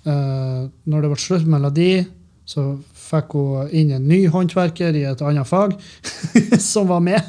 når 0.06 1.02
det 1.04 1.10
ble 1.12 1.18
slutt 1.20 1.50
mellom 1.50 1.74
de, 1.76 2.06
så 2.46 2.64
fikk 3.06 3.36
hun 3.38 3.70
inn 3.74 3.94
en 3.96 4.08
ny 4.08 4.26
håndverker 4.32 4.96
i 4.98 5.06
et 5.10 5.22
annet 5.26 5.50
fag 5.50 5.76
som 6.62 6.90
var 6.90 7.02
med. 7.06 7.22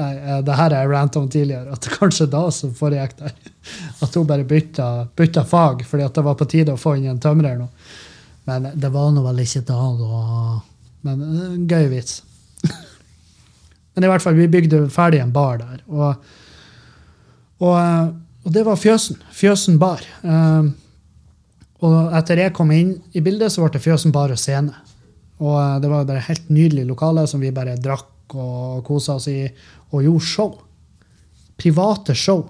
Nei, 0.00 0.10
eh, 0.16 0.38
det 0.46 0.56
her 0.56 0.70
har 0.70 0.76
jeg 0.78 0.92
ranta 0.92 1.20
om 1.20 1.28
tidligere, 1.30 1.74
at 1.74 1.84
det 1.84 1.96
kanskje 1.98 2.28
da 2.30 2.44
som 2.54 2.74
foregikk 2.76 3.16
der. 3.18 3.34
At 4.00 4.14
hun 4.16 4.28
bare 4.28 4.46
bytta, 4.48 4.86
bytta 5.16 5.44
fag 5.44 5.84
fordi 5.86 6.06
det 6.14 6.24
var 6.26 6.38
på 6.38 6.48
tide 6.50 6.76
å 6.76 6.80
få 6.80 6.96
inn 6.98 7.10
en 7.10 7.22
tømrer 7.22 7.58
nå. 7.58 7.68
Men 8.48 8.70
det 8.80 8.90
var 8.94 9.10
nå 9.14 9.24
vel 9.26 9.42
ikke 9.42 9.64
da, 9.68 9.80
da. 9.98 10.22
Men 11.06 11.24
eh, 11.26 11.46
en 11.56 11.66
gøy 11.70 11.90
vits. 11.92 12.20
Men 13.94 14.06
i 14.06 14.12
hvert 14.12 14.24
fall, 14.24 14.38
vi 14.38 14.50
bygde 14.50 14.86
ferdig 14.94 15.20
en 15.24 15.34
bar 15.34 15.60
der. 15.60 15.82
Og, 15.90 16.30
og, 17.60 17.74
eh, 17.74 18.06
og 18.46 18.54
det 18.54 18.64
var 18.64 18.78
Fjøsen. 18.80 19.18
Fjøsen 19.36 19.76
bar. 19.82 20.06
Og 21.86 22.14
etter 22.16 22.42
jeg 22.42 22.54
kom 22.56 22.72
inn 22.74 22.94
i 23.16 23.22
bildet, 23.24 23.52
så 23.52 23.64
ble 23.64 23.72
det 23.74 23.82
Fjøsen 23.84 24.12
bar 24.12 24.32
og 24.32 24.40
scene. 24.40 24.74
Og 25.40 25.56
eh, 25.56 25.76
det 25.82 25.90
var 25.92 26.08
bare 26.08 26.24
helt 26.28 26.50
nydelig 26.52 26.86
lokale 26.88 27.26
som 27.30 27.42
vi 27.42 27.52
bare 27.54 27.78
drakk 27.80 28.36
og 28.38 28.82
kosa 28.86 29.16
oss 29.18 29.28
i, 29.30 29.42
og 29.90 30.04
gjorde 30.06 30.26
show. 30.28 30.50
Private 31.60 32.14
show. 32.14 32.44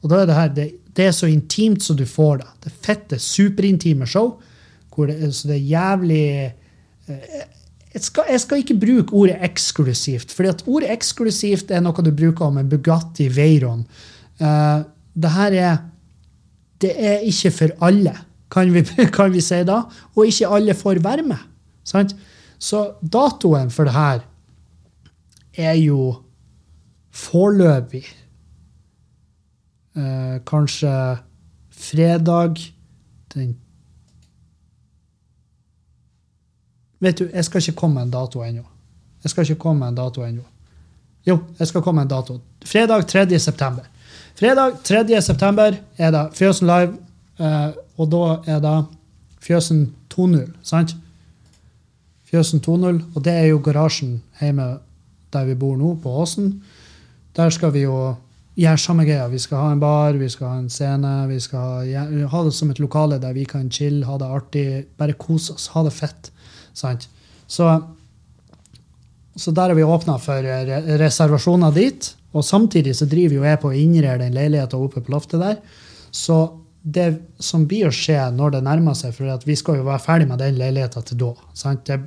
Og 0.00 0.10
da 0.10 0.22
er 0.22 0.30
det 0.30 0.38
her, 0.38 0.52
det, 0.56 0.68
det 0.96 1.08
er 1.10 1.16
så 1.16 1.28
intimt 1.28 1.84
som 1.84 1.98
du 1.98 2.06
får 2.08 2.40
det. 2.40 2.50
Det 2.66 2.74
fette, 2.86 3.20
superintime 3.20 4.08
show. 4.08 4.38
Det, 4.90 5.16
så 5.32 5.48
det 5.48 5.56
er 5.56 5.68
jævlig 5.70 6.24
eh, 7.08 7.44
jeg 7.90 8.04
skal, 8.04 8.28
jeg 8.30 8.40
skal 8.44 8.62
ikke 8.62 8.78
bruke 8.78 9.16
ordet 9.18 9.38
eksklusivt, 9.42 10.30
fordi 10.34 10.52
ordet 10.70 10.92
eksklusivt 10.94 11.72
er 11.74 11.82
noe 11.82 12.04
du 12.06 12.12
bruker 12.14 12.46
om 12.46 12.60
en 12.60 12.68
Bugatti 12.70 13.26
Veyron. 13.34 13.82
Uh, 14.38 14.86
det 15.18 15.32
her 15.34 15.56
er 15.58 15.78
Det 16.80 16.92
er 16.96 17.26
ikke 17.28 17.50
for 17.52 17.72
alle, 17.84 18.14
kan 18.50 18.72
vi, 18.74 18.82
kan 19.16 19.32
vi 19.32 19.42
si 19.44 19.62
da. 19.64 19.82
Og 20.16 20.26
ikke 20.26 20.48
alle 20.48 20.74
får 20.74 21.02
være 21.04 21.26
med. 21.26 21.48
Sant? 21.84 22.14
Så 22.60 22.90
datoen 23.00 23.70
for 23.72 23.88
det 23.88 23.94
her 23.96 24.20
er 25.56 25.78
jo 25.80 26.14
foreløpig 27.10 28.04
eh, 29.96 30.36
kanskje 30.46 30.92
fredag 31.70 32.60
den 33.34 33.56
Vet 37.00 37.16
du, 37.18 37.30
jeg 37.32 37.44
skal 37.44 37.62
ikke 37.62 37.78
komme 37.80 37.94
med 37.94 38.02
en 38.02 38.10
dato 38.12 38.42
ennå. 38.44 38.62
Jeg 39.24 39.30
skal 39.30 39.46
ikke 39.46 39.62
komme 39.62 39.80
med 39.80 39.88
en 39.88 39.94
dato 39.96 40.20
ennå. 40.20 40.42
Jo, 41.26 41.38
jeg 41.58 41.68
skal 41.70 41.82
komme 41.82 42.02
med 42.02 42.10
en 42.10 42.12
dato. 42.12 42.40
Fredag 42.64 43.06
3. 43.08 43.38
september. 43.38 43.86
Fredag 44.36 44.76
3. 44.84 45.22
september 45.22 45.78
er 45.96 46.10
det 46.10 46.26
Fjøsen 46.36 46.66
Live, 46.66 46.98
og 47.40 48.10
da 48.12 48.24
er 48.50 48.60
det 48.60 48.76
Fjøsen 49.40 49.86
2.0, 50.12 50.50
sant? 50.62 50.94
Fjøsen 52.28 52.60
2.0, 52.60 52.98
og 53.14 53.24
det 53.24 53.32
er 53.32 53.46
jo 53.50 53.62
garasjen 53.64 54.18
hjemme 54.40 54.66
der 55.32 55.46
vi 55.48 55.56
bor 55.58 55.78
nå, 55.78 55.94
på 56.02 56.12
Åsen. 56.22 56.52
Der 57.36 57.50
skal 57.54 57.72
vi 57.74 57.86
jo 57.86 58.14
gjøre 58.58 58.82
samme 58.82 59.06
greia. 59.06 59.28
Vi 59.30 59.38
skal 59.40 59.62
ha 59.62 59.70
en 59.72 59.80
bar, 59.82 60.18
vi 60.18 60.28
skal 60.28 60.48
ha 60.48 60.58
en 60.60 60.70
scene, 60.70 61.14
vi 61.30 61.38
skal 61.40 61.88
ha, 61.94 62.42
det 62.44 62.54
som 62.54 62.70
et 62.70 62.82
lokale 62.82 63.20
der 63.22 63.34
vi 63.36 63.46
kan 63.48 63.70
chille, 63.72 64.04
ha 64.06 64.18
det 64.18 64.28
artig, 64.28 64.66
bare 64.98 65.16
kose 65.18 65.54
oss, 65.54 65.70
ha 65.74 65.84
det 65.86 65.94
fett. 65.96 66.30
Sant? 66.76 67.08
Så, 67.50 67.66
så 69.36 69.54
der 69.54 69.72
har 69.72 69.78
vi 69.78 69.86
åpna 69.86 70.18
for 70.22 70.42
re 70.44 70.98
reservasjoner 71.00 71.74
dit. 71.74 72.14
Og 72.30 72.44
samtidig 72.46 72.94
så 72.94 73.08
driver 73.10 73.40
jo 73.40 73.46
jeg 73.46 73.58
på 73.58 73.70
å 73.72 73.78
innrede 73.78 74.20
den 74.22 74.36
leiligheta 74.36 74.78
oppe 74.78 75.02
på 75.02 75.14
loftet 75.14 75.42
der. 75.42 75.56
Så 76.14 76.59
det 76.82 77.08
som 77.42 77.66
blir 77.68 77.88
å 77.88 77.94
skje 77.94 78.18
når 78.32 78.56
det 78.56 78.62
nærmer 78.64 78.96
seg, 78.96 79.12
for 79.16 79.30
at 79.32 79.44
vi 79.48 79.56
skal 79.58 79.80
jo 79.80 79.88
være 79.88 80.04
ferdig 80.04 80.28
med 80.30 80.40
den 80.40 80.58
leiligheta 80.60 81.02
til 81.04 81.20
da? 81.20 81.32
Det, 81.86 81.98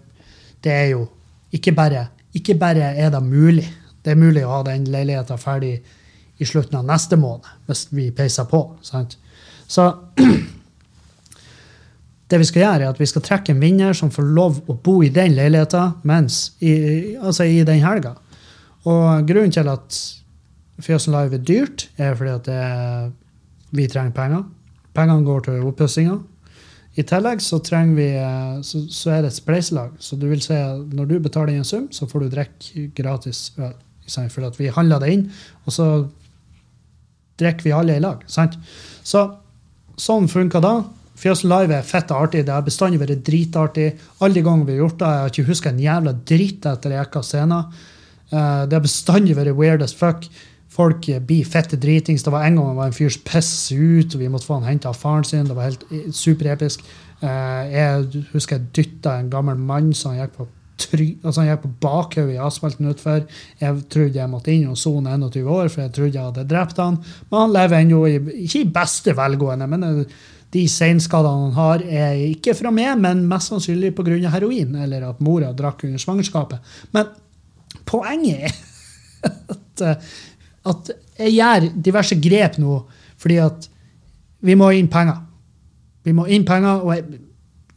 det 0.65 0.73
er 0.73 0.87
jo 0.95 1.05
ikke 1.53 1.75
bare, 1.77 2.07
ikke 2.33 2.57
bare 2.59 2.93
er 2.97 3.11
det 3.13 3.21
mulig. 3.25 3.67
Det 4.03 4.13
er 4.13 4.19
mulig 4.19 4.45
å 4.45 4.57
ha 4.57 4.63
den 4.67 4.87
leiligheta 4.91 5.37
ferdig 5.39 5.77
i 6.41 6.47
slutten 6.49 6.79
av 6.79 6.87
neste 6.87 7.17
måned, 7.19 7.45
hvis 7.67 7.85
vi 7.93 8.09
peiser 8.15 8.49
på. 8.49 8.65
Sant? 8.83 9.15
Så 9.69 9.85
det 12.29 12.41
vi 12.41 12.49
skal 12.49 12.65
gjøre, 12.65 12.81
er 12.81 12.89
at 12.89 13.01
vi 13.01 13.09
skal 13.09 13.25
trekke 13.25 13.53
en 13.53 13.61
vinner 13.61 13.93
som 13.97 14.11
får 14.11 14.33
lov 14.33 14.59
å 14.65 14.75
bo 14.75 14.97
i 15.05 15.13
den 15.13 15.37
leiligheta 15.37 15.91
mens 16.09 16.55
i, 16.65 16.73
altså 17.21 17.45
i 17.45 17.61
den 17.67 17.83
helga. 17.85 18.17
Og 18.89 19.29
grunnen 19.29 19.53
til 19.53 19.69
at 19.71 20.01
Fjøsen 20.83 21.13
Live 21.13 21.37
er 21.37 21.45
dyrt, 21.45 21.87
er 22.01 22.17
fordi 22.17 22.33
at 22.33 22.47
det, 22.49 22.61
vi 23.77 23.85
trenger 23.87 24.17
penger. 24.17 24.43
Pengene 24.93 25.25
går 25.25 25.47
til 25.47 25.65
oppussinga. 25.67 26.19
I 26.93 27.03
tillegg 27.09 27.41
så, 27.41 27.57
vi, 27.95 28.09
eh, 28.21 28.57
så, 28.61 28.83
så 28.93 29.15
er 29.15 29.23
det 29.23 29.31
et 29.31 29.39
spleiselag. 29.39 29.95
Så 29.99 30.17
du 30.19 30.27
vil 30.29 30.41
si 30.45 30.53
at 30.53 30.93
når 30.93 31.09
du 31.09 31.15
betaler 31.19 31.53
inn 31.53 31.63
en 31.63 31.67
sum, 31.67 31.87
så 31.91 32.05
får 32.09 32.25
du 32.25 32.33
drikke 32.35 32.89
gratis 32.93 33.51
øl. 33.57 33.73
For 34.03 34.59
vi 34.59 34.67
handler 34.67 34.99
det 34.99 35.13
inn, 35.13 35.21
og 35.63 35.71
så 35.71 35.85
drikker 37.39 37.63
vi 37.63 37.71
alle 37.71 37.95
i 37.95 38.03
lag. 38.03 38.19
sant? 38.27 38.57
Så 39.03 39.23
sånn 39.95 40.27
funka 40.27 40.59
da. 40.61 40.73
Fjøsen 41.17 41.47
Live 41.49 41.77
er 41.77 41.87
fett 41.87 42.11
artig. 42.11 42.43
Det 42.45 42.53
har 42.53 42.65
bestandig 42.65 42.99
vært 42.99 43.23
dritartig. 43.25 43.93
Alle 44.19 44.35
de 44.35 44.43
gangene 44.43 44.67
vi 44.67 44.75
har 44.75 44.83
gjort 44.83 44.99
det, 44.99 45.11
jeg 45.13 45.23
har 45.23 45.31
ikke 45.31 45.49
huska 45.49 45.71
en 45.71 45.83
jævla 45.85 46.13
dritt 46.33 46.67
etter 46.67 46.97
Eka 46.99 47.23
scene. 47.23 47.61
scenen. 47.63 48.67
det 48.69 48.75
har 48.75 48.83
bestandig 48.83 49.35
vært 49.37 49.55
weird 49.55 49.81
as 49.81 49.93
fuck. 49.93 50.27
Folk 50.73 51.07
eh, 51.09 51.21
blir 51.21 51.45
fette 51.45 51.77
dritings. 51.79 52.25
Det 52.25 52.33
var 52.33 52.47
en 52.47 52.57
gang 52.57 52.71
det 52.71 52.79
var 52.79 52.89
en 52.89 52.97
fyr 52.97 53.13
som 53.13 53.23
pisset 53.27 53.77
ut, 53.77 54.15
og 54.15 54.21
vi 54.21 54.31
måtte 54.31 54.49
få 54.49 54.59
han 54.59 54.69
henta 54.71 54.91
av 54.91 54.99
faren 54.99 55.25
sin. 55.27 55.47
Det 55.49 55.57
var 55.57 55.69
helt 55.69 55.85
eh, 55.91 56.09
superepisk. 56.11 56.83
Eh, 57.21 57.63
jeg 57.73 58.25
husker 58.33 58.59
jeg 58.59 58.73
dytta 58.79 59.17
en 59.19 59.31
gammel 59.33 59.59
mann 59.59 59.93
som 59.97 60.17
gikk 60.17 60.35
på 60.39 60.49
try, 60.83 61.11
altså 61.21 61.43
han 61.43 61.51
gikk 61.51 61.63
på 61.67 61.73
bakhodet 61.85 62.35
i 62.35 62.41
asfalten 62.41 62.89
utfor. 62.89 63.23
Jeg 63.61 63.87
trodde 63.93 64.19
jeg 64.19 64.31
måtte 64.31 64.53
inn 64.53 64.69
og 64.71 64.79
sone 64.81 65.13
21 65.13 65.47
år, 65.47 65.71
for 65.71 65.85
jeg 65.85 65.95
trodde 65.95 66.17
jeg 66.17 66.29
hadde 66.31 66.47
drept 66.49 66.81
han. 66.81 66.99
Men 67.29 67.45
han 67.45 67.57
lever 67.57 67.83
ennå 67.83 68.05
ikke 68.47 68.63
i 68.63 68.71
beste 68.81 69.15
velgående. 69.17 69.69
men 69.69 70.05
de 70.53 70.63
seinskadene 70.69 71.47
han 71.47 71.55
har, 71.57 71.81
er 71.81 72.19
ikke 72.27 72.53
fra 72.57 72.71
meg, 72.73 72.91
men 73.01 73.25
mest 73.29 73.49
sannsynlig 73.49 73.93
pga. 73.97 74.19
heroin, 74.35 74.75
eller 74.83 75.07
at 75.09 75.21
mora 75.23 75.51
drakk 75.53 75.87
under 75.87 76.01
svangerskapet. 76.01 76.75
Men 76.93 77.09
poenget 77.89 78.45
er 78.45 78.53
at, 79.55 80.03
at 80.69 80.93
jeg 81.19 81.35
gjør 81.35 81.69
diverse 81.85 82.17
grep 82.21 82.57
nå 82.61 82.79
fordi 83.19 83.37
at 83.43 83.69
vi 84.43 84.55
må 84.59 84.73
inn 84.75 84.89
penger. 84.91 85.21
Vi 86.03 86.11
må 86.15 86.25
inn 86.27 86.43
penger, 86.43 86.81
og 86.83 86.91
jeg, 86.91 87.19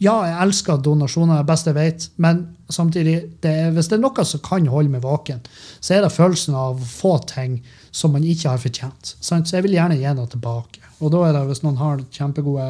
ja, 0.02 0.16
jeg 0.26 0.38
elsker 0.42 0.80
donasjoner, 0.82 1.38
det 1.38 1.46
best 1.46 1.68
jeg 1.70 1.76
vet, 1.76 2.06
men 2.22 2.40
samtidig, 2.72 3.14
det 3.44 3.52
er, 3.52 3.68
hvis 3.76 3.86
det 3.92 4.00
er 4.00 4.02
noe 4.02 4.24
som 4.26 4.42
kan 4.42 4.66
holde 4.72 4.90
meg 4.90 5.04
våken, 5.04 5.44
så 5.78 5.94
er 5.94 6.02
det 6.02 6.10
følelsen 6.16 6.56
av 6.58 6.80
å 6.80 6.88
få 6.90 7.14
ting 7.30 7.60
som 7.94 8.16
man 8.16 8.26
ikke 8.26 8.50
har 8.50 8.62
fortjent. 8.62 9.14
Sant? 9.22 9.46
Så 9.46 9.60
jeg 9.60 9.68
vil 9.68 9.78
gjerne 9.78 10.00
gi 10.00 10.16
noe 10.18 10.32
tilbake. 10.32 10.82
Og 10.98 11.14
da 11.14 11.22
er 11.28 11.36
det 11.36 11.44
hvis 11.52 11.62
noen 11.62 11.78
har 11.78 12.02
kjempegode 12.10 12.66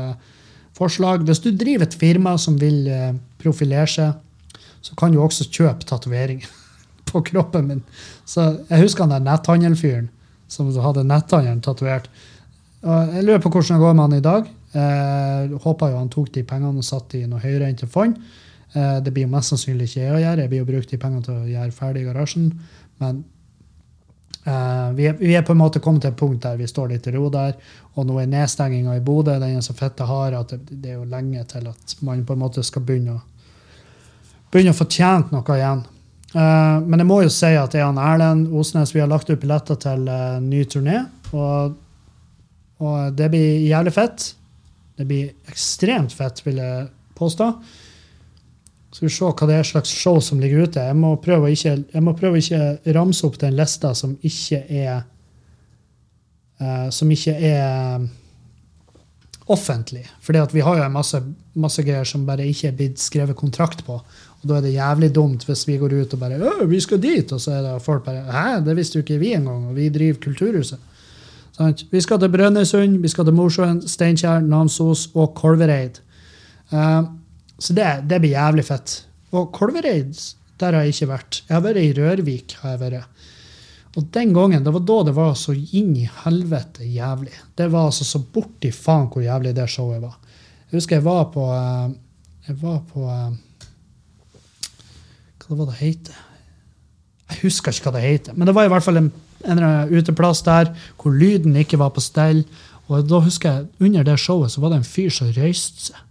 forslag. 0.76 1.24
Hvis 1.24 1.40
du 1.44 1.50
driver 1.56 1.86
et 1.86 1.96
firma 1.96 2.36
som 2.40 2.58
vil 2.60 2.84
eh, 2.92 3.16
profilere 3.40 3.88
seg, 3.90 4.60
så 4.84 4.94
kan 4.98 5.14
du 5.14 5.22
også 5.22 5.48
kjøpe 5.48 5.88
tatoveringer 5.88 6.50
på 7.16 7.24
kroppen 7.32 7.68
min. 7.72 7.82
Så 8.28 8.46
jeg 8.68 8.84
husker 8.84 9.06
han 9.06 9.16
der 9.16 9.26
netthandelfyren 9.26 10.08
som 10.52 10.70
hadde 10.70 11.06
netthandelen 11.08 11.62
tatovert. 11.64 12.08
Jeg 12.86 13.24
lurer 13.26 13.42
på 13.42 13.50
hvordan 13.50 13.76
det 13.76 13.82
går 13.82 13.94
med 13.96 14.04
han 14.06 14.18
i 14.18 14.24
dag. 14.24 14.50
Eh, 14.76 15.54
håper 15.62 15.92
jo 15.92 16.00
han 16.02 16.10
tok 16.12 16.28
de 16.34 16.44
pengene 16.46 16.82
og 16.82 16.86
satte 16.86 17.18
i 17.18 17.28
noe 17.28 17.42
høyrente 17.42 17.88
fond. 17.90 18.18
Eh, 18.74 18.98
det 19.02 19.12
blir 19.14 19.26
jo 19.26 19.32
mest 19.32 19.52
sannsynlig 19.52 19.88
ikke 19.88 20.02
jeg 20.02 20.12
å 20.12 20.20
gjøre. 20.20 20.44
Jeg 20.44 20.52
blir 20.52 20.62
jo 20.62 20.68
brukt 20.68 20.92
de 20.92 21.00
pengene 21.00 21.24
til 21.26 21.38
å 21.38 21.48
gjøre 21.48 21.74
ferdig 21.74 22.04
garasjen. 22.08 22.52
Men 23.02 23.24
Uh, 24.46 24.92
vi, 24.94 25.08
er, 25.10 25.16
vi 25.18 25.32
er 25.34 25.42
på 25.42 25.56
en 25.56 25.58
måte 25.58 25.80
kommet 25.82 26.04
til 26.04 26.12
et 26.12 26.18
punkt 26.20 26.44
der 26.44 26.54
vi 26.54 26.68
står 26.70 26.92
litt 26.92 27.06
i 27.10 27.12
ro 27.16 27.26
der. 27.34 27.56
Og 27.98 28.04
nå 28.06 28.20
er 28.22 28.28
nedstenginga 28.30 28.92
i 28.94 29.02
Bodø 29.02 29.32
den 29.42 29.56
er 29.58 29.64
så 29.66 29.74
fette 29.74 30.06
hard 30.06 30.36
at 30.38 30.52
det, 30.54 30.76
det 30.84 30.92
er 30.92 31.00
jo 31.00 31.08
lenge 31.10 31.42
til 31.50 31.66
at 31.66 31.94
man 32.06 32.22
på 32.22 32.36
en 32.36 32.44
måte 32.44 32.62
skal 32.62 32.84
begynne 32.86 33.16
å, 33.16 33.24
begynne 34.54 34.70
å 34.70 34.78
få 34.78 34.86
tjent 34.86 35.34
noe 35.34 35.56
igjen. 35.56 35.82
Eh, 36.34 36.78
men 36.82 37.00
jeg 37.00 37.08
må 37.08 37.20
jo 37.22 37.32
si 37.32 37.52
at 37.54 37.74
er 37.76 37.86
han 37.86 38.00
Erlend 38.02 38.50
Osnes 38.56 38.94
vi 38.94 39.02
har 39.02 39.10
lagt 39.10 39.30
ut 39.30 39.40
billetter 39.40 39.78
til 39.80 40.08
uh, 40.10 40.42
ny 40.42 40.64
turné. 40.68 41.04
Og, 41.32 41.76
og 42.82 43.16
det 43.16 43.30
blir 43.32 43.66
jævlig 43.68 43.94
fett. 43.94 44.28
Det 44.96 45.06
blir 45.06 45.52
ekstremt 45.52 46.14
fett, 46.16 46.42
vil 46.46 46.60
jeg 46.62 46.86
påstå. 47.16 47.50
Skal 48.96 49.08
vi 49.08 49.12
se 49.12 49.28
hva 49.28 49.48
det 49.48 49.58
er 49.58 49.66
slags 49.68 49.92
show 49.92 50.18
som 50.24 50.40
ligger 50.40 50.66
ute. 50.66 50.84
Jeg 50.88 50.96
må 50.96 51.14
prøve 51.20 51.48
å 51.48 51.52
ikke, 51.52 51.74
jeg 51.92 52.16
prøve 52.16 52.38
å 52.38 52.42
ikke 52.42 52.94
ramse 52.96 53.26
opp 53.28 53.36
den 53.42 53.56
lista 53.58 53.92
som 53.94 54.14
ikke 54.24 54.62
er 54.66 54.94
uh, 56.62 56.88
Som 56.94 57.10
ikke 57.12 57.36
er 57.36 58.06
offentlig. 59.46 60.04
Fordi 60.20 60.42
vi 60.52 60.64
har 60.66 60.78
jo 60.78 60.84
en 60.86 60.94
masse, 60.94 61.20
masse 61.54 61.82
greier 61.86 62.06
som 62.08 62.26
bare 62.26 62.46
ikke 62.50 62.70
er 62.70 62.78
blitt 62.78 63.02
skrevet 63.02 63.38
kontrakt 63.38 63.84
på. 63.86 64.00
Og 64.00 64.48
da 64.48 64.58
er 64.58 64.66
det 64.66 64.74
jævlig 64.74 65.10
dumt 65.14 65.46
hvis 65.46 65.64
vi 65.68 65.78
går 65.80 65.94
ut 65.96 66.16
og 66.16 66.20
bare 66.20 66.38
Å, 66.38 66.66
vi 66.68 66.80
skal 66.82 67.00
dit! 67.02 67.32
Og 67.32 67.40
så 67.42 67.56
er 67.56 67.62
det 67.64 67.76
folk 67.84 68.04
bare 68.06 68.24
Hæ, 68.26 68.60
det 68.66 68.76
visste 68.78 68.98
jo 68.98 69.06
ikke 69.06 69.20
vi 69.22 69.32
engang. 69.38 69.68
Og 69.70 69.78
vi 69.78 69.88
driver 69.94 70.20
Kulturhuset. 70.26 70.82
Sånn. 71.56 71.76
Vi 71.88 72.02
skal 72.04 72.20
til 72.20 72.32
Brønnøysund, 72.34 72.98
vi 73.00 73.08
skal 73.08 73.24
til 73.28 73.36
Mosjøen, 73.36 73.78
Steinkjer, 73.88 74.42
Namsos 74.44 75.06
og 75.16 75.32
Kolvereid. 75.38 76.02
Uh, 76.68 77.06
så 77.56 77.72
det, 77.76 77.86
det, 78.10 78.20
blir 78.20 78.34
jævlig 78.34 78.66
fett. 78.68 78.98
Og 79.32 79.48
Kolvereid, 79.56 80.12
der 80.60 80.76
har 80.76 80.84
jeg 80.84 80.96
ikke 80.96 81.10
vært. 81.14 81.40
Jeg 81.46 81.56
har 81.56 81.64
vært 81.64 81.80
i 81.80 81.94
Rørvik. 81.96 82.58
har 82.60 82.74
jeg 82.74 82.82
vært. 82.82 83.24
Og 83.96 84.08
den 84.12 84.34
gangen, 84.36 84.64
det 84.64 84.72
var 84.74 84.84
da 84.84 84.98
det 85.08 85.14
var 85.16 85.34
så 85.40 85.54
inn 85.56 85.94
i 85.96 86.04
helvete 86.24 86.84
jævlig. 86.84 87.32
Det 87.56 87.70
var 87.72 87.88
altså 87.88 88.04
så 88.04 88.20
borti 88.20 88.70
faen 88.74 89.08
hvor 89.12 89.24
jævlig 89.24 89.54
det 89.56 89.68
showet 89.72 90.02
var. 90.02 90.18
Jeg 90.68 90.78
husker 90.80 90.98
jeg 90.98 91.06
var 91.06 91.28
på 91.32 91.46
uh, 91.46 91.92
Jeg 92.46 92.56
var 92.60 92.80
på 92.90 93.04
hva 93.06 93.20
Hva 95.46 95.56
var 95.60 95.70
det 95.70 95.78
heter? 95.78 96.24
Jeg 97.30 97.38
husker 97.44 97.72
ikke 97.72 97.88
hva 97.88 97.96
det 97.96 98.06
heter, 98.06 98.34
men 98.34 98.48
det 98.48 98.54
var 98.54 98.66
i 98.66 98.70
hvert 98.70 98.84
fall 98.84 98.98
en 98.98 99.12
en 99.44 99.92
uteplass 99.92 100.42
der 100.46 100.72
hvor 101.00 101.14
lyden 101.14 101.56
ikke 101.56 101.78
var 101.78 101.92
på 101.94 102.00
stell. 102.04 102.44
Og 102.86 103.06
da 103.08 103.20
husker 103.20 103.52
jeg, 103.52 103.66
Under 103.80 104.02
det 104.02 104.18
showet 104.18 104.52
så 104.52 104.60
var 104.60 104.70
det 104.70 104.78
en 104.82 104.84
fyr 104.84 105.10
som 105.10 105.30
røyste 105.30 105.90
seg. 105.90 106.02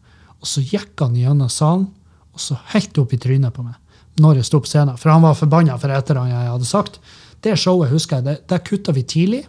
Og 0.41 0.47
så 0.47 0.61
gikk 0.61 0.99
han 0.99 1.15
gjennom 1.15 1.49
salen 1.49 1.87
og 2.35 2.41
så 2.41 2.57
helt 2.73 2.97
opp 2.99 3.13
i 3.13 3.17
trynet 3.17 3.53
på 3.55 3.63
meg 3.63 3.75
når 4.19 4.37
jeg 4.39 4.47
sto 4.47 4.59
på 4.63 4.69
scenen. 4.69 4.95
For 4.95 5.11
han 5.11 5.23
var 5.23 5.35
forbanna 5.35 5.75
for 5.79 5.91
et 5.91 6.09
eller 6.09 6.21
annet 6.21 6.35
jeg 6.35 6.51
hadde 6.53 6.67
sagt. 6.69 6.99
Det 7.45 7.55
showet 7.61 7.93
husker 7.93 8.21
jeg, 8.21 8.41
det, 8.49 8.61
kutta 8.65 8.93
vi 8.95 9.05
tidlig. 9.05 9.43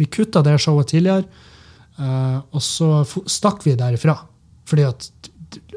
Vi 0.00 0.08
kutta 0.08 0.42
det 0.44 0.56
showet 0.62 0.92
tidligere. 0.92 1.26
Uh, 1.98 2.40
og 2.50 2.62
så 2.64 3.02
stakk 3.28 3.66
vi 3.66 3.76
derifra. 3.76 4.16
Fordi 4.68 4.86
at 4.88 5.10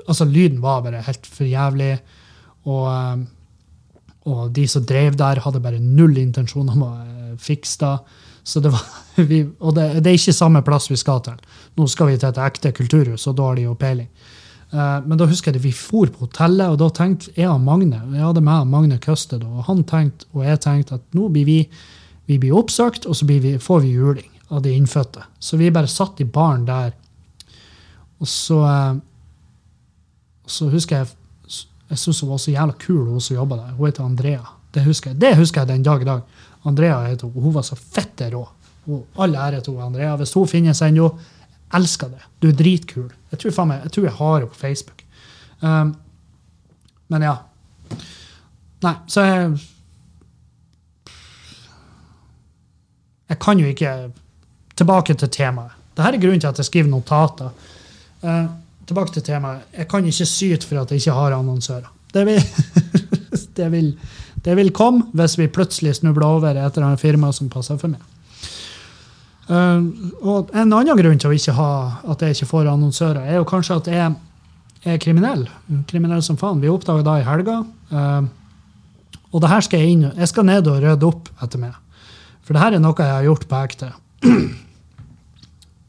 altså, 0.08 0.26
lyden 0.26 0.62
var 0.64 0.86
bare 0.86 1.04
helt 1.06 1.28
for 1.28 1.48
jævlig. 1.50 1.98
Og, 2.66 2.86
uh, 2.88 4.06
og 4.32 4.54
de 4.56 4.68
som 4.72 4.86
drev 4.88 5.18
der, 5.20 5.44
hadde 5.44 5.64
bare 5.64 5.84
null 5.84 6.18
intensjon 6.22 6.72
om 6.72 6.88
å 6.88 6.94
fikse 7.42 7.84
det. 7.84 8.22
Så 8.46 8.62
det 8.62 8.72
var, 8.72 8.82
vi, 9.32 9.42
og 9.60 9.76
det, 9.76 9.90
det, 10.00 10.12
er 10.12 10.20
ikke 10.20 10.38
samme 10.38 10.64
plass 10.66 10.88
vi 10.92 11.00
skal 11.02 11.24
til. 11.26 11.38
Nå 11.76 11.90
skal 11.92 12.12
vi 12.12 12.18
til 12.22 12.30
et 12.30 12.42
ekte 12.46 12.72
kulturhus, 12.78 13.28
og 13.28 13.38
da 13.40 13.50
har 13.50 13.60
de 13.60 13.68
jo 13.68 13.78
peiling. 13.80 14.10
Uh, 14.76 15.00
men 15.08 15.16
da 15.16 15.28
husker 15.30 15.54
jeg 15.54 15.62
at 15.62 15.64
vi 15.64 15.72
for 15.72 16.10
på 16.12 16.26
hotellet, 16.26 16.68
og 16.68 16.80
da 16.82 16.90
tenkte 16.92 17.32
jeg 17.38 17.48
og 17.48 17.62
Magne 17.64 18.02
jeg 18.12 18.24
hadde 18.26 18.42
med 18.44 18.68
Magne 18.68 18.98
Køsted, 19.00 19.46
og 19.48 19.64
han 19.70 19.86
tenkte, 19.88 20.28
og 20.34 20.44
jeg 20.44 20.60
tenkte 20.66 20.98
at 20.98 21.06
nå 21.16 21.30
blir 21.32 21.48
vi, 21.48 21.60
vi 22.28 22.40
blir 22.42 22.58
oppsøkt, 22.60 23.08
og 23.08 23.16
så 23.16 23.28
vi, 23.30 23.56
får 23.62 23.86
vi 23.86 23.94
juling 23.96 24.32
av 24.52 24.66
de 24.66 24.74
innfødte. 24.76 25.24
Så 25.40 25.56
vi 25.62 25.72
bare 25.72 25.88
satt 25.88 26.20
i 26.20 26.28
baren 26.28 26.66
der. 26.68 26.92
Og 28.20 28.28
så, 28.28 28.60
uh, 28.66 29.00
så 30.46 30.68
husker 30.74 31.04
jeg 31.04 31.14
jeg 31.86 32.02
syntes 32.02 32.20
hun 32.24 32.32
var 32.32 32.40
så 32.42 32.52
jævla 32.52 32.74
kul, 32.82 33.08
hun 33.14 33.22
som 33.22 33.36
jobba 33.38 33.60
der. 33.60 33.74
Hun 33.78 33.88
heter 33.88 34.04
Andrea. 34.04 34.42
Det 34.74 34.84
husker 34.84 35.12
jeg, 35.12 35.22
det 35.22 35.36
husker 35.38 35.62
jeg 35.62 35.70
den 35.70 35.84
dag 35.86 36.02
i 36.02 36.08
dag. 36.08 36.22
Andrea 36.66 37.04
heter 37.06 37.30
hun. 37.30 37.44
Hun 37.44 37.54
var 37.54 37.66
så 37.68 37.78
fette 37.78 38.30
rå. 38.34 38.42
All 39.22 39.36
ære 39.36 39.62
til 39.62 39.78
Andrea. 39.82 40.16
Hvis 40.16 40.34
hun 40.34 40.48
finnes 40.50 40.82
ennå, 40.82 41.12
elsker 41.74 42.12
det. 42.14 42.24
Du 42.42 42.50
er 42.50 42.58
dritkul. 42.58 43.08
Jeg 43.32 43.42
tror, 43.42 43.54
faen 43.56 43.72
meg, 43.72 43.86
jeg, 43.86 43.94
tror 43.96 44.08
jeg 44.08 44.18
har 44.20 44.36
henne 44.38 44.52
på 44.52 44.60
Facebook. 44.60 45.06
Um, 45.62 45.96
men 47.14 47.26
ja. 47.26 47.38
Nei, 48.86 48.98
så 49.08 49.26
jeg 49.26 49.56
Jeg 53.26 53.40
kan 53.42 53.58
jo 53.58 53.66
ikke 53.66 54.12
Tilbake 54.78 55.14
til 55.14 55.30
temaet. 55.32 55.72
Dette 55.96 56.10
er 56.12 56.20
grunnen 56.20 56.40
til 56.44 56.48
at 56.48 56.58
jeg 56.60 56.68
skriver 56.68 56.90
notater. 56.92 57.50
Uh, 58.22 58.46
tilbake 58.86 59.14
til 59.14 59.24
temaet. 59.24 59.64
Jeg 59.74 59.88
kan 59.88 60.06
ikke 60.06 60.26
syte 60.26 60.68
for 60.68 60.82
at 60.82 60.92
jeg 60.92 61.00
ikke 61.00 61.16
har 61.16 61.32
annonsører. 61.32 61.88
Det 62.14 62.26
vil, 62.26 62.44
det 63.58 63.72
vil 63.72 63.94
det 64.46 64.54
vil 64.60 64.70
komme 64.76 65.08
hvis 65.18 65.40
vi 65.40 65.48
plutselig 65.50 65.96
snubler 65.98 66.28
over 66.28 66.54
et 66.54 66.78
eller 66.78 66.92
annet 66.92 67.02
firma 67.02 67.32
som 67.34 67.50
passer 67.50 67.80
for 67.82 67.96
meg. 67.96 68.02
Uh, 69.46 69.84
og 70.26 70.50
En 70.58 70.74
annen 70.74 70.98
grunn 70.98 71.20
til 71.22 71.30
å 71.30 71.36
ikke 71.36 71.54
ha, 71.58 71.72
at 72.10 72.24
jeg 72.24 72.38
ikke 72.38 72.50
får 72.50 72.72
annonsører, 72.72 73.22
er 73.26 73.38
jo 73.40 73.50
kanskje 73.50 73.78
at 73.78 73.92
jeg 73.92 74.16
er 74.86 75.02
kriminell. 75.02 75.46
Kriminell 75.90 76.24
som 76.26 76.40
faen. 76.40 76.62
Vi 76.64 76.72
oppdaga 76.72 77.06
da 77.06 77.20
i 77.20 77.28
helga. 77.28 77.60
Uh, 77.92 78.26
og 79.36 79.44
det 79.44 79.52
her 79.52 79.66
skal 79.66 79.82
jeg 79.82 79.96
inn, 79.96 80.08
jeg 80.16 80.32
skal 80.32 80.48
ned 80.48 80.70
og 80.72 80.82
rydde 80.84 81.10
opp 81.10 81.30
etter 81.44 81.62
meg. 81.62 81.76
For 82.46 82.56
det 82.56 82.62
her 82.62 82.78
er 82.78 82.82
noe 82.84 82.96
jeg 82.96 83.12
har 83.18 83.26
gjort 83.26 83.48
på 83.50 83.62
ekte. 83.68 83.92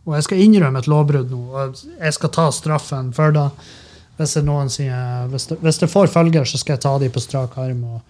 og 0.06 0.14
jeg 0.16 0.26
skal 0.26 0.42
innrømme 0.42 0.80
et 0.82 0.88
lovbrudd 0.90 1.30
nå. 1.30 1.42
og 1.52 1.82
Jeg 2.00 2.16
skal 2.16 2.32
ta 2.34 2.48
straffen 2.54 3.12
for 3.16 3.36
det. 3.36 3.48
Hvis, 4.16 4.32
det, 4.38 4.44
sier, 4.72 5.26
hvis, 5.28 5.46
det, 5.50 5.58
hvis 5.60 5.78
det 5.82 5.90
får 5.92 6.08
følger, 6.08 6.48
så 6.48 6.58
skal 6.58 6.78
jeg 6.78 6.84
ta 6.86 6.94
dem 6.98 7.12
på 7.12 7.20
strak 7.20 7.58
arm. 7.60 7.84
og 7.84 8.00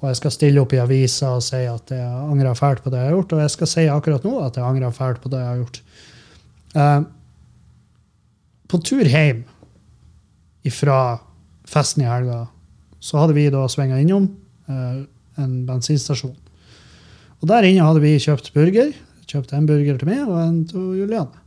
og 0.00 0.08
jeg 0.08 0.16
skal 0.16 0.32
stille 0.32 0.62
opp 0.62 0.72
i 0.72 0.80
avisa 0.80 1.34
og 1.36 1.44
si 1.44 1.60
at 1.68 1.92
jeg 1.92 2.08
angrer 2.08 2.56
fælt 2.56 2.82
på 2.84 2.92
det 2.92 3.02
jeg 3.02 3.10
har 3.10 3.16
gjort. 3.18 3.32
Og 3.36 3.42
jeg 3.44 3.52
skal 3.52 3.68
si 3.68 3.86
akkurat 3.92 4.24
nå 4.24 4.34
at 4.46 4.56
jeg 4.56 4.64
angrer 4.64 4.94
fælt 4.96 5.20
på 5.20 5.32
det 5.32 5.40
jeg 5.42 5.50
har 5.50 5.58
gjort. 5.60 5.80
Uh, 6.72 7.02
på 8.70 8.80
tur 8.86 9.04
hjem 9.04 9.42
fra 10.70 11.00
festen 11.68 12.04
i 12.04 12.08
helga, 12.08 12.44
så 13.00 13.20
hadde 13.20 13.34
vi 13.36 13.48
da 13.52 13.64
svinga 13.70 13.98
innom 13.98 14.28
eh, 14.68 15.00
en 15.40 15.54
bensinstasjon. 15.66 16.36
Og 17.40 17.48
der 17.48 17.66
inne 17.66 17.86
hadde 17.86 18.02
vi 18.04 18.18
kjøpt 18.20 18.52
burger. 18.54 18.92
Kjøpt 19.30 19.54
en 19.56 19.66
burger 19.66 19.98
til 19.98 20.10
meg 20.10 20.22
og 20.26 20.36
en 20.42 20.58
til 20.68 20.90
Juliane. 21.00 21.40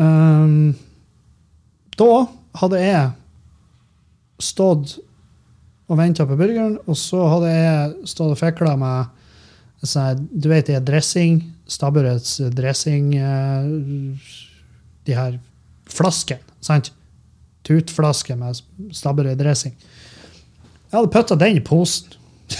Um, 0.00 0.72
da 2.00 2.10
hadde 2.62 2.80
jeg 2.80 3.10
stått 4.42 4.96
og 5.90 5.98
venta 5.98 6.26
på 6.28 6.36
burgeren, 6.38 6.78
og 6.86 6.96
så 6.98 7.24
hadde 7.34 7.50
jeg 7.52 8.10
stått 8.12 8.34
og 8.34 8.40
fikla 8.40 8.76
med 8.80 9.10
sånn, 9.82 10.28
Du 10.30 10.48
vet 10.52 10.68
det 10.68 10.78
er 10.78 10.86
dressing, 10.86 11.40
Stabburets 11.66 12.36
dressing 12.54 13.14
eh, 13.18 13.64
De 15.06 15.16
her 15.16 15.38
flaskene, 15.90 16.44
sant? 16.62 16.92
Tutflaske 17.66 18.34
med 18.38 18.58
Stabburet 18.94 19.38
dressing. 19.38 19.74
Jeg 20.90 20.96
hadde 20.96 21.12
putta 21.12 21.36
den 21.38 21.56
i 21.58 21.64
posen. 21.64 22.14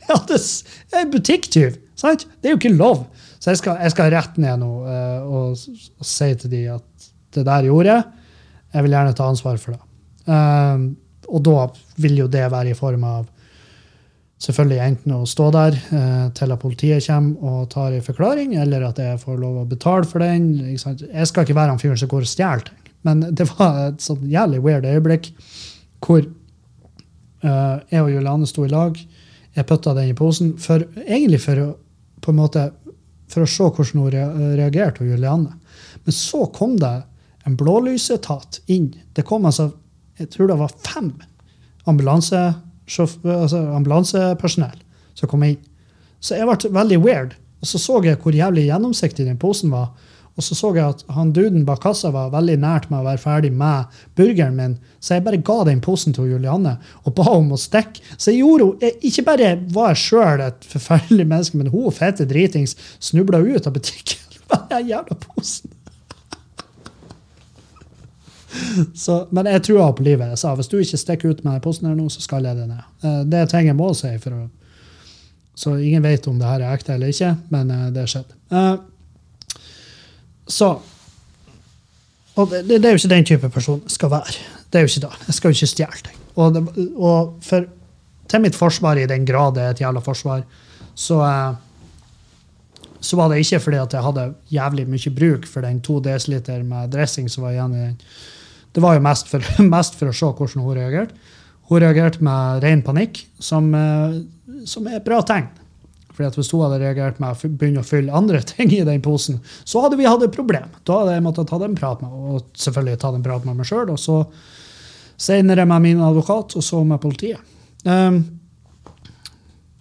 jeg 0.00 0.10
hadde 0.10 0.38
en 0.38 1.00
er 1.00 1.10
butikktyv, 1.12 1.78
sant? 1.98 2.26
Det 2.40 2.50
er 2.50 2.54
jo 2.54 2.60
ikke 2.60 2.76
lov. 2.76 3.06
Så 3.38 3.52
jeg 3.52 3.60
skal, 3.60 3.78
jeg 3.84 3.94
skal 3.94 4.10
rett 4.14 4.38
ned 4.42 4.62
nå 4.62 4.70
eh, 4.90 5.22
og, 5.22 5.58
og 6.00 6.06
si 6.08 6.30
til 6.40 6.50
de 6.50 6.62
at 6.74 7.10
det 7.36 7.44
der 7.46 7.68
gjorde 7.68 7.92
jeg. 7.92 8.06
Jeg 8.74 8.86
vil 8.86 8.96
gjerne 8.96 9.16
ta 9.16 9.28
ansvar 9.30 9.60
for 9.62 9.76
det. 9.76 9.85
Um, 10.26 10.96
og 11.30 11.42
da 11.46 11.66
vil 12.02 12.20
jo 12.20 12.28
det 12.30 12.44
være 12.52 12.72
i 12.72 12.78
form 12.78 13.04
av 13.06 13.26
selvfølgelig 14.42 14.80
enten 14.84 15.14
å 15.16 15.26
stå 15.28 15.48
der 15.54 15.76
eh, 15.76 16.24
til 16.36 16.52
at 16.52 16.60
politiet 16.60 17.06
kommer 17.06 17.50
og 17.50 17.68
tar 17.72 17.94
en 17.96 18.04
forklaring, 18.04 18.56
eller 18.60 18.84
at 18.90 19.00
jeg 19.00 19.20
får 19.22 19.38
lov 19.40 19.62
å 19.62 19.68
betale 19.68 20.08
for 20.08 20.24
den. 20.24 20.50
Jeg 20.68 21.28
skal 21.30 21.46
ikke 21.46 21.56
være 21.56 21.72
han 21.72 21.80
fyren 21.80 22.00
som 22.00 22.10
går 22.12 22.26
og 22.26 22.30
stjeler 22.30 22.66
ting. 22.68 22.92
Men 23.06 23.24
det 23.38 23.48
var 23.54 23.80
et 23.88 24.04
sånn 24.04 24.26
jævlig 24.30 24.62
weird 24.64 24.88
øyeblikk 24.88 25.30
hvor 26.04 26.20
eh, 26.20 27.76
jeg 27.90 28.02
og 28.02 28.12
Juliane 28.12 28.48
sto 28.50 28.66
i 28.66 28.72
lag. 28.72 28.98
Jeg 29.56 29.68
putta 29.68 29.96
den 29.96 30.12
i 30.12 30.16
posen, 30.16 30.52
for, 30.60 30.84
egentlig 31.06 31.40
for 31.46 31.62
å, 31.62 31.70
på 32.20 32.32
en 32.32 32.40
måte, 32.42 32.68
for 33.32 33.46
å 33.46 33.48
se 33.48 33.70
hvordan 33.72 34.02
hun 34.04 34.58
reagerte, 34.58 35.06
Juliane. 35.08 35.56
Men 36.04 36.14
så 36.14 36.44
kom 36.52 36.76
det 36.78 36.92
en 37.48 37.56
blålysetat 37.56 38.60
inn. 38.74 38.90
Det 39.16 39.24
kom 39.24 39.48
altså, 39.48 39.70
jeg 40.18 40.30
tror 40.32 40.48
det 40.48 40.58
var 40.58 40.72
fem 40.86 41.12
ambulanse, 41.86 42.54
altså 42.88 43.60
ambulansepersonell 43.76 44.78
som 45.16 45.28
kom 45.30 45.42
inn. 45.46 45.58
Så 46.20 46.36
jeg 46.38 46.46
ble 46.48 46.70
veldig 46.74 46.98
weird. 47.04 47.34
Og 47.62 47.68
så 47.70 47.78
så 47.80 48.00
jeg 48.04 48.18
hvor 48.20 48.34
jævlig 48.36 48.66
gjennomsiktig 48.68 49.24
den 49.26 49.38
posen 49.40 49.70
var. 49.72 49.90
Og 50.36 50.44
så 50.44 50.52
så 50.58 50.68
jeg 50.76 50.84
at 50.84 51.04
han 51.16 51.30
duden 51.32 51.62
bak 51.64 51.80
kassa 51.80 52.10
var 52.12 52.28
veldig 52.34 52.58
nært 52.60 52.90
med 52.90 53.00
å 53.00 53.06
være 53.06 53.22
ferdig 53.22 53.50
med 53.56 53.86
burgeren 54.18 54.56
min, 54.58 54.74
så 55.00 55.14
jeg 55.16 55.24
bare 55.24 55.38
ga 55.40 55.62
den 55.64 55.80
posen 55.80 56.12
til 56.12 56.28
Julianne 56.28 56.74
og 57.08 57.14
ba 57.16 57.24
om 57.38 57.54
å 57.56 57.58
stikke. 57.60 58.02
Så 58.20 58.34
jeg 58.34 58.42
gjorde 58.42 58.66
jo- 58.66 58.76
jeg- 58.82 58.98
Ikke 59.02 59.24
bare 59.24 59.54
var 59.72 59.94
jeg 59.94 60.02
sjøl 60.02 60.40
et 60.46 60.60
forferdelig 60.68 61.26
menneske, 61.26 61.56
men 61.56 61.68
hun 61.72 61.90
fete 61.90 62.26
dritings 62.28 62.76
snubla 63.00 63.38
ut 63.40 63.66
av 63.66 63.72
butikken 63.72 64.18
med 64.50 64.68
den 64.68 64.88
jævla 64.92 65.16
posen. 65.24 65.70
Så, 68.94 69.26
men 69.30 69.46
jeg 69.50 69.62
tror 69.62 69.92
på 69.96 70.04
livet. 70.06 70.28
Jeg 70.34 70.38
sa 70.38 70.54
hvis 70.54 70.68
du 70.68 70.78
ikke 70.78 71.00
stikker 71.00 71.32
ut 71.34 71.44
med 71.44 71.62
posten 71.64 71.88
her 71.88 71.96
nå, 71.98 72.08
så 72.12 72.22
skal 72.24 72.44
jeg 72.44 72.56
det 72.58 72.68
ned. 72.68 72.84
Eh, 73.02 73.22
Det 73.24 73.40
er 73.40 73.50
ting 73.50 73.66
jeg 73.70 73.76
må 73.78 73.92
si. 73.94 74.08
å 74.08 74.48
så 75.56 75.78
ingen 75.80 76.02
vet 76.04 76.26
om 76.28 76.36
det 76.38 76.44
her 76.44 76.60
er 76.60 76.74
ekte 76.76 76.92
eller 76.92 77.08
ikke, 77.08 77.30
men 77.48 77.70
eh, 77.72 77.86
det 77.94 78.04
skjedde. 78.12 78.36
Eh, 78.52 78.74
så 80.46 80.76
Og 82.36 82.50
det, 82.50 82.66
det 82.68 82.84
er 82.84 82.92
jo 82.92 83.00
ikke 83.00 83.14
den 83.14 83.24
type 83.24 83.48
person 83.48 83.80
jeg 83.80 83.94
skal 83.94 84.10
være. 84.12 84.34
Det 84.68 84.78
er 84.78 84.84
jo 84.84 84.90
ikke 84.90 85.06
det. 85.06 85.20
Jeg 85.26 85.34
skal 85.34 85.48
jo 85.48 85.56
ikke 85.56 85.66
stjele 85.70 86.02
ting. 86.04 86.18
Og, 86.36 86.58
og 87.00 87.38
for, 87.40 87.64
til 88.28 88.42
mitt 88.44 88.58
forsvar, 88.58 89.00
i 89.00 89.06
den 89.08 89.24
grad 89.24 89.54
det 89.56 89.62
er 89.62 89.70
et 89.72 89.80
jævla 89.80 90.02
forsvar, 90.04 90.42
så 90.94 91.22
eh, 91.24 91.54
så 93.00 93.16
var 93.16 93.30
det 93.30 93.38
ikke 93.38 93.60
fordi 93.60 93.78
at 93.80 93.92
jeg 93.94 94.02
hadde 94.02 94.26
jævlig 94.52 94.86
mye 94.90 95.12
bruk 95.14 95.46
for 95.46 95.64
den 95.64 95.80
to 95.80 96.00
desiliter 96.02 96.62
med 96.66 96.90
dressing 96.92 97.30
som 97.30 97.44
var 97.46 97.54
igjen 97.54 97.74
i 97.74 97.82
den. 97.84 97.96
Det 98.76 98.82
var 98.84 98.98
jo 98.98 99.04
mest 99.04 99.30
for, 99.32 99.44
mest 99.76 99.96
for 99.96 100.12
å 100.12 100.16
se 100.16 100.28
hvordan 100.28 100.64
hun 100.64 100.76
reagerte. 100.76 101.34
Hun 101.66 101.80
reagerte 101.82 102.22
med 102.24 102.62
ren 102.62 102.82
panikk, 102.84 103.22
som, 103.42 103.70
eh, 103.74 104.18
som 104.68 104.86
er 104.86 104.98
et 104.98 105.06
bra 105.06 105.22
tegn. 105.24 105.48
Fordi 106.12 106.28
at 106.28 106.36
Hvis 106.36 106.50
hun 106.52 106.62
hadde 106.64 106.80
reagert 106.80 107.18
med 107.20 107.32
å 107.32 107.48
begynne 107.48 107.82
å 107.82 107.86
fylle 107.86 108.12
andre 108.14 108.42
ting 108.52 108.70
i 108.72 108.84
den 108.84 109.02
posen, 109.04 109.40
så 109.64 109.82
hadde 109.84 109.98
vi 109.98 110.08
hatt 110.08 110.22
et 110.24 110.36
problem. 110.36 110.68
Da 110.84 111.00
hadde 111.00 111.16
jeg 111.16 111.24
måttet 111.24 111.48
ta 111.48 111.60
en 111.64 111.76
prat 111.76 112.04
med 112.04 112.12
og 112.12 112.46
selvfølgelig 112.56 113.00
ta 113.00 113.12
en 113.14 113.24
prat 113.24 113.48
med 113.48 113.58
meg 113.58 113.68
sjøl. 113.68 113.90
Og 113.92 114.00
så 114.00 114.22
senere 115.16 115.64
med 115.68 115.84
min 115.84 116.04
advokat, 116.04 116.56
og 116.56 116.64
så 116.64 116.82
med 116.84 117.00
politiet. 117.00 117.40
Um, 117.84 118.20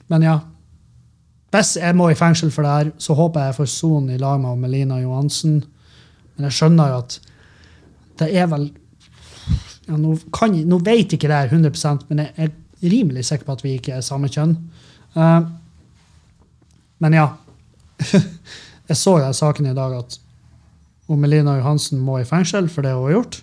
men 0.08 0.24
ja. 0.24 0.40
Hvis 1.52 1.76
jeg 1.80 1.96
må 1.96 2.10
i 2.12 2.18
fengsel 2.20 2.52
for 2.52 2.68
det 2.68 2.72
her, 2.72 2.92
så 3.00 3.16
håper 3.16 3.42
jeg 3.44 3.52
jeg 3.52 3.60
får 3.60 3.70
sone 3.72 4.16
i 4.16 4.20
lag 4.20 4.40
med 4.44 4.64
Melina 4.64 5.00
Johansen. 5.00 5.62
Men 6.36 6.50
jeg 6.50 6.58
skjønner 6.58 6.92
jo 6.92 7.04
at 7.04 7.20
det 8.20 8.32
er 8.36 8.50
vel 8.52 8.70
ja, 9.86 9.98
nå, 9.98 10.16
kan, 10.34 10.56
nå 10.68 10.80
vet 10.86 11.16
ikke 11.16 11.30
det 11.30 11.42
her 11.44 11.54
100 11.54 12.06
men 12.10 12.24
jeg 12.24 12.34
er 12.48 12.54
rimelig 12.86 13.26
sikker 13.26 13.48
på 13.48 13.56
at 13.56 13.64
vi 13.66 13.76
ikke 13.78 13.96
er 13.96 14.06
samme 14.06 14.30
kjønn. 14.32 14.56
Uh, 15.16 15.48
men 17.04 17.18
ja. 17.18 17.28
jeg 18.90 18.98
så 19.00 19.18
jo 19.22 19.34
saken 19.34 19.70
i 19.72 19.76
dag 19.78 19.98
at 19.98 20.20
om 21.08 21.22
Melina 21.22 21.58
Johansen 21.60 22.02
må 22.02 22.20
i 22.20 22.28
fengsel 22.28 22.68
for 22.70 22.86
det 22.86 22.96
hun 22.96 23.08
har 23.08 23.18
gjort. 23.18 23.42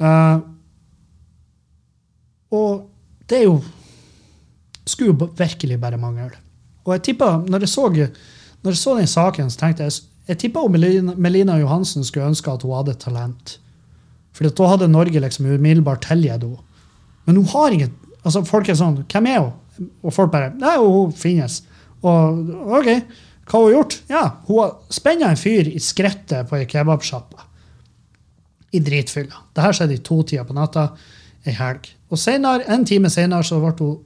Uh, 0.00 0.38
og 2.50 2.88
det 3.30 3.42
er 3.42 3.46
jo 3.46 3.60
skulle 4.90 5.12
jo 5.12 5.30
virkelig 5.38 5.80
bare 5.80 5.98
mangle. 6.00 6.30
Og 6.84 6.94
jeg 6.96 7.02
tippa, 7.10 7.36
når 7.46 7.64
jeg 7.64 7.68
så, 7.68 7.88
når 8.62 8.70
jeg 8.70 8.78
så 8.80 8.94
den 8.98 9.06
saken, 9.06 9.50
så 9.50 9.60
tenkte 9.60 9.86
jeg 9.86 9.92
jeg 10.28 10.38
tippa 10.38 10.62
Melina, 10.70 11.14
Melina 11.16 11.56
Johansen 11.58 12.04
skulle 12.04 12.28
ønske 12.30 12.52
at 12.52 12.62
hun 12.62 12.76
hadde 12.76 12.94
talent. 12.94 13.58
For 14.36 14.46
da 14.46 14.68
hadde 14.70 14.90
Norge 14.90 15.22
liksom 15.22 15.48
umiddelbart 15.50 16.06
tilgitt 16.06 16.44
henne. 16.44 16.60
Men 17.26 17.40
hun 17.40 17.50
har 17.52 17.74
ingen 17.74 17.96
altså 18.24 18.42
Folk 18.44 18.68
er 18.68 18.76
sånn 18.78 19.02
Hvem 19.08 19.26
er 19.30 19.42
hun? 19.42 19.90
Og 20.04 20.12
folk 20.12 20.32
bare 20.32 20.52
Nei, 20.60 20.76
hun 20.80 21.12
finnes. 21.16 21.62
Og 22.04 22.50
OK, 22.78 22.88
hva 23.50 23.58
har 23.58 23.64
hun 23.66 23.74
gjort? 23.74 23.96
Ja, 24.10 24.24
hun 24.48 24.60
har 24.62 24.74
spenna 24.92 25.30
en 25.32 25.40
fyr 25.40 25.68
i 25.68 25.80
skrettet 25.82 26.48
på 26.48 26.58
ei 26.58 26.66
kebabsjappe. 26.68 27.46
I 28.76 28.80
dritfylla. 28.84 29.40
Det 29.54 29.64
her 29.64 29.74
skjedde 29.74 29.96
i 29.96 30.02
to-tida 30.06 30.44
på 30.46 30.54
natta 30.54 30.90
ei 31.48 31.54
helg. 31.56 31.88
Og 32.12 32.20
senere, 32.20 32.66
en 32.70 32.84
time 32.86 33.10
senere 33.10 33.46
så 33.46 33.58
ble 33.62 33.72
hun 33.80 33.96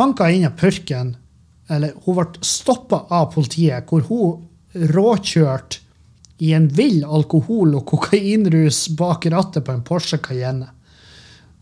hanka 0.00 0.28
inn 0.30 0.46
av 0.48 0.56
purken. 0.60 1.14
Eller 1.72 1.96
hun 2.04 2.18
ble 2.20 2.44
stoppa 2.44 3.04
av 3.14 3.30
politiet, 3.34 3.88
hvor 3.88 4.04
hun 4.10 4.84
råkjørte 4.94 5.83
i 6.44 6.52
en 6.56 6.68
vill 6.68 7.00
alkohol- 7.04 7.76
og 7.78 7.86
kokainrus 7.88 8.84
bak 8.98 9.26
rattet 9.32 9.64
på 9.64 9.72
en 9.72 9.84
Porsche 9.86 10.18
Cayenne. 10.20 10.68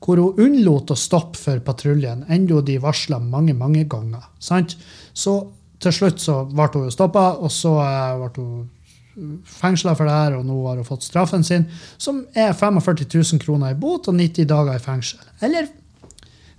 Hvor 0.03 0.19
hun 0.19 0.41
unnlot 0.43 0.91
å 0.91 0.99
stoppe 0.99 1.39
for 1.39 1.63
patruljen, 1.63 2.25
enda 2.27 2.61
de 2.67 2.81
varsla 2.83 3.21
mange, 3.23 3.55
mange 3.55 3.85
ganger. 3.87 4.25
Sant? 4.43 4.75
Så 5.15 5.37
til 5.83 5.95
slutt 5.95 6.23
så 6.23 6.41
ble 6.51 6.71
hun 6.75 6.95
stoppa, 6.95 7.29
og 7.39 7.53
så 7.55 7.77
eh, 7.85 8.25
ble 8.25 8.47
hun 8.47 9.45
fengsla 9.47 9.95
for 9.95 10.09
det 10.09 10.17
her, 10.17 10.39
og 10.39 10.49
nå 10.49 10.57
har 10.67 10.81
hun 10.81 10.89
fått 10.89 11.05
straffen 11.07 11.45
sin, 11.45 11.69
som 12.01 12.23
er 12.35 12.55
45 12.57 13.05
000 13.13 13.43
kroner 13.43 13.75
i 13.75 13.79
bot 13.79 14.09
og 14.09 14.17
90 14.19 14.49
dager 14.49 14.79
i 14.79 14.83
fengsel. 14.83 15.21
Eller 15.45 15.69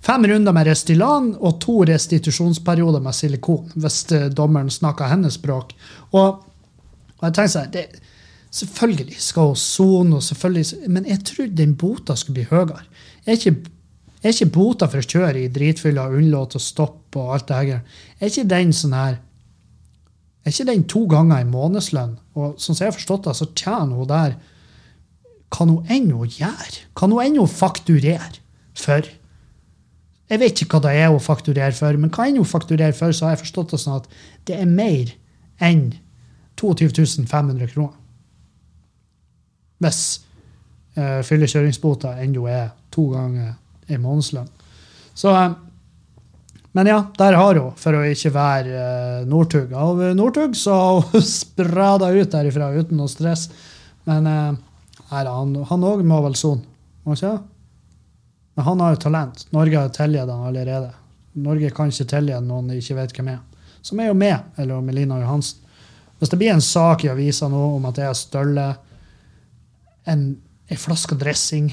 fem 0.04 0.24
runder 0.30 0.54
med 0.54 0.68
Restylan 0.70 1.32
og 1.40 1.58
to 1.64 1.80
restitusjonsperioder 1.90 3.02
med 3.04 3.16
silikon, 3.16 3.68
hvis 3.74 4.00
eh, 4.14 4.30
dommeren 4.32 4.72
snakker 4.72 5.12
hennes 5.12 5.36
språk. 5.40 5.76
Og, 6.14 6.40
og 7.18 7.28
jeg 7.28 7.36
tenker 7.36 7.54
sånn, 7.58 8.02
Selvfølgelig 8.54 9.16
skal 9.18 9.50
hun 9.50 9.58
sone, 9.58 10.20
men 10.88 11.06
jeg 11.10 11.24
trodde 11.26 11.56
den 11.58 11.74
bota 11.76 12.14
skulle 12.14 12.34
bli 12.34 12.46
høyere. 12.50 12.84
Er 13.26 13.38
ikke, 13.38 13.56
er 14.22 14.30
ikke 14.30 14.52
bota 14.54 14.86
for 14.90 15.02
å 15.02 15.08
kjøre 15.10 15.42
i 15.42 15.50
dritfylla 15.50 16.06
og 16.06 16.20
unnlate 16.20 16.60
å 16.60 16.62
stoppe 16.62 17.18
og 17.18 17.32
alt 17.34 17.48
det 17.48 17.58
her? 17.58 17.80
Er 18.20 18.30
ikke 18.30 18.50
den 18.50 18.72
sånn 18.72 18.96
her 18.96 19.22
Er 20.44 20.52
ikke 20.52 20.66
den 20.68 20.82
to 20.84 21.06
ganger 21.08 21.40
i 21.40 21.48
månedslønn? 21.48 22.18
Og 22.36 22.58
sånn 22.60 22.76
som 22.76 22.84
jeg 22.84 22.90
har 22.90 22.98
forstått 22.98 23.26
det, 23.26 23.34
så 23.38 23.46
tjener 23.56 23.96
hun 23.96 24.10
der 24.10 24.34
Kan 25.54 25.72
hun 25.72 25.90
ennå 25.90 26.26
gjøre? 26.28 26.84
Kan 26.94 27.14
hun 27.14 27.24
ennå 27.24 27.46
fakturere 27.48 28.42
for? 28.76 29.08
Jeg 30.30 30.40
vet 30.40 30.62
ikke 30.62 30.78
hva 30.78 30.84
det 30.86 30.94
er 31.00 31.10
hun 31.12 31.22
fakturerer 31.22 31.74
for, 31.76 31.96
men 32.00 32.12
hva 32.12 32.28
enn 32.28 32.38
hun 32.40 32.48
fakturerer 32.48 32.94
for, 32.96 33.12
så 33.12 33.26
har 33.28 33.34
jeg 33.34 33.44
forstått 33.44 33.74
det 33.74 33.82
sånn 33.82 33.98
at 33.98 34.08
det 34.48 34.56
er 34.60 34.70
mer 34.70 35.12
enn 35.62 35.86
22 36.60 37.26
500 37.26 37.72
kroner. 37.74 38.03
Hvis 39.84 40.00
uh, 40.96 41.20
fyllekjøringsbota 41.26 42.16
ennå 42.24 42.48
er 42.50 42.72
to 42.94 43.08
ganger 43.12 43.54
en 43.92 44.02
månedslønn. 44.02 44.50
Så, 45.14 45.30
eh, 45.36 45.52
Men 46.74 46.86
ja, 46.86 47.04
der 47.18 47.36
har 47.38 47.54
hun, 47.54 47.74
for 47.78 47.94
å 47.94 48.02
ikke 48.10 48.32
være 48.34 48.70
uh, 49.22 49.26
Northug. 49.30 49.72
Av 49.78 50.00
Northug 50.18 50.56
så 50.58 50.74
har 50.74 51.04
hun 51.12 51.22
sprada 51.36 52.08
ut 52.10 52.32
derifra 52.32 52.72
uten 52.74 52.98
noe 52.98 53.12
stress. 53.12 53.46
Men 54.10 54.26
uh, 54.26 54.56
her, 55.12 55.30
han 55.70 55.86
òg 55.86 56.02
må 56.02 56.18
vel 56.24 56.34
sone, 56.34 56.64
må 57.06 57.14
ikke? 57.14 57.36
Men 58.54 58.66
han 58.66 58.82
har 58.82 58.94
jo 58.94 59.02
talent. 59.06 59.46
Norge 59.54 59.78
har 59.78 59.94
tilgitt 59.94 60.30
han 60.30 60.48
allerede. 60.48 60.90
Norge 61.44 61.70
kan 61.74 61.90
ikke 61.90 62.08
tilgi 62.10 62.40
noen 62.42 62.70
de 62.70 62.78
ikke 62.78 62.98
vet 62.98 63.14
hvem 63.14 63.30
er. 63.34 63.38
Som 63.84 64.00
er 64.00 64.10
jo 64.10 64.18
med, 64.18 64.50
eller 64.58 64.82
Melina 64.82 65.20
Johansen. 65.22 65.60
Hvis 66.18 66.30
det 66.30 66.38
blir 66.40 66.54
en 66.54 66.62
sak 66.62 67.04
i 67.04 67.10
avisa 67.10 67.48
nå 67.50 67.62
om 67.76 67.86
at 67.90 67.98
jeg 68.00 68.16
støler 68.16 68.76
en, 70.10 70.26
en 70.68 70.80
flaske 70.80 71.16
dressing 71.20 71.70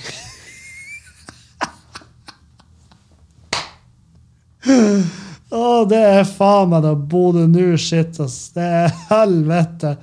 Å, 5.51 5.63
det 5.89 5.99
er 5.99 6.27
faen 6.27 6.69
meg 6.71 6.85
da 6.85 6.93
Bodø 6.95 7.43
nu-shit, 7.49 8.15
ass. 8.23 8.53
Det 8.55 8.63
er 8.63 8.93
helvete. 9.09 9.97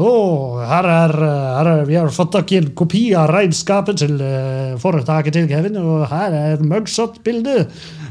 Oh, 0.00 0.56
her 0.64 0.86
er, 0.88 1.12
her 1.20 1.68
er, 1.68 1.82
vi 1.84 1.98
har 1.98 2.08
fått 2.14 2.30
tak 2.32 2.52
i 2.54 2.60
en 2.62 2.70
kopi 2.78 3.02
av 3.18 3.28
regnskapet 3.28 3.98
til 4.00 4.14
uh, 4.22 4.78
foretaket 4.80 5.36
til 5.36 5.48
Kevin, 5.50 5.76
og 5.76 6.06
her 6.08 6.32
er 6.32 6.54
et 6.54 6.64
mugshot-bilde 6.64 7.66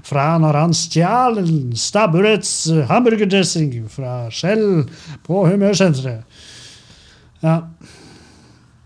fra 0.06 0.28
når 0.42 0.60
han 0.60 0.76
stjal 0.78 1.42
en 1.42 1.74
stabburets 1.74 2.54
hamburgerdressing 2.92 3.74
fra 3.90 4.28
Skjell 4.30 4.84
på 5.26 5.48
humørsenteret. 5.50 6.46
Ja. 7.42 7.64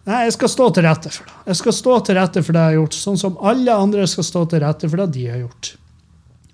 Nei, 0.04 0.26
jeg 0.28 0.36
skal 0.36 0.52
stå 0.52 0.68
til 0.76 0.84
rette 0.84 1.10
for 1.14 1.30
det. 1.30 1.38
Jeg 1.48 1.60
skal 1.62 1.76
stå 1.78 1.94
til 2.04 2.18
rette 2.20 2.44
for 2.44 2.56
det 2.56 2.64
jeg 2.64 2.74
har 2.74 2.80
gjort, 2.82 2.98
sånn 3.00 3.20
som 3.22 3.40
alle 3.40 3.76
andre 3.86 4.08
skal 4.12 4.28
stå 4.28 4.44
til 4.52 4.64
rette 4.66 4.90
for 4.92 5.00
det 5.00 5.14
de 5.16 5.30
har 5.32 5.40
gjort. 5.46 5.74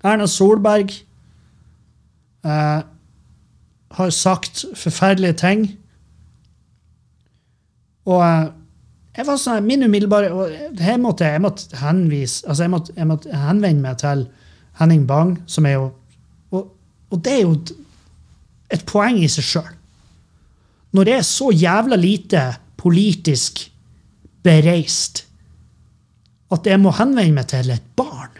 Erna 0.06 0.28
Solberg 0.30 0.94
eh, 2.46 2.80
har 3.98 4.14
sagt 4.14 4.64
forferdelige 4.78 5.40
ting 5.42 5.66
og 8.08 8.22
eh, 8.24 8.46
jeg 9.18 9.26
var 9.26 9.40
sånn, 9.42 9.66
min 9.66 9.84
umiddelbare 9.84 10.30
og 10.32 10.80
her 10.80 11.00
måtte 11.02 11.26
jeg, 11.26 11.36
jeg 11.36 11.44
måtte 11.44 11.80
henvise, 11.80 12.44
altså 12.46 12.64
jeg 12.64 12.72
måtte, 12.72 12.94
jeg 12.96 13.08
måtte 13.10 13.42
henvende 13.42 13.84
meg 13.84 13.98
til 14.00 14.24
Henning 14.80 15.02
Bang, 15.08 15.34
som 15.50 15.66
er 15.68 15.76
jo 15.76 15.88
og, 16.54 16.70
og 17.10 17.22
det 17.26 17.34
er 17.34 17.42
jo 17.42 17.56
et 18.70 18.84
poeng 18.86 19.18
i 19.18 19.28
seg 19.30 19.46
sjøl. 19.46 19.70
Når 20.94 21.06
det 21.06 21.14
er 21.18 21.26
så 21.26 21.50
jævla 21.54 21.98
lite 21.98 22.44
politisk 22.80 23.66
bereist 24.44 25.24
at 26.50 26.66
jeg 26.66 26.80
må 26.82 26.90
henvende 26.96 27.36
meg 27.36 27.46
til 27.52 27.70
et 27.70 27.86
barn 27.98 28.32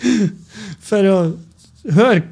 For 0.88 1.10
å 1.10 1.18
høre 1.96 2.24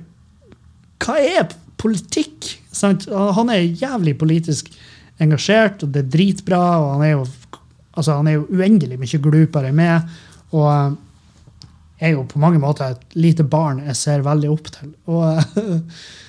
hva 1.04 1.18
er 1.20 1.50
politikk? 1.80 2.48
Sant? 2.72 3.04
Han 3.10 3.50
er 3.52 3.66
jævlig 3.76 4.14
politisk 4.16 4.70
engasjert, 5.22 5.82
og 5.84 5.92
det 5.94 6.04
er 6.04 6.12
dritbra. 6.14 6.60
og 6.80 6.92
Han 6.94 7.02
er 7.04 7.12
jo, 7.12 7.24
altså, 7.92 8.16
han 8.16 8.28
er 8.30 8.38
jo 8.38 8.46
uendelig 8.48 8.98
mye 9.00 9.20
glupere 9.26 9.68
enn 9.70 9.78
meg. 9.78 10.14
Og 10.56 10.96
jeg 12.00 12.08
er 12.08 12.14
jo 12.16 12.24
på 12.30 12.40
mange 12.42 12.60
måter 12.62 12.94
et 12.94 13.18
lite 13.18 13.44
barn 13.44 13.82
jeg 13.84 13.98
ser 14.00 14.24
veldig 14.24 14.50
opp 14.54 14.70
til. 14.78 14.94
Og, 15.12 15.58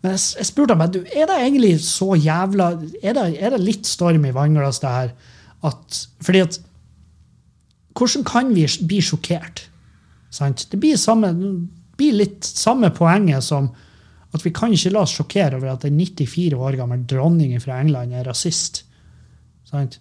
men 0.00 0.14
jeg, 0.14 0.22
jeg 0.38 0.48
spurte 0.48 0.76
ham 0.76 0.92
du, 0.92 1.02
er 1.04 1.28
det 1.28 1.36
egentlig 1.36 1.74
så 1.84 2.14
jævla 2.16 2.70
Er 3.02 3.16
det, 3.16 3.24
er 3.36 3.52
det 3.52 3.60
litt 3.60 3.88
storm 3.88 4.24
i 4.24 4.32
vannglass, 4.32 4.80
det 4.80 4.92
her? 4.94 5.12
At, 5.68 6.00
fordi 6.24 6.44
at 6.46 6.60
Hvordan 7.96 8.24
kan 8.24 8.54
vi 8.54 8.64
bli 8.86 9.00
sjokkert? 9.04 9.66
Sant? 10.32 10.68
Det 10.70 10.78
blir, 10.80 10.96
samme, 10.96 11.32
blir 11.98 12.14
litt 12.16 12.46
samme 12.46 12.88
poenget 12.96 13.44
som 13.44 13.66
at 14.30 14.44
vi 14.46 14.52
kan 14.54 14.72
ikke 14.72 14.92
la 14.94 15.02
oss 15.02 15.16
sjokkere 15.18 15.58
over 15.58 15.72
at 15.72 15.84
en 15.88 15.98
94 15.98 16.54
år 16.54 16.78
gammel 16.78 17.02
dronning 17.10 17.56
fra 17.60 17.80
England 17.82 18.14
er 18.14 18.28
rasist. 18.30 18.84
Sant? 19.66 19.98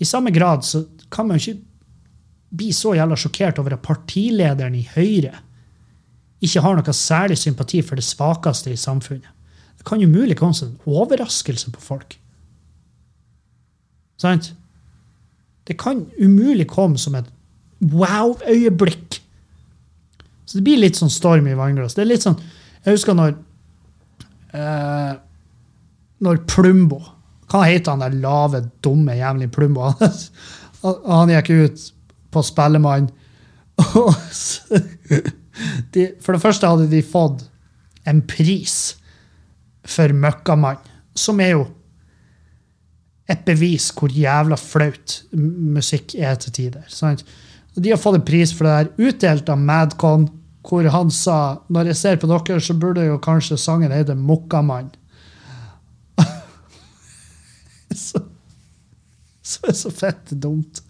I 0.00 0.08
samme 0.08 0.32
grad 0.34 0.64
så 0.66 0.86
kan 1.12 1.28
man 1.28 1.38
jo 1.38 1.52
ikke 1.52 1.60
bli 2.54 2.72
så 2.74 2.94
jævla 2.96 3.18
sjokkert 3.20 3.60
over 3.60 3.76
at 3.76 3.84
partilederen 3.84 4.74
i 4.80 4.86
Høyre 4.96 5.36
ikke 6.44 6.62
har 6.64 6.76
noe 6.78 6.96
særlig 6.96 7.38
sympati 7.40 7.80
for 7.82 8.00
det 8.00 8.06
svakeste 8.06 8.72
i 8.72 8.80
samfunnet. 8.80 9.30
Det 9.78 9.86
kan 9.88 10.00
jo 10.00 10.08
mulig 10.08 10.36
komme 10.38 10.56
som 10.56 10.70
en 10.70 10.94
overraskelse 11.00 11.72
på 11.74 11.80
folk. 11.82 12.16
Sant? 14.20 14.52
Det 15.68 15.76
kan 15.80 16.06
umulig 16.20 16.66
komme 16.70 17.00
som 17.00 17.16
et 17.18 17.28
wow-øyeblikk. 17.92 19.20
Så 20.44 20.58
det 20.58 20.64
blir 20.64 20.80
litt 20.80 21.00
sånn 21.00 21.12
storm 21.12 21.48
i 21.48 21.56
vannglass. 21.56 21.96
Det 21.96 22.04
er 22.04 22.12
litt 22.12 22.24
sånn 22.24 22.38
jeg 22.84 22.98
husker 22.98 23.16
når 23.16 23.30
eh, 24.52 25.12
Når 26.24 26.42
Plumbo 26.50 27.00
Hva 27.48 27.62
heter 27.64 27.94
han 27.94 28.04
der 28.04 28.18
lave, 28.20 28.60
dumme, 28.84 29.16
jævlig 29.16 29.50
Plumbo? 29.54 29.92
Han, 30.84 31.30
gikk 31.32 31.48
ut 31.48 31.84
på 32.34 32.42
Spellemann. 32.44 33.06
De, 35.94 36.10
for 36.22 36.34
det 36.34 36.42
første 36.42 36.68
hadde 36.68 36.90
de 36.90 37.02
fått 37.06 37.46
en 38.08 38.20
pris 38.26 38.94
for 39.84 40.12
Møkkamann, 40.16 40.80
som 41.14 41.40
er 41.40 41.54
jo 41.54 41.64
et 43.30 43.44
bevis 43.46 43.88
hvor 43.96 44.12
jævla 44.12 44.56
flaut 44.60 45.20
musikk 45.32 46.16
er 46.18 46.36
til 46.40 46.56
tider. 46.58 46.84
Sant? 46.92 47.24
De 47.74 47.90
har 47.90 48.00
fått 48.00 48.18
en 48.20 48.26
pris 48.26 48.52
for 48.54 48.68
det 48.68 48.74
der, 48.74 49.08
utdelt 49.10 49.48
av 49.50 49.60
Madcon 49.60 50.28
hvor 50.64 50.86
han 50.88 51.10
sa 51.12 51.38
når 51.72 51.90
jeg 51.92 52.00
ser 52.00 52.20
på 52.20 52.28
dere, 52.30 52.60
så 52.60 52.76
burde 52.80 53.04
jo 53.04 53.20
kanskje 53.22 53.60
sangen 53.60 53.92
hete 53.92 54.16
Mokkamann. 54.16 54.88
så, 58.04 58.22
så 59.44 59.68
er 59.68 59.76
så 59.76 59.92
fett 59.92 60.32
dumt. 60.32 60.80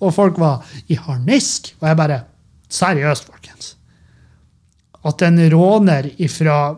Og 0.00 0.14
folk 0.16 0.40
var 0.40 0.64
i 0.88 0.96
harnisk. 0.96 1.74
Og 1.82 1.90
jeg 1.90 2.00
bare 2.00 2.22
Seriøst, 2.74 3.28
folkens. 3.28 3.74
At 5.04 5.22
en 5.22 5.40
råner 5.52 6.10
ifra 6.16 6.76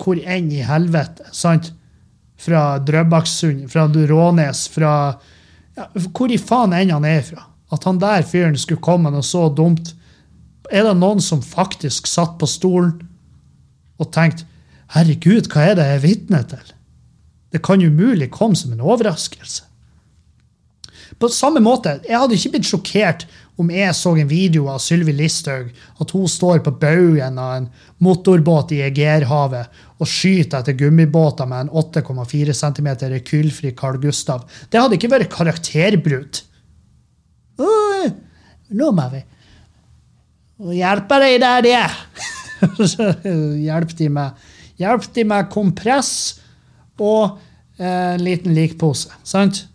hvor 0.00 0.16
enn 0.16 0.48
i 0.52 0.62
helvete, 0.64 1.28
sant? 1.36 1.72
Fra 2.40 2.78
Drøbaksund, 2.80 3.66
fra 3.68 3.84
Rånes, 3.84 4.66
fra 4.72 4.92
ja, 5.76 5.86
Hvor 5.92 6.32
i 6.32 6.38
faen 6.40 6.72
enn 6.72 6.92
han 6.94 7.04
er 7.04 7.20
fra. 7.24 7.44
At 7.70 7.84
han 7.84 8.00
der 8.00 8.24
fyren 8.26 8.56
skulle 8.58 8.80
komme 8.82 9.12
noe 9.12 9.24
så 9.24 9.48
dumt 9.52 9.92
er 10.70 10.86
det 10.86 10.96
noen 10.98 11.20
som 11.22 11.42
faktisk 11.42 12.06
satt 12.06 12.36
på 12.38 12.48
stolen 12.48 12.94
og 14.00 14.12
tenkte 14.14 14.46
Herregud, 14.90 15.46
hva 15.52 15.68
er 15.68 15.76
det 15.78 15.84
jeg 15.86 15.96
er 15.96 16.02
vitne 16.02 16.38
til? 16.50 16.70
Det 17.54 17.60
kan 17.62 17.82
umulig 17.82 18.26
komme 18.34 18.58
som 18.58 18.72
en 18.74 18.82
overraskelse. 18.82 19.62
På 21.20 21.28
samme 21.30 21.60
måte, 21.62 22.00
Jeg 22.08 22.18
hadde 22.18 22.34
ikke 22.34 22.50
blitt 22.56 22.66
sjokkert 22.66 23.26
om 23.60 23.70
jeg 23.72 23.92
så 23.96 24.14
en 24.16 24.28
video 24.30 24.68
av 24.72 24.80
Sylvi 24.80 25.12
Listhaug, 25.16 25.68
at 26.00 26.12
hun 26.16 26.28
står 26.30 26.62
på 26.64 26.72
baugen 26.80 27.38
av 27.40 27.56
en 27.58 27.66
motorbåt 28.00 28.72
i 28.72 28.80
Egerhavet 28.86 29.82
og 30.00 30.08
skyter 30.08 30.62
etter 30.62 30.78
gummibåter 30.80 31.48
med 31.50 31.66
en 31.66 31.72
8,4 31.82 32.56
cm 32.56 32.88
rekylfri 33.12 33.74
Carl 33.76 34.00
Gustav. 34.00 34.46
Det 34.72 34.80
hadde 34.80 34.96
ikke 34.96 35.12
vært 35.12 35.32
karakterbrudd. 35.34 36.40
Nå 38.70 38.92
må 38.96 39.06
vi 39.12 39.24
hjelpe 40.78 41.18
deg 41.20 41.38
der 41.42 41.64
det 41.64 41.76
er. 41.80 41.98
hjelp 43.68 43.92
de 43.96 44.08
med 44.12 44.48
Hjelp 44.80 45.04
de 45.12 45.26
med 45.28 45.48
kompress 45.52 46.12
og 47.00 47.36
eh, 47.76 48.14
en 48.14 48.22
liten 48.24 48.54
likpose. 48.56 49.10
Sant? 49.28 49.66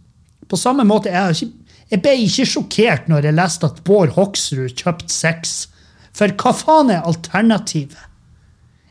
På 0.49 0.57
samme 0.57 0.81
måte 0.87 1.11
jeg, 1.13 1.45
ikke, 1.45 1.64
jeg 1.95 2.01
ble 2.03 2.11
ikke 2.25 2.43
sjokkert 2.49 3.05
når 3.07 3.29
jeg 3.29 3.37
leste 3.37 3.67
at 3.69 3.77
Bård 3.87 4.11
Hoksrud 4.17 4.73
kjøpte 4.75 5.13
sex. 5.13 5.69
For 6.15 6.27
hva 6.41 6.51
faen 6.51 6.91
er 6.91 7.07
alternativet? 7.07 8.01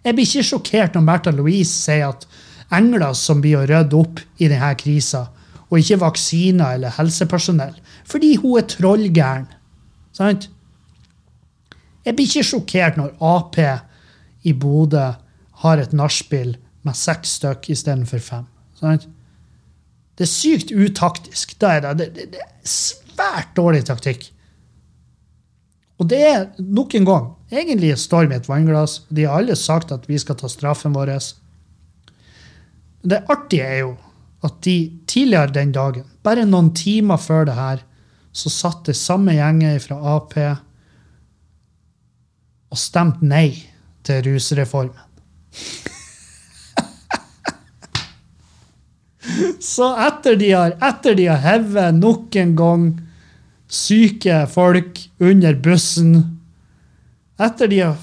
Jeg 0.04 0.16
blir 0.16 0.24
ikke 0.24 0.46
sjokkert 0.48 0.96
når 0.96 1.04
Märtha 1.04 1.32
Louise 1.36 1.72
sier 1.72 2.06
at 2.14 2.24
engler 2.72 3.12
som 3.16 3.42
blir 3.44 3.60
å 3.60 3.66
rydde 3.68 3.98
opp 3.98 4.22
i 4.40 4.48
denne 4.48 4.70
krisa, 4.80 5.26
og 5.68 5.76
ikke 5.80 6.00
vaksiner 6.00 6.78
eller 6.78 6.96
helsepersonell, 6.96 7.76
fordi 8.08 8.34
hun 8.40 8.60
er 8.60 8.68
trollgæren. 8.72 9.46
Sant? 10.16 10.48
Jeg 12.04 12.16
blir 12.16 12.28
ikke 12.28 12.48
sjokkert 12.54 12.96
når 13.00 13.12
Ap 13.20 13.60
i 14.44 14.52
Bodø 14.52 15.10
har 15.64 15.80
et 15.80 15.92
nachspiel 15.92 16.56
med 16.84 16.96
seks 16.96 17.36
stykk 17.40 17.68
istedenfor 17.76 18.24
fem. 18.24 18.48
Sant? 18.80 19.08
Det 20.14 20.26
er 20.26 20.30
sykt 20.30 20.70
utaktisk. 20.72 21.56
Da 21.60 21.74
er 21.76 21.86
det, 21.98 22.08
det, 22.14 22.28
det, 22.34 22.42
er 22.42 22.68
svært 22.68 23.54
dårlig 23.56 23.84
taktikk. 23.88 24.28
Og 25.98 26.08
det 26.10 26.20
er 26.26 26.46
nok 26.58 26.94
en 26.98 27.06
gang 27.06 27.26
egentlig 27.54 27.94
storm 28.02 28.32
i 28.32 28.38
et 28.38 28.48
vannglass. 28.50 29.02
De 29.14 29.26
har 29.26 29.38
alle 29.38 29.56
sagt 29.58 29.92
at 29.94 30.08
vi 30.10 30.18
skal 30.18 30.38
ta 30.38 30.50
straffen 30.50 30.94
vår. 30.96 31.14
Det 33.04 33.22
artige 33.30 33.66
er 33.66 33.80
jo 33.84 33.94
at 34.44 34.58
de 34.66 34.76
tidligere 35.08 35.54
den 35.54 35.72
dagen, 35.72 36.04
bare 36.22 36.44
noen 36.44 36.74
timer 36.76 37.16
før 37.16 37.46
det 37.48 37.56
her, 37.56 37.84
så 38.34 38.50
satt 38.52 38.90
det 38.90 38.96
samme 38.98 39.32
gjengen 39.36 39.78
fra 39.80 39.96
Ap 40.16 40.34
og 42.74 42.80
stemte 42.80 43.24
nei 43.24 43.54
til 44.04 44.24
rusreformen. 44.26 44.98
Så 49.60 49.88
etter 50.06 50.36
de 50.36 50.50
har, 50.52 50.76
etter 50.84 51.16
de 51.16 51.28
har 51.30 51.40
hevet 51.44 51.96
nok 51.96 52.36
en 52.36 52.54
gang 52.58 52.86
syke 53.70 54.44
folk 54.52 55.00
under 55.22 55.56
bussen 55.64 56.16
Etter 57.40 57.70
de 57.70 57.80
har 57.82 57.96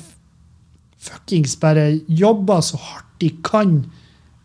fuckings 1.02 1.54
bare 1.62 2.02
jobba 2.08 2.60
så 2.66 2.80
hardt 2.82 3.08
de 3.22 3.30
kan 3.46 3.78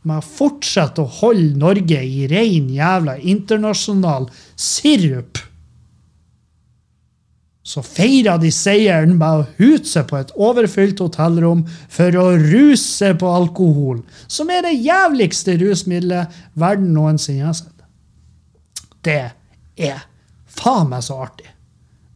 med 0.06 0.20
å 0.20 0.24
fortsette 0.24 1.02
å 1.02 1.12
holde 1.18 1.58
Norge 1.58 1.98
i 2.04 2.28
rein 2.30 2.68
jævla 2.70 3.16
internasjonal 3.18 4.28
sirup 4.54 5.40
så 7.66 7.82
feira 7.82 8.36
de 8.38 8.52
seieren 8.54 9.16
med 9.18 9.40
å 9.40 9.46
hute 9.58 9.88
seg 9.90 10.06
på 10.06 10.20
et 10.20 10.30
overfylt 10.38 11.00
hotellrom 11.02 11.64
for 11.90 12.14
å 12.14 12.28
ruse 12.38 13.10
på 13.18 13.32
alkohol, 13.40 14.04
som 14.30 14.52
er 14.54 14.62
det 14.68 14.76
jævligste 14.84 15.56
rusmiddelet 15.64 16.36
verden 16.54 16.92
noensinne 16.94 17.48
har 17.48 17.56
sett. 17.58 17.82
Det 19.02 19.18
er 19.82 20.06
faen 20.46 20.92
meg 20.92 21.02
så 21.06 21.18
artig. 21.26 21.50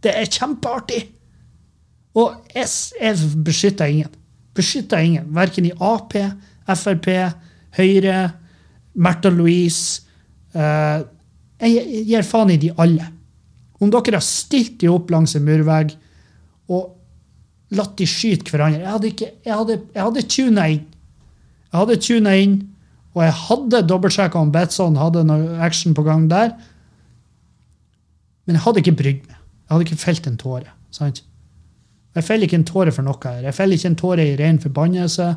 Det 0.01 0.15
er 0.17 0.31
kjempeartig. 0.31 1.03
Og 2.19 2.55
jeg, 2.55 3.17
beskytter 3.45 3.91
ingen. 3.91 4.15
Beskytter 4.57 5.03
ingen. 5.03 5.29
Verken 5.35 5.67
i 5.67 5.75
Ap, 5.77 6.15
Frp, 6.71 7.11
Høyre, 7.77 8.21
Märtha 8.95 9.31
Louise. 9.35 10.03
Uh, 10.55 11.03
jeg 11.63 12.07
gir 12.09 12.27
faen 12.27 12.55
i 12.55 12.59
de 12.59 12.73
alle. 12.79 13.11
Om 13.81 13.93
dere 13.93 14.19
har 14.19 14.25
stilt 14.25 14.79
de 14.81 14.91
opp 14.93 15.11
langs 15.13 15.35
en 15.37 15.47
murvegg 15.47 15.95
og 16.71 16.97
latt 17.75 17.97
de 17.99 18.07
skyte 18.09 18.51
hverandre 18.51 18.83
Jeg 18.83 18.91
hadde, 18.91 19.13
ikke, 19.15 19.31
jeg 19.47 19.57
hadde, 19.57 19.79
jeg 19.95 20.03
hadde 20.03 20.27
tuna 20.35 20.67
inn. 20.75 20.85
Jeg 21.71 21.79
hadde 21.79 21.97
tuna 22.03 22.35
inn, 22.43 22.55
og 23.15 23.25
jeg 23.25 23.39
hadde 23.47 23.83
dobbeltsjekka 23.87 24.43
om 24.43 24.53
Betson 24.55 24.99
hadde 24.99 25.25
noe 25.27 25.57
action 25.63 25.95
på 25.95 26.05
gang 26.07 26.27
der. 26.31 26.53
Men 28.47 28.59
jeg 28.59 28.65
hadde 28.67 28.83
ikke 28.83 28.99
brydd 28.99 29.27
meg. 29.27 29.37
Jeg 29.39 29.75
hadde 29.75 29.87
ikke 29.87 30.05
felt 30.05 30.27
en 30.27 30.39
tåre. 30.41 30.73
sant? 30.91 31.23
Jeg 32.19 32.27
feller 32.27 32.49
ikke 32.49 32.59
en 32.59 32.67
tåre 32.67 32.91
for 32.91 33.07
noe 33.07 33.21
her. 33.23 33.45
Jeg 33.47 33.55
feller 33.55 33.79
ikke 33.79 33.91
en 33.93 34.01
tåre 34.01 34.25
i 34.27 34.39
ren 34.39 34.59
forbannelse 34.59 35.29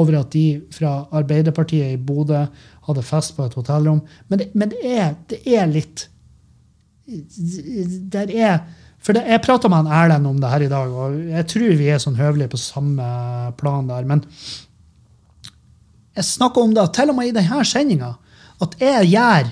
over 0.00 0.16
at 0.22 0.30
de 0.32 0.62
fra 0.72 0.94
Arbeiderpartiet 1.12 1.92
i 1.92 2.00
Bodø 2.00 2.46
hadde 2.88 3.04
fest 3.04 3.36
på 3.36 3.44
et 3.44 3.56
hotellrom. 3.58 4.00
Men 4.32 4.40
det, 4.40 4.48
men 4.56 4.72
det, 4.72 4.80
er, 4.80 5.12
det 5.28 5.42
er 5.44 5.68
litt 5.68 6.06
der 8.12 8.32
er 8.32 8.58
For 9.02 9.16
det, 9.16 9.24
jeg 9.26 9.42
prata 9.42 9.66
med 9.66 9.82
han 9.82 9.94
Erlend 9.98 10.28
om 10.30 10.36
det 10.38 10.50
her 10.50 10.62
i 10.62 10.70
dag, 10.70 10.92
og 10.94 11.16
jeg 11.32 11.46
tror 11.50 11.72
vi 11.74 11.88
er 11.90 11.98
sånn 11.98 12.20
høvelige 12.20 12.52
på 12.52 12.60
samme 12.60 13.06
plan 13.58 13.88
der. 13.88 14.04
Men 14.06 14.22
jeg 16.14 16.28
snakker 16.28 16.62
om 16.62 16.76
det 16.76 16.84
til 16.94 17.10
og 17.10 17.18
med 17.18 17.32
i 17.32 17.34
denne 17.34 17.64
sendinga, 17.66 18.12
at 18.62 18.76
jeg 18.78 19.08
gjør 19.10 19.50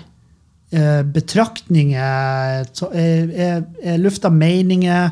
eh, 0.70 1.02
betraktninger 1.02 1.98
Jeg, 1.98 3.26
jeg, 3.34 3.64
jeg 3.82 4.02
lufter 4.04 4.30
meninger. 4.30 5.10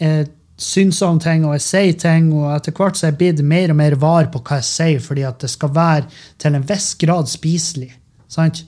Jeg 0.00 0.26
synser 0.60 1.08
om 1.08 1.20
ting, 1.20 1.44
og 1.46 1.56
jeg 1.56 1.64
sier 1.64 1.96
ting, 2.00 2.30
og 2.36 2.50
etter 2.52 2.74
hvert 2.76 2.98
så 2.98 3.06
er 3.06 3.14
jeg 3.14 3.20
blitt 3.20 3.42
mer 3.46 3.72
og 3.72 3.78
mer 3.80 3.96
var 4.00 4.28
på 4.32 4.42
hva 4.44 4.60
jeg 4.60 4.68
sier, 4.68 5.02
fordi 5.04 5.24
at 5.28 5.40
det 5.40 5.50
skal 5.52 5.72
være 5.76 6.06
til 6.40 6.56
en 6.56 6.66
viss 6.68 6.92
grad 7.00 7.30
spiselig. 7.32 7.90
Sant? 8.30 8.64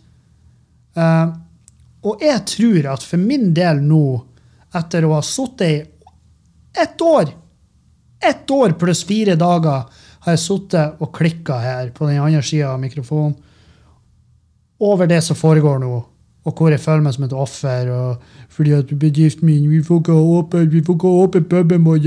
Uh, 0.96 1.32
og 2.02 2.22
jeg 2.22 2.42
tror 2.50 2.88
at 2.94 3.04
for 3.06 3.22
min 3.22 3.52
del 3.54 3.82
nå, 3.86 4.04
etter 4.74 5.04
å 5.06 5.16
ha 5.16 5.22
sittet 5.24 5.68
i 5.70 6.82
ett 6.82 7.00
år 7.04 7.38
Ett 8.22 8.50
år 8.50 8.76
pluss 8.78 9.00
fire 9.02 9.34
dager 9.34 9.88
har 10.22 10.36
jeg 10.36 10.38
sittet 10.38 11.00
og 11.02 11.10
klikka 11.16 11.56
her 11.58 11.88
på 11.90 12.06
den 12.06 12.20
andre 12.22 12.42
sida 12.46 12.68
av 12.70 12.78
mikrofonen 12.78 13.34
over 14.82 15.06
det 15.06 15.20
som 15.22 15.38
foregår 15.38 15.78
nå, 15.78 15.96
og 16.42 16.58
hvor 16.58 16.70
jeg 16.74 16.82
føler 16.82 17.04
meg 17.04 17.14
som 17.14 17.24
et 17.26 17.32
offer. 17.32 17.90
fordi 18.48 18.72
at 18.72 18.86
bedriften 18.98 19.46
min 19.46 19.70
vi 19.70 19.82
får 19.82 20.00
ikke 20.00 20.12
ha 20.12 20.22
åpen, 20.38 20.70
vi 20.70 20.82
får 20.82 20.94
ikke 20.94 21.08
åpen 21.08 21.44
puben 21.44 21.84
vår. 21.84 21.98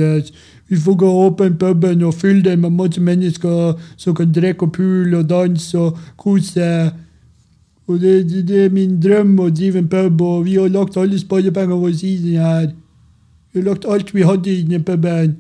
Vi 0.67 0.77
får 0.77 0.93
ikke 0.93 1.05
ha 1.05 1.27
åpen 1.27 1.57
puben 1.57 2.03
og 2.03 2.13
fylle 2.13 2.49
den 2.49 2.61
med 2.61 2.69
masse 2.69 3.01
mennesker 3.01 3.79
som 3.97 4.15
kan 4.15 4.33
drikke 4.33 4.65
og 4.65 4.73
pule 4.73 5.17
og 5.17 5.29
danse 5.29 5.77
og 5.77 5.97
kose 6.17 6.51
seg. 6.51 6.91
Og 7.87 7.99
det, 8.01 8.29
det, 8.29 8.47
det, 8.47 8.65
er 8.65 8.73
min 8.73 8.97
drøm 9.01 9.35
å 9.39 9.51
drive 9.53 9.81
en 9.81 9.89
pub, 9.89 10.21
og 10.25 10.45
vi 10.47 10.55
har 10.57 10.71
lagt 10.73 10.97
alle 10.97 11.19
sparepengene 11.21 11.77
våre 11.77 11.93
i 11.93 12.15
den 12.23 12.41
her. 12.41 12.71
Vi 13.53 13.61
har 13.61 13.67
lagt 13.69 13.85
alt 13.85 14.13
vi 14.15 14.25
hadde 14.25 14.51
i 14.51 14.63
den 14.65 14.83
puben. 14.83 15.35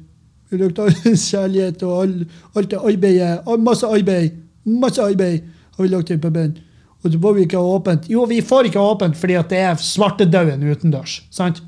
Vi 0.49 0.57
har 0.57 0.67
lagt 0.67 0.79
all 0.79 1.17
kjærlighet 1.29 1.81
og 1.83 1.95
all, 2.03 2.13
alt 2.55 2.71
det 2.71 2.81
arbeidet. 2.91 3.59
Masse 3.65 3.89
arbeid. 3.89 4.37
Masse 4.65 5.01
arbeid 5.01 5.41
har 5.75 5.83
vi 5.83 5.91
lagt 5.91 6.13
i 6.13 6.21
puben. 6.21 6.57
Og 7.01 7.13
så 7.13 7.21
får 7.21 7.33
vi 7.37 7.45
ikke 7.45 7.61
ha 7.61 7.77
åpent. 7.79 8.09
Jo, 8.09 8.25
vi 8.29 8.41
får 8.41 8.69
ikke 8.69 8.81
ha 8.81 8.93
åpent 8.93 9.17
fordi 9.17 9.37
det 9.49 9.61
er 9.61 9.81
svartedauden 9.81 10.63
utendørs. 10.69 11.23
sant? 11.33 11.61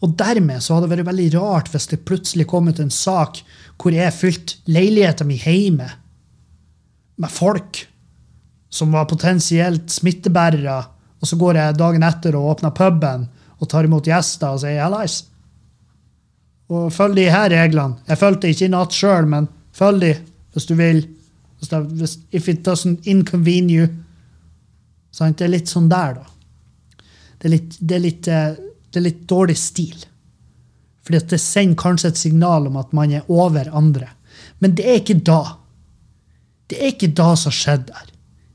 Og 0.00 0.14
dermed 0.16 0.62
så 0.64 0.76
hadde 0.76 0.88
det 0.88 0.96
vært 0.96 1.10
veldig 1.10 1.28
rart 1.34 1.68
hvis 1.72 1.90
det 1.90 2.04
plutselig 2.08 2.46
kom 2.48 2.70
ut 2.70 2.80
en 2.80 2.92
sak 2.92 3.42
hvor 3.80 3.92
jeg 3.92 4.16
fylte 4.16 4.60
leiligheten 4.72 5.28
min 5.28 5.42
hjemme 5.42 5.88
med 7.20 7.32
folk 7.32 7.82
som 8.70 8.92
var 8.94 9.08
potensielt 9.10 9.90
smittebærere, 9.90 10.78
og 11.20 11.28
så 11.28 11.36
går 11.36 11.58
jeg 11.58 11.78
dagen 11.78 12.06
etter 12.06 12.36
og 12.38 12.54
åpner 12.54 12.74
puben 12.74 13.26
og 13.60 13.68
tar 13.68 13.84
imot 13.84 14.06
gjester 14.08 14.54
og 14.54 14.62
sier 14.62 14.80
'hallais'. 14.80 15.24
Og 16.70 16.92
følg 16.92 17.16
de 17.16 17.30
her 17.30 17.50
reglene. 17.50 17.98
Jeg 18.08 18.18
fulgte 18.18 18.48
ikke 18.48 18.64
i 18.64 18.72
natt 18.72 18.94
sjøl, 18.94 19.26
men 19.26 19.48
følg 19.74 20.00
de 20.00 20.12
hvis 20.52 20.66
du 20.66 20.74
vil. 20.78 21.02
Hvis 21.58 21.68
det, 21.68 21.80
hvis, 21.98 22.18
if 22.32 22.48
it 22.48 22.68
doesn't 22.68 23.06
inconvene 23.10 23.72
you. 23.72 23.88
Sant? 25.12 25.38
det 25.38 25.44
er 25.44 25.56
litt 25.56 25.68
sånn 25.68 25.88
der, 25.90 26.14
da. 26.14 26.26
Det 27.38 27.48
er 27.48 27.54
litt, 27.56 27.76
det 27.80 27.96
er 27.96 28.04
litt, 28.04 28.28
eh, 28.28 28.54
det 28.90 29.00
er 29.00 29.06
litt 29.06 29.26
dårlig 29.28 29.56
stil. 29.58 29.96
Fordi 31.02 31.22
det 31.32 31.40
sender 31.40 31.78
kanskje 31.80 32.12
et 32.12 32.20
signal 32.20 32.68
om 32.70 32.78
at 32.80 32.92
man 32.96 33.12
er 33.12 33.28
over 33.28 33.70
andre. 33.76 34.08
Men 34.60 34.76
det 34.78 34.86
er 34.86 35.00
ikke 35.00 35.18
da. 35.26 35.40
Det 36.70 36.78
er 36.78 36.92
ikke 36.92 37.10
da 37.18 37.32
som 37.36 37.54
skjedde 37.54 37.90
der. 37.90 38.09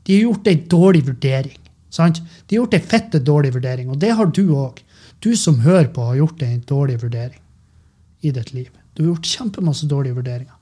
De 0.05 0.17
har 0.17 0.27
gjort 0.27 0.47
ei 0.47 0.57
dårlig 0.69 1.05
vurdering. 1.07 1.57
Sant? 1.89 2.21
De 2.45 2.55
har 2.55 2.63
gjort 2.63 2.77
ei 2.77 2.83
fette 2.93 3.21
dårlig 3.23 3.53
vurdering, 3.55 3.89
og 3.89 3.99
det 4.01 4.11
har 4.17 4.29
du 4.29 4.43
òg. 4.53 4.81
Du 5.23 5.31
som 5.39 5.61
hører 5.63 5.89
på, 5.93 6.03
har 6.05 6.19
gjort 6.19 6.43
en 6.45 6.61
dårlig 6.69 6.99
vurdering 7.01 7.41
i 8.21 8.31
ditt 8.35 8.53
liv. 8.53 8.69
Du 8.93 9.03
har 9.03 9.13
gjort 9.13 9.31
kjempemasse 9.31 9.89
dårlige 9.89 10.17
vurderinger. 10.19 10.55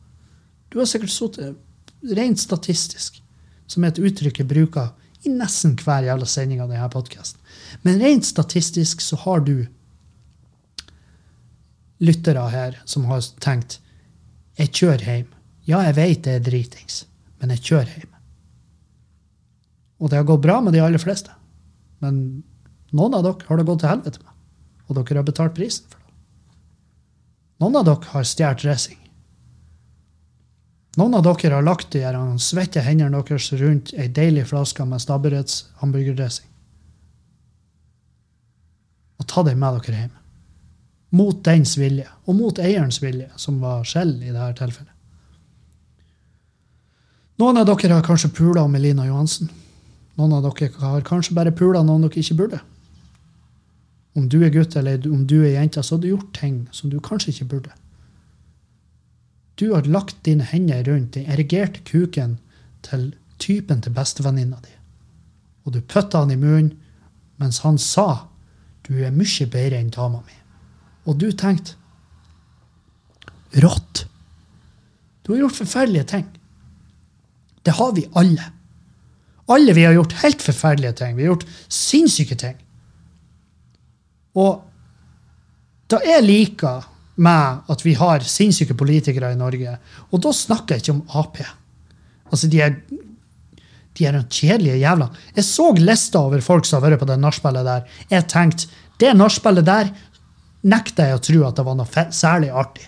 Du 0.71 0.79
har 0.79 0.89
sikkert 0.89 1.13
sittet 1.13 2.13
rent 2.17 2.39
statistisk, 2.39 3.19
som 3.67 3.83
er 3.83 3.93
et 3.93 4.01
uttrykk 4.01 4.41
jeg 4.41 4.49
bruker 4.49 4.91
i 5.23 5.31
nesten 5.31 5.75
hver 5.79 6.07
jævla 6.07 6.27
sending 6.27 6.63
av 6.63 6.71
denne 6.71 6.89
podkasten. 6.91 7.39
Men 7.83 8.01
rent 8.01 8.27
statistisk 8.27 9.03
så 9.03 9.19
har 9.23 9.43
du 9.47 9.65
lyttere 12.03 12.47
her 12.51 12.79
som 12.89 13.07
har 13.11 13.23
tenkt 13.43 13.79
jeg 14.59 14.73
kjører 14.75 15.05
hjem. 15.07 15.29
Ja, 15.65 15.79
jeg 15.87 15.95
vet 15.97 16.25
det 16.25 16.33
er 16.37 16.43
dritings, 16.45 17.03
men 17.39 17.53
jeg 17.55 17.63
kjører 17.69 17.93
hjem. 17.97 18.12
Og 20.03 20.11
det 20.11 20.19
har 20.19 20.27
gått 20.27 20.43
bra 20.43 20.59
med 20.61 20.75
de 20.75 20.81
aller 20.83 20.99
fleste. 20.99 21.31
Men 22.03 22.43
noen 22.91 23.15
av 23.15 23.23
dere 23.23 23.47
har 23.47 23.59
det 23.59 23.67
gått 23.69 23.83
til 23.85 23.93
helvete 23.93 24.19
med. 24.19 24.33
Og 24.89 24.97
dere 24.99 25.21
har 25.21 25.27
betalt 25.27 25.55
prisen 25.55 25.87
for 25.87 26.01
det. 26.01 26.11
Noen 27.63 27.79
av 27.79 27.87
dere 27.87 28.11
har 28.11 28.27
stjålet 28.27 28.65
dressing. 28.65 28.99
Noen 30.99 31.15
av 31.17 31.23
dere 31.25 31.55
har 31.55 31.65
lagt 31.65 31.95
de 31.95 32.03
svette 32.43 32.83
hendene 32.83 33.23
deres 33.23 33.47
rundt 33.57 33.93
ei 33.95 34.09
deilig 34.11 34.49
flaske 34.51 34.85
med 34.85 35.01
Stabburets 35.01 35.63
hamburgerdressing. 35.79 36.49
Og 39.23 39.29
ta 39.31 39.45
den 39.47 39.61
med 39.61 39.79
dere 39.79 40.03
hjem. 40.03 40.19
Mot 41.13 41.43
dens 41.45 41.77
vilje, 41.77 42.09
og 42.25 42.35
mot 42.35 42.59
eierens 42.59 42.97
vilje, 43.01 43.29
som 43.37 43.61
var 43.61 43.85
Skjell 43.85 44.17
i 44.19 44.33
dette 44.33 44.57
tilfellet. 44.59 44.89
Noen 47.41 47.57
av 47.61 47.69
dere 47.69 47.95
har 47.95 48.05
kanskje 48.05 48.33
pula 48.33 48.65
om 48.65 48.75
Elina 48.75 49.05
Johansen. 49.07 49.49
Noen 50.19 50.35
av 50.37 50.45
dere 50.45 50.69
har 50.79 51.05
kanskje 51.07 51.35
bare 51.37 51.53
pula 51.55 51.81
noen 51.83 52.05
dere 52.05 52.21
ikke 52.21 52.37
burde. 52.37 52.59
Om 54.13 54.27
du 54.29 54.43
er 54.45 54.53
gutt 54.53 54.75
eller 54.77 55.01
om 55.09 55.25
du 55.25 55.39
er 55.41 55.55
jente, 55.55 55.81
så 55.81 55.95
har 55.95 56.03
du 56.03 56.11
gjort 56.11 56.33
ting 56.37 56.67
som 56.71 56.91
du 56.91 56.99
kanskje 57.01 57.33
ikke 57.33 57.49
burde. 57.55 57.73
Du 59.57 59.73
har 59.73 59.89
lagt 59.89 60.21
dine 60.25 60.45
hender 60.45 60.83
rundt 60.85 61.15
den 61.17 61.29
erigerte 61.29 61.81
kuken 61.85 62.37
til 62.85 63.13
typen 63.41 63.81
til 63.81 63.93
bestevenninna 63.93 64.59
di. 64.61 64.73
Og 65.65 65.73
du 65.73 65.81
putta 65.81 66.23
han 66.23 66.33
i 66.33 66.37
munnen 66.39 66.73
mens 67.41 67.63
han 67.65 67.77
sa 67.77 68.27
'du 68.83 69.03
er 69.03 69.11
mye 69.11 69.45
bedre 69.45 69.79
enn 69.79 69.89
dama 69.89 70.19
mi'. 70.19 70.43
Og 71.05 71.19
du 71.19 71.31
tenkte 71.31 71.75
'rått'. 73.53 74.05
Du 75.23 75.33
har 75.33 75.39
gjort 75.39 75.55
forferdelige 75.55 76.03
ting. 76.03 76.25
Det 77.65 77.73
har 77.73 77.91
vi 77.91 78.09
alle. 78.15 78.51
Alle 79.51 79.75
vi 79.75 79.83
har 79.83 79.95
gjort 79.97 80.15
helt 80.23 80.41
forferdelige 80.41 80.93
ting. 80.99 81.15
Vi 81.17 81.25
har 81.25 81.33
gjort 81.33 81.47
sinnssyke 81.67 82.37
ting. 82.39 82.55
Og 84.39 84.63
da 85.91 85.99
jeg 86.05 86.25
liker 86.25 86.87
med 87.21 87.69
at 87.69 87.83
vi 87.85 87.93
har 87.99 88.23
sinnssyke 88.25 88.75
politikere 88.77 89.33
i 89.33 89.37
Norge, 89.37 89.75
og 90.09 90.23
da 90.23 90.31
snakker 90.33 90.75
jeg 90.75 90.83
ikke 90.85 90.95
om 90.95 91.03
Ap. 91.19 91.41
Altså, 92.31 92.49
de 92.49 92.61
er 92.63 92.79
de 93.93 94.07
er 94.09 94.15
noen 94.15 94.29
kjedelige 94.31 94.79
jævla. 94.81 95.09
Jeg 95.35 95.45
så 95.45 95.67
lista 95.77 96.23
over 96.25 96.41
folk 96.41 96.65
som 96.65 96.79
har 96.79 96.87
vært 96.87 97.03
på 97.03 97.09
det 97.11 97.19
nachspielet 97.21 97.67
der. 97.67 97.83
Jeg 98.09 98.25
tenkte 98.31 98.81
det 99.01 99.11
nachspielet 99.17 99.67
der 99.67 99.91
nekter 100.65 101.11
jeg 101.11 101.19
å 101.19 101.23
tro 101.27 101.43
at 101.45 101.59
det 101.59 101.65
var 101.67 101.77
noe 101.77 102.05
særlig 102.15 102.49
artig. 102.63 102.87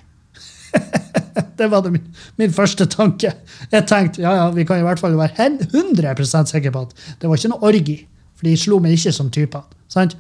det 1.60 1.68
var 1.72 1.84
det 1.86 1.94
min, 1.96 2.06
min 2.40 2.54
første 2.54 2.88
tanke. 2.92 3.34
Jeg 3.72 3.88
tenkte 3.90 4.24
ja, 4.24 4.36
ja, 4.40 4.46
vi 4.56 4.66
kan 4.68 4.80
i 4.80 4.86
hvert 4.86 5.02
fall 5.02 5.18
være 5.20 5.36
hen- 5.40 5.60
100 5.68 6.46
sikre 6.50 6.72
på 6.72 6.86
at 6.88 6.96
det 7.22 7.30
var 7.30 7.40
ikke 7.40 7.52
noe 7.54 7.68
orgi. 7.72 7.98
For 8.36 8.48
de 8.48 8.56
slo 8.60 8.80
meg 8.84 8.96
ikke 8.98 9.14
som 9.16 9.32
typer. 9.32 9.64
Sant? 9.92 10.16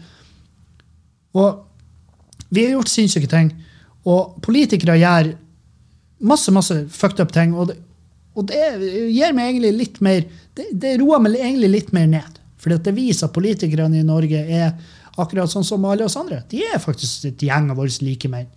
Og 1.35 1.65
vi 2.49 2.63
har 2.63 2.75
gjort 2.77 2.91
sinnssyke 2.91 3.27
ting. 3.31 3.51
Og 4.07 4.37
politikere 4.45 4.97
gjør 5.01 5.33
masse 6.25 6.51
masse 6.55 6.77
fucked 6.89 7.19
up 7.19 7.33
ting. 7.35 7.55
Og 7.55 7.71
det, 7.71 7.77
og 8.35 8.47
det 8.51 8.61
gir 9.11 9.35
meg 9.35 9.53
egentlig 9.53 9.73
litt 9.75 10.01
mer 10.03 10.25
Det, 10.55 10.69
det 10.71 10.93
roer 11.01 11.19
meg 11.19 11.35
egentlig 11.35 11.71
litt 11.73 11.89
mer 11.95 12.07
ned. 12.07 12.37
For 12.55 12.71
det 12.71 12.93
viser 12.95 13.27
at 13.27 13.35
politikerne 13.35 13.99
i 13.99 14.05
Norge 14.07 14.39
er 14.39 14.71
akkurat 15.19 15.51
sånn 15.51 15.65
som 15.67 15.83
alle 15.87 16.07
oss 16.07 16.15
andre. 16.19 16.41
De 16.49 16.61
er 16.63 16.79
faktisk 16.79 17.27
et 17.27 17.43
gjeng 17.43 17.67
av 17.71 17.79
våre 17.79 17.91
likemenn. 18.03 18.47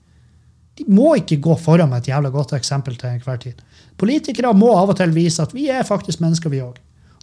De 0.78 0.84
må 0.86 1.14
ikke 1.18 1.40
gå 1.42 1.56
foran 1.58 1.90
med 1.90 2.04
et 2.04 2.12
jævla 2.12 2.30
godt 2.34 2.54
eksempel 2.54 2.96
til 2.98 3.10
enhver 3.10 3.40
tid. 3.42 3.64
Politikere 3.98 4.52
må 4.54 4.70
av 4.78 4.92
og 4.92 4.98
til 5.00 5.14
vise 5.16 5.42
at 5.42 5.54
vi 5.54 5.66
er 5.74 5.86
faktisk 5.86 6.22
mennesker, 6.22 6.52
vi 6.52 6.62
òg. 6.62 6.78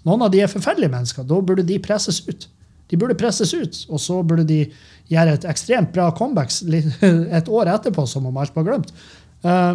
Noen 0.05 0.25
av 0.25 0.33
de 0.33 0.43
er 0.43 0.51
forferdelige 0.51 0.91
mennesker. 0.91 1.25
Da 1.25 1.39
burde 1.41 1.63
de 1.65 1.79
presses 1.81 2.19
ut. 2.27 2.49
De 2.91 2.99
burde 3.01 3.17
presses 3.17 3.53
ut, 3.55 3.79
og 3.89 4.01
så 4.01 4.19
burde 4.27 4.45
de 4.45 4.59
gjøre 5.09 5.37
et 5.39 5.47
ekstremt 5.49 5.93
bra 5.95 6.11
comeback 6.17 6.51
et 7.39 7.49
år 7.49 7.71
etterpå, 7.73 8.05
som 8.09 8.27
om 8.29 8.37
alt 8.37 8.53
var 8.57 8.67
glemt. 8.67 8.91
Eh, 9.45 9.73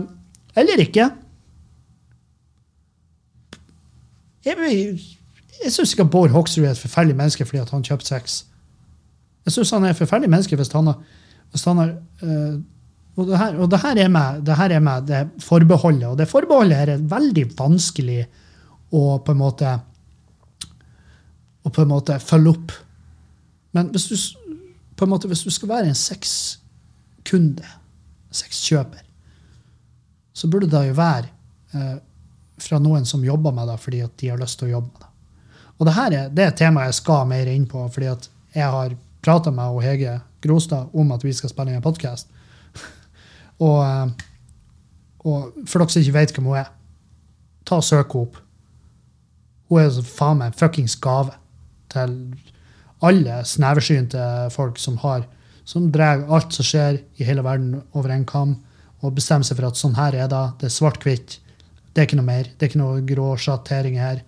eller 0.61 0.85
ikke. 0.85 1.09
Jeg, 4.45 4.57
jeg 5.64 5.72
syns 5.72 5.93
ikke 5.95 6.09
Bård 6.12 6.31
Hoksrud 6.35 6.64
er 6.64 6.74
et 6.74 6.81
forferdelig 6.81 7.16
menneske 7.16 7.45
fordi 7.45 7.64
han 7.72 7.85
kjøpte 7.87 8.09
sex. 8.09 8.43
Jeg 9.45 9.57
syns 9.57 9.72
han 9.74 9.85
er 9.85 9.95
et 9.95 10.01
forferdelig 10.01 10.31
menneske 10.31 10.57
hvis 10.57 10.72
han 10.72 10.89
har, 10.93 11.01
hvis 11.51 11.66
han 11.68 11.83
har 11.83 11.93
eh, 12.22 12.61
og, 13.21 13.29
det 13.29 13.39
her, 13.41 13.57
og 13.61 13.71
det 13.71 13.81
her 13.83 14.01
er 14.05 14.11
med 14.12 14.43
det, 14.47 14.57
her 14.59 14.75
er 14.77 14.83
med 14.85 15.07
det 15.09 15.21
forbeholdet. 15.45 16.09
Og 16.09 16.18
det 16.18 16.29
forbeholdet 16.31 16.79
her 16.79 16.95
er 16.95 17.09
veldig 17.11 17.47
vanskelig 17.59 18.25
å 18.97 19.05
på 19.23 19.35
en 19.35 19.41
måte 19.41 19.77
å 21.61 21.68
på 21.68 21.85
en 21.85 21.91
måte 21.91 22.16
følge 22.25 22.55
opp. 22.55 22.73
Men 23.77 23.91
hvis 23.93 24.07
du, 24.09 24.16
på 24.97 25.07
en 25.07 25.12
måte, 25.12 25.29
hvis 25.29 25.45
du 25.45 25.53
skal 25.53 25.71
være 25.75 25.91
en 25.91 25.99
sexkunde, 25.99 27.66
sexkjøper, 28.33 29.05
så 30.33 30.49
burde 30.49 30.71
det 30.73 30.87
jo 30.89 30.97
være 30.97 31.29
eh, 31.77 31.99
fra 32.61 32.81
noen 32.81 33.05
som 33.09 33.25
jobber 33.25 33.53
med 33.55 33.68
det 33.68 33.77
fordi 33.83 34.03
at 34.05 34.16
de 34.21 34.31
har 34.33 34.41
lyst 34.41 34.61
til 34.61 34.71
å 34.71 34.77
jobbe 34.79 34.93
med 34.95 35.05
det. 35.05 35.09
Og 35.81 35.89
det 35.89 35.97
her 35.97 36.16
er, 36.16 36.33
det 36.33 36.45
er 36.45 36.53
et 36.53 36.61
tema 36.61 36.85
jeg 36.87 36.99
skal 37.01 37.29
mer 37.29 37.49
inn 37.49 37.66
på, 37.68 37.83
fordi 37.93 38.11
at 38.11 38.29
jeg 38.55 38.73
har 38.73 38.97
prata 39.25 39.53
med 39.55 39.79
Hege 39.85 40.18
Grostad 40.45 40.93
om 40.97 41.12
at 41.14 41.25
vi 41.25 41.33
skal 41.37 41.53
spille 41.53 41.73
inn 41.73 41.81
en 41.81 41.85
podkast. 41.85 42.29
Og, 43.61 43.81
eh, 43.85 44.29
og 45.25 45.67
for 45.67 45.83
dere 45.83 45.93
som 45.95 46.03
ikke 46.03 46.19
vet 46.19 46.33
hvem 46.37 46.49
hun 46.51 46.61
er, 46.63 46.71
ta 47.69 47.81
og 47.81 47.85
søk 47.87 48.15
henne 48.15 48.29
opp. 48.29 48.41
Hun 49.71 49.83
er 49.83 50.01
faen 50.07 50.41
meg 50.41 50.51
en 50.51 50.59
fuckings 50.59 50.97
gave 50.97 51.37
til 51.93 52.17
alle 53.07 53.43
sneversynte 53.47 54.25
folk 54.53 54.81
som 54.81 54.99
har 55.05 55.29
som 55.71 55.91
drar 55.93 56.25
alt 56.35 56.57
som 56.57 56.67
skjer 56.67 56.99
i 57.21 57.27
hele 57.27 57.45
verden, 57.47 57.79
over 57.95 58.11
en 58.11 58.27
kam, 58.27 58.57
og 59.01 59.15
bestemmer 59.17 59.47
seg 59.47 59.59
for 59.61 59.69
at 59.71 59.79
sånn 59.79 59.95
her 59.97 60.17
er 60.19 60.29
det. 60.31 60.43
Det 60.61 60.69
er 60.69 60.75
svart-hvitt. 60.75 61.37
Det 61.93 62.03
er 62.03 62.09
ikke 62.09 62.19
noe 62.19 62.27
mer. 62.27 62.49
Det 62.51 62.67
er 62.67 62.73
ikke 62.73 62.81
noe 62.83 63.05
grå 63.07 63.29
sjattering 63.41 63.97
her. 64.01 64.25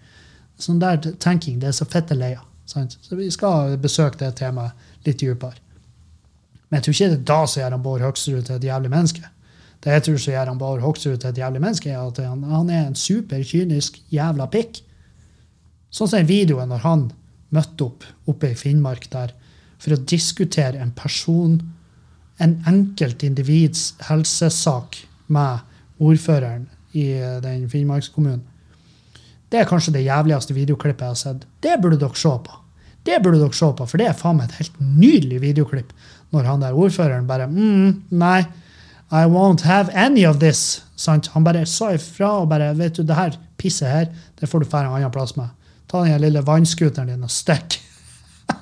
Sånn 0.60 0.80
der 0.82 1.00
tenking, 1.22 1.58
det 1.60 1.72
er 1.72 1.76
så 1.76 1.88
fette 1.88 2.16
leia. 2.16 2.44
Så 2.68 3.18
vi 3.18 3.26
skal 3.34 3.74
besøke 3.82 4.20
det 4.20 4.36
temaet 4.38 5.06
litt 5.06 5.20
dypere. 5.20 5.58
Men 6.72 6.80
jeg 6.80 6.86
tror 6.86 6.94
ikke 6.96 7.08
det 7.12 7.18
er 7.18 7.24
da 7.28 7.38
som 7.44 7.60
gjør 7.60 7.74
han 7.76 7.82
Bård 7.84 8.00
Hoksrud 8.00 8.46
til 8.48 8.54
et 8.56 8.64
jævlig 8.64 8.90
menneske. 8.94 9.26
Det 9.84 9.92
jeg 9.92 10.04
tror 10.06 10.20
som 10.24 10.32
gjør 10.32 10.48
han 10.48 10.60
Bård 10.62 10.80
Hoksrud 10.80 11.18
til 11.20 11.28
et 11.28 11.40
jævlig 11.42 11.60
menneske, 11.60 11.90
er 11.92 12.00
at 12.00 12.20
han, 12.24 12.46
han 12.48 12.70
er 12.72 12.86
en 12.86 12.96
superkynisk 12.96 13.98
jævla 14.08 14.46
pikk. 14.48 14.80
Sånn 15.92 16.08
som 16.08 16.22
den 16.22 16.30
videoen 16.30 16.72
når 16.72 16.80
han 16.86 17.02
møtte 17.52 17.90
opp 17.90 18.06
oppe 18.32 18.54
i 18.54 18.56
Finnmark 18.56 19.04
der 19.12 19.34
for 19.76 19.92
å 19.92 20.00
diskutere 20.14 20.80
en 20.80 20.94
person, 20.96 21.58
en 22.40 22.56
enkelt 22.70 23.20
individs 23.26 23.90
helsesak 24.08 24.96
med 25.28 26.00
ordføreren 26.00 26.70
i 26.96 27.10
den 27.44 27.68
Finnmarkskommunen. 27.68 28.40
Det 29.52 29.60
er 29.60 29.68
kanskje 29.68 29.92
det 29.98 30.06
jævligste 30.06 30.56
videoklippet 30.56 31.04
jeg 31.04 31.12
har 31.12 31.20
sett. 31.20 31.46
Det 31.60 31.76
burde 31.84 32.00
dere 32.00 32.16
se 32.16 32.32
på. 32.32 32.56
Det 33.04 33.20
burde 33.20 33.42
dere 33.42 33.60
se 33.60 33.68
på, 33.76 33.84
for 33.84 34.00
det 34.00 34.08
er 34.08 34.16
faen 34.16 34.38
meg 34.40 34.48
et 34.48 34.62
helt 34.62 34.80
nydelig 34.80 35.42
videoklipp. 35.42 35.92
Når 36.32 36.42
han 36.48 36.62
der 36.64 36.76
ordføreren 36.76 37.26
bare 37.28 37.46
mm, 37.50 38.02
Nei, 38.10 38.40
I 39.12 39.26
won't 39.28 39.62
have 39.68 39.92
any 39.94 40.26
of 40.26 40.38
this. 40.40 40.82
Sant? 40.96 41.26
Han 41.34 41.44
bare 41.44 41.66
sa 41.68 41.92
ifra 41.92 42.30
og 42.42 42.48
bare 42.52 42.76
Vet 42.78 42.96
du, 42.96 43.02
det 43.06 43.18
her 43.18 43.32
pisset 43.60 43.88
her, 43.88 44.06
det 44.40 44.48
får 44.50 44.58
du 44.62 44.66
dra 44.70 44.78
en 44.82 44.94
annen 44.96 45.14
plass 45.14 45.36
med. 45.36 45.48
Ta 45.90 45.96
den 46.06 46.22
lille 46.24 46.42
vannskuteren 46.42 47.08
din 47.12 47.22
og 47.22 47.30
stikk. 47.30 47.70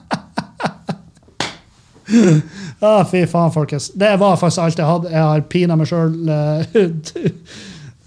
ah, 2.84 3.04
fy 3.06 3.26
faen, 3.30 3.52
folkens. 3.54 3.90
Det 3.94 4.18
var 4.20 4.36
faktisk 4.36 4.64
alt 4.64 4.78
jeg 4.82 4.90
hadde. 4.90 5.12
Jeg 5.14 5.24
har 5.30 5.40
pina 5.52 5.72
meg 5.78 5.86
sjøl 5.88 6.14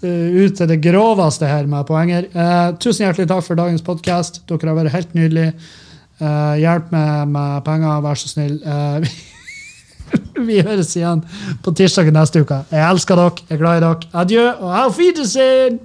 ut 0.04 0.58
til 0.58 0.68
det 0.68 0.82
groveste 0.84 1.48
her 1.48 1.64
med 1.70 1.86
poenger. 1.88 2.22
Eh, 2.28 2.68
tusen 2.82 3.06
hjertelig 3.06 3.28
takk 3.30 3.44
for 3.46 3.58
dagens 3.58 3.84
podkast. 3.86 4.42
Dere 4.48 4.70
har 4.70 4.78
vært 4.82 4.94
helt 4.94 5.12
nydelige. 5.16 5.54
Eh, 6.20 6.56
hjelp 6.60 6.92
meg 6.94 7.32
med 7.32 7.64
penger, 7.66 8.02
vær 8.04 8.20
så 8.20 8.30
snill. 8.30 8.58
Eh, 8.60 9.14
vi 10.48 10.60
høres 10.64 10.94
igjen 10.96 11.24
på 11.64 11.74
tirsdag 11.76 12.12
neste 12.14 12.44
uke. 12.44 12.62
Jeg 12.70 12.84
elsker 12.90 13.20
dere, 13.20 13.48
jeg 13.48 13.56
er 13.56 13.64
glad 13.64 13.80
i 13.80 13.84
dere. 13.86 14.14
Adjø 14.24 14.46
og 14.52 14.70
auf 14.84 14.98
Wiedersehen! 14.98 15.82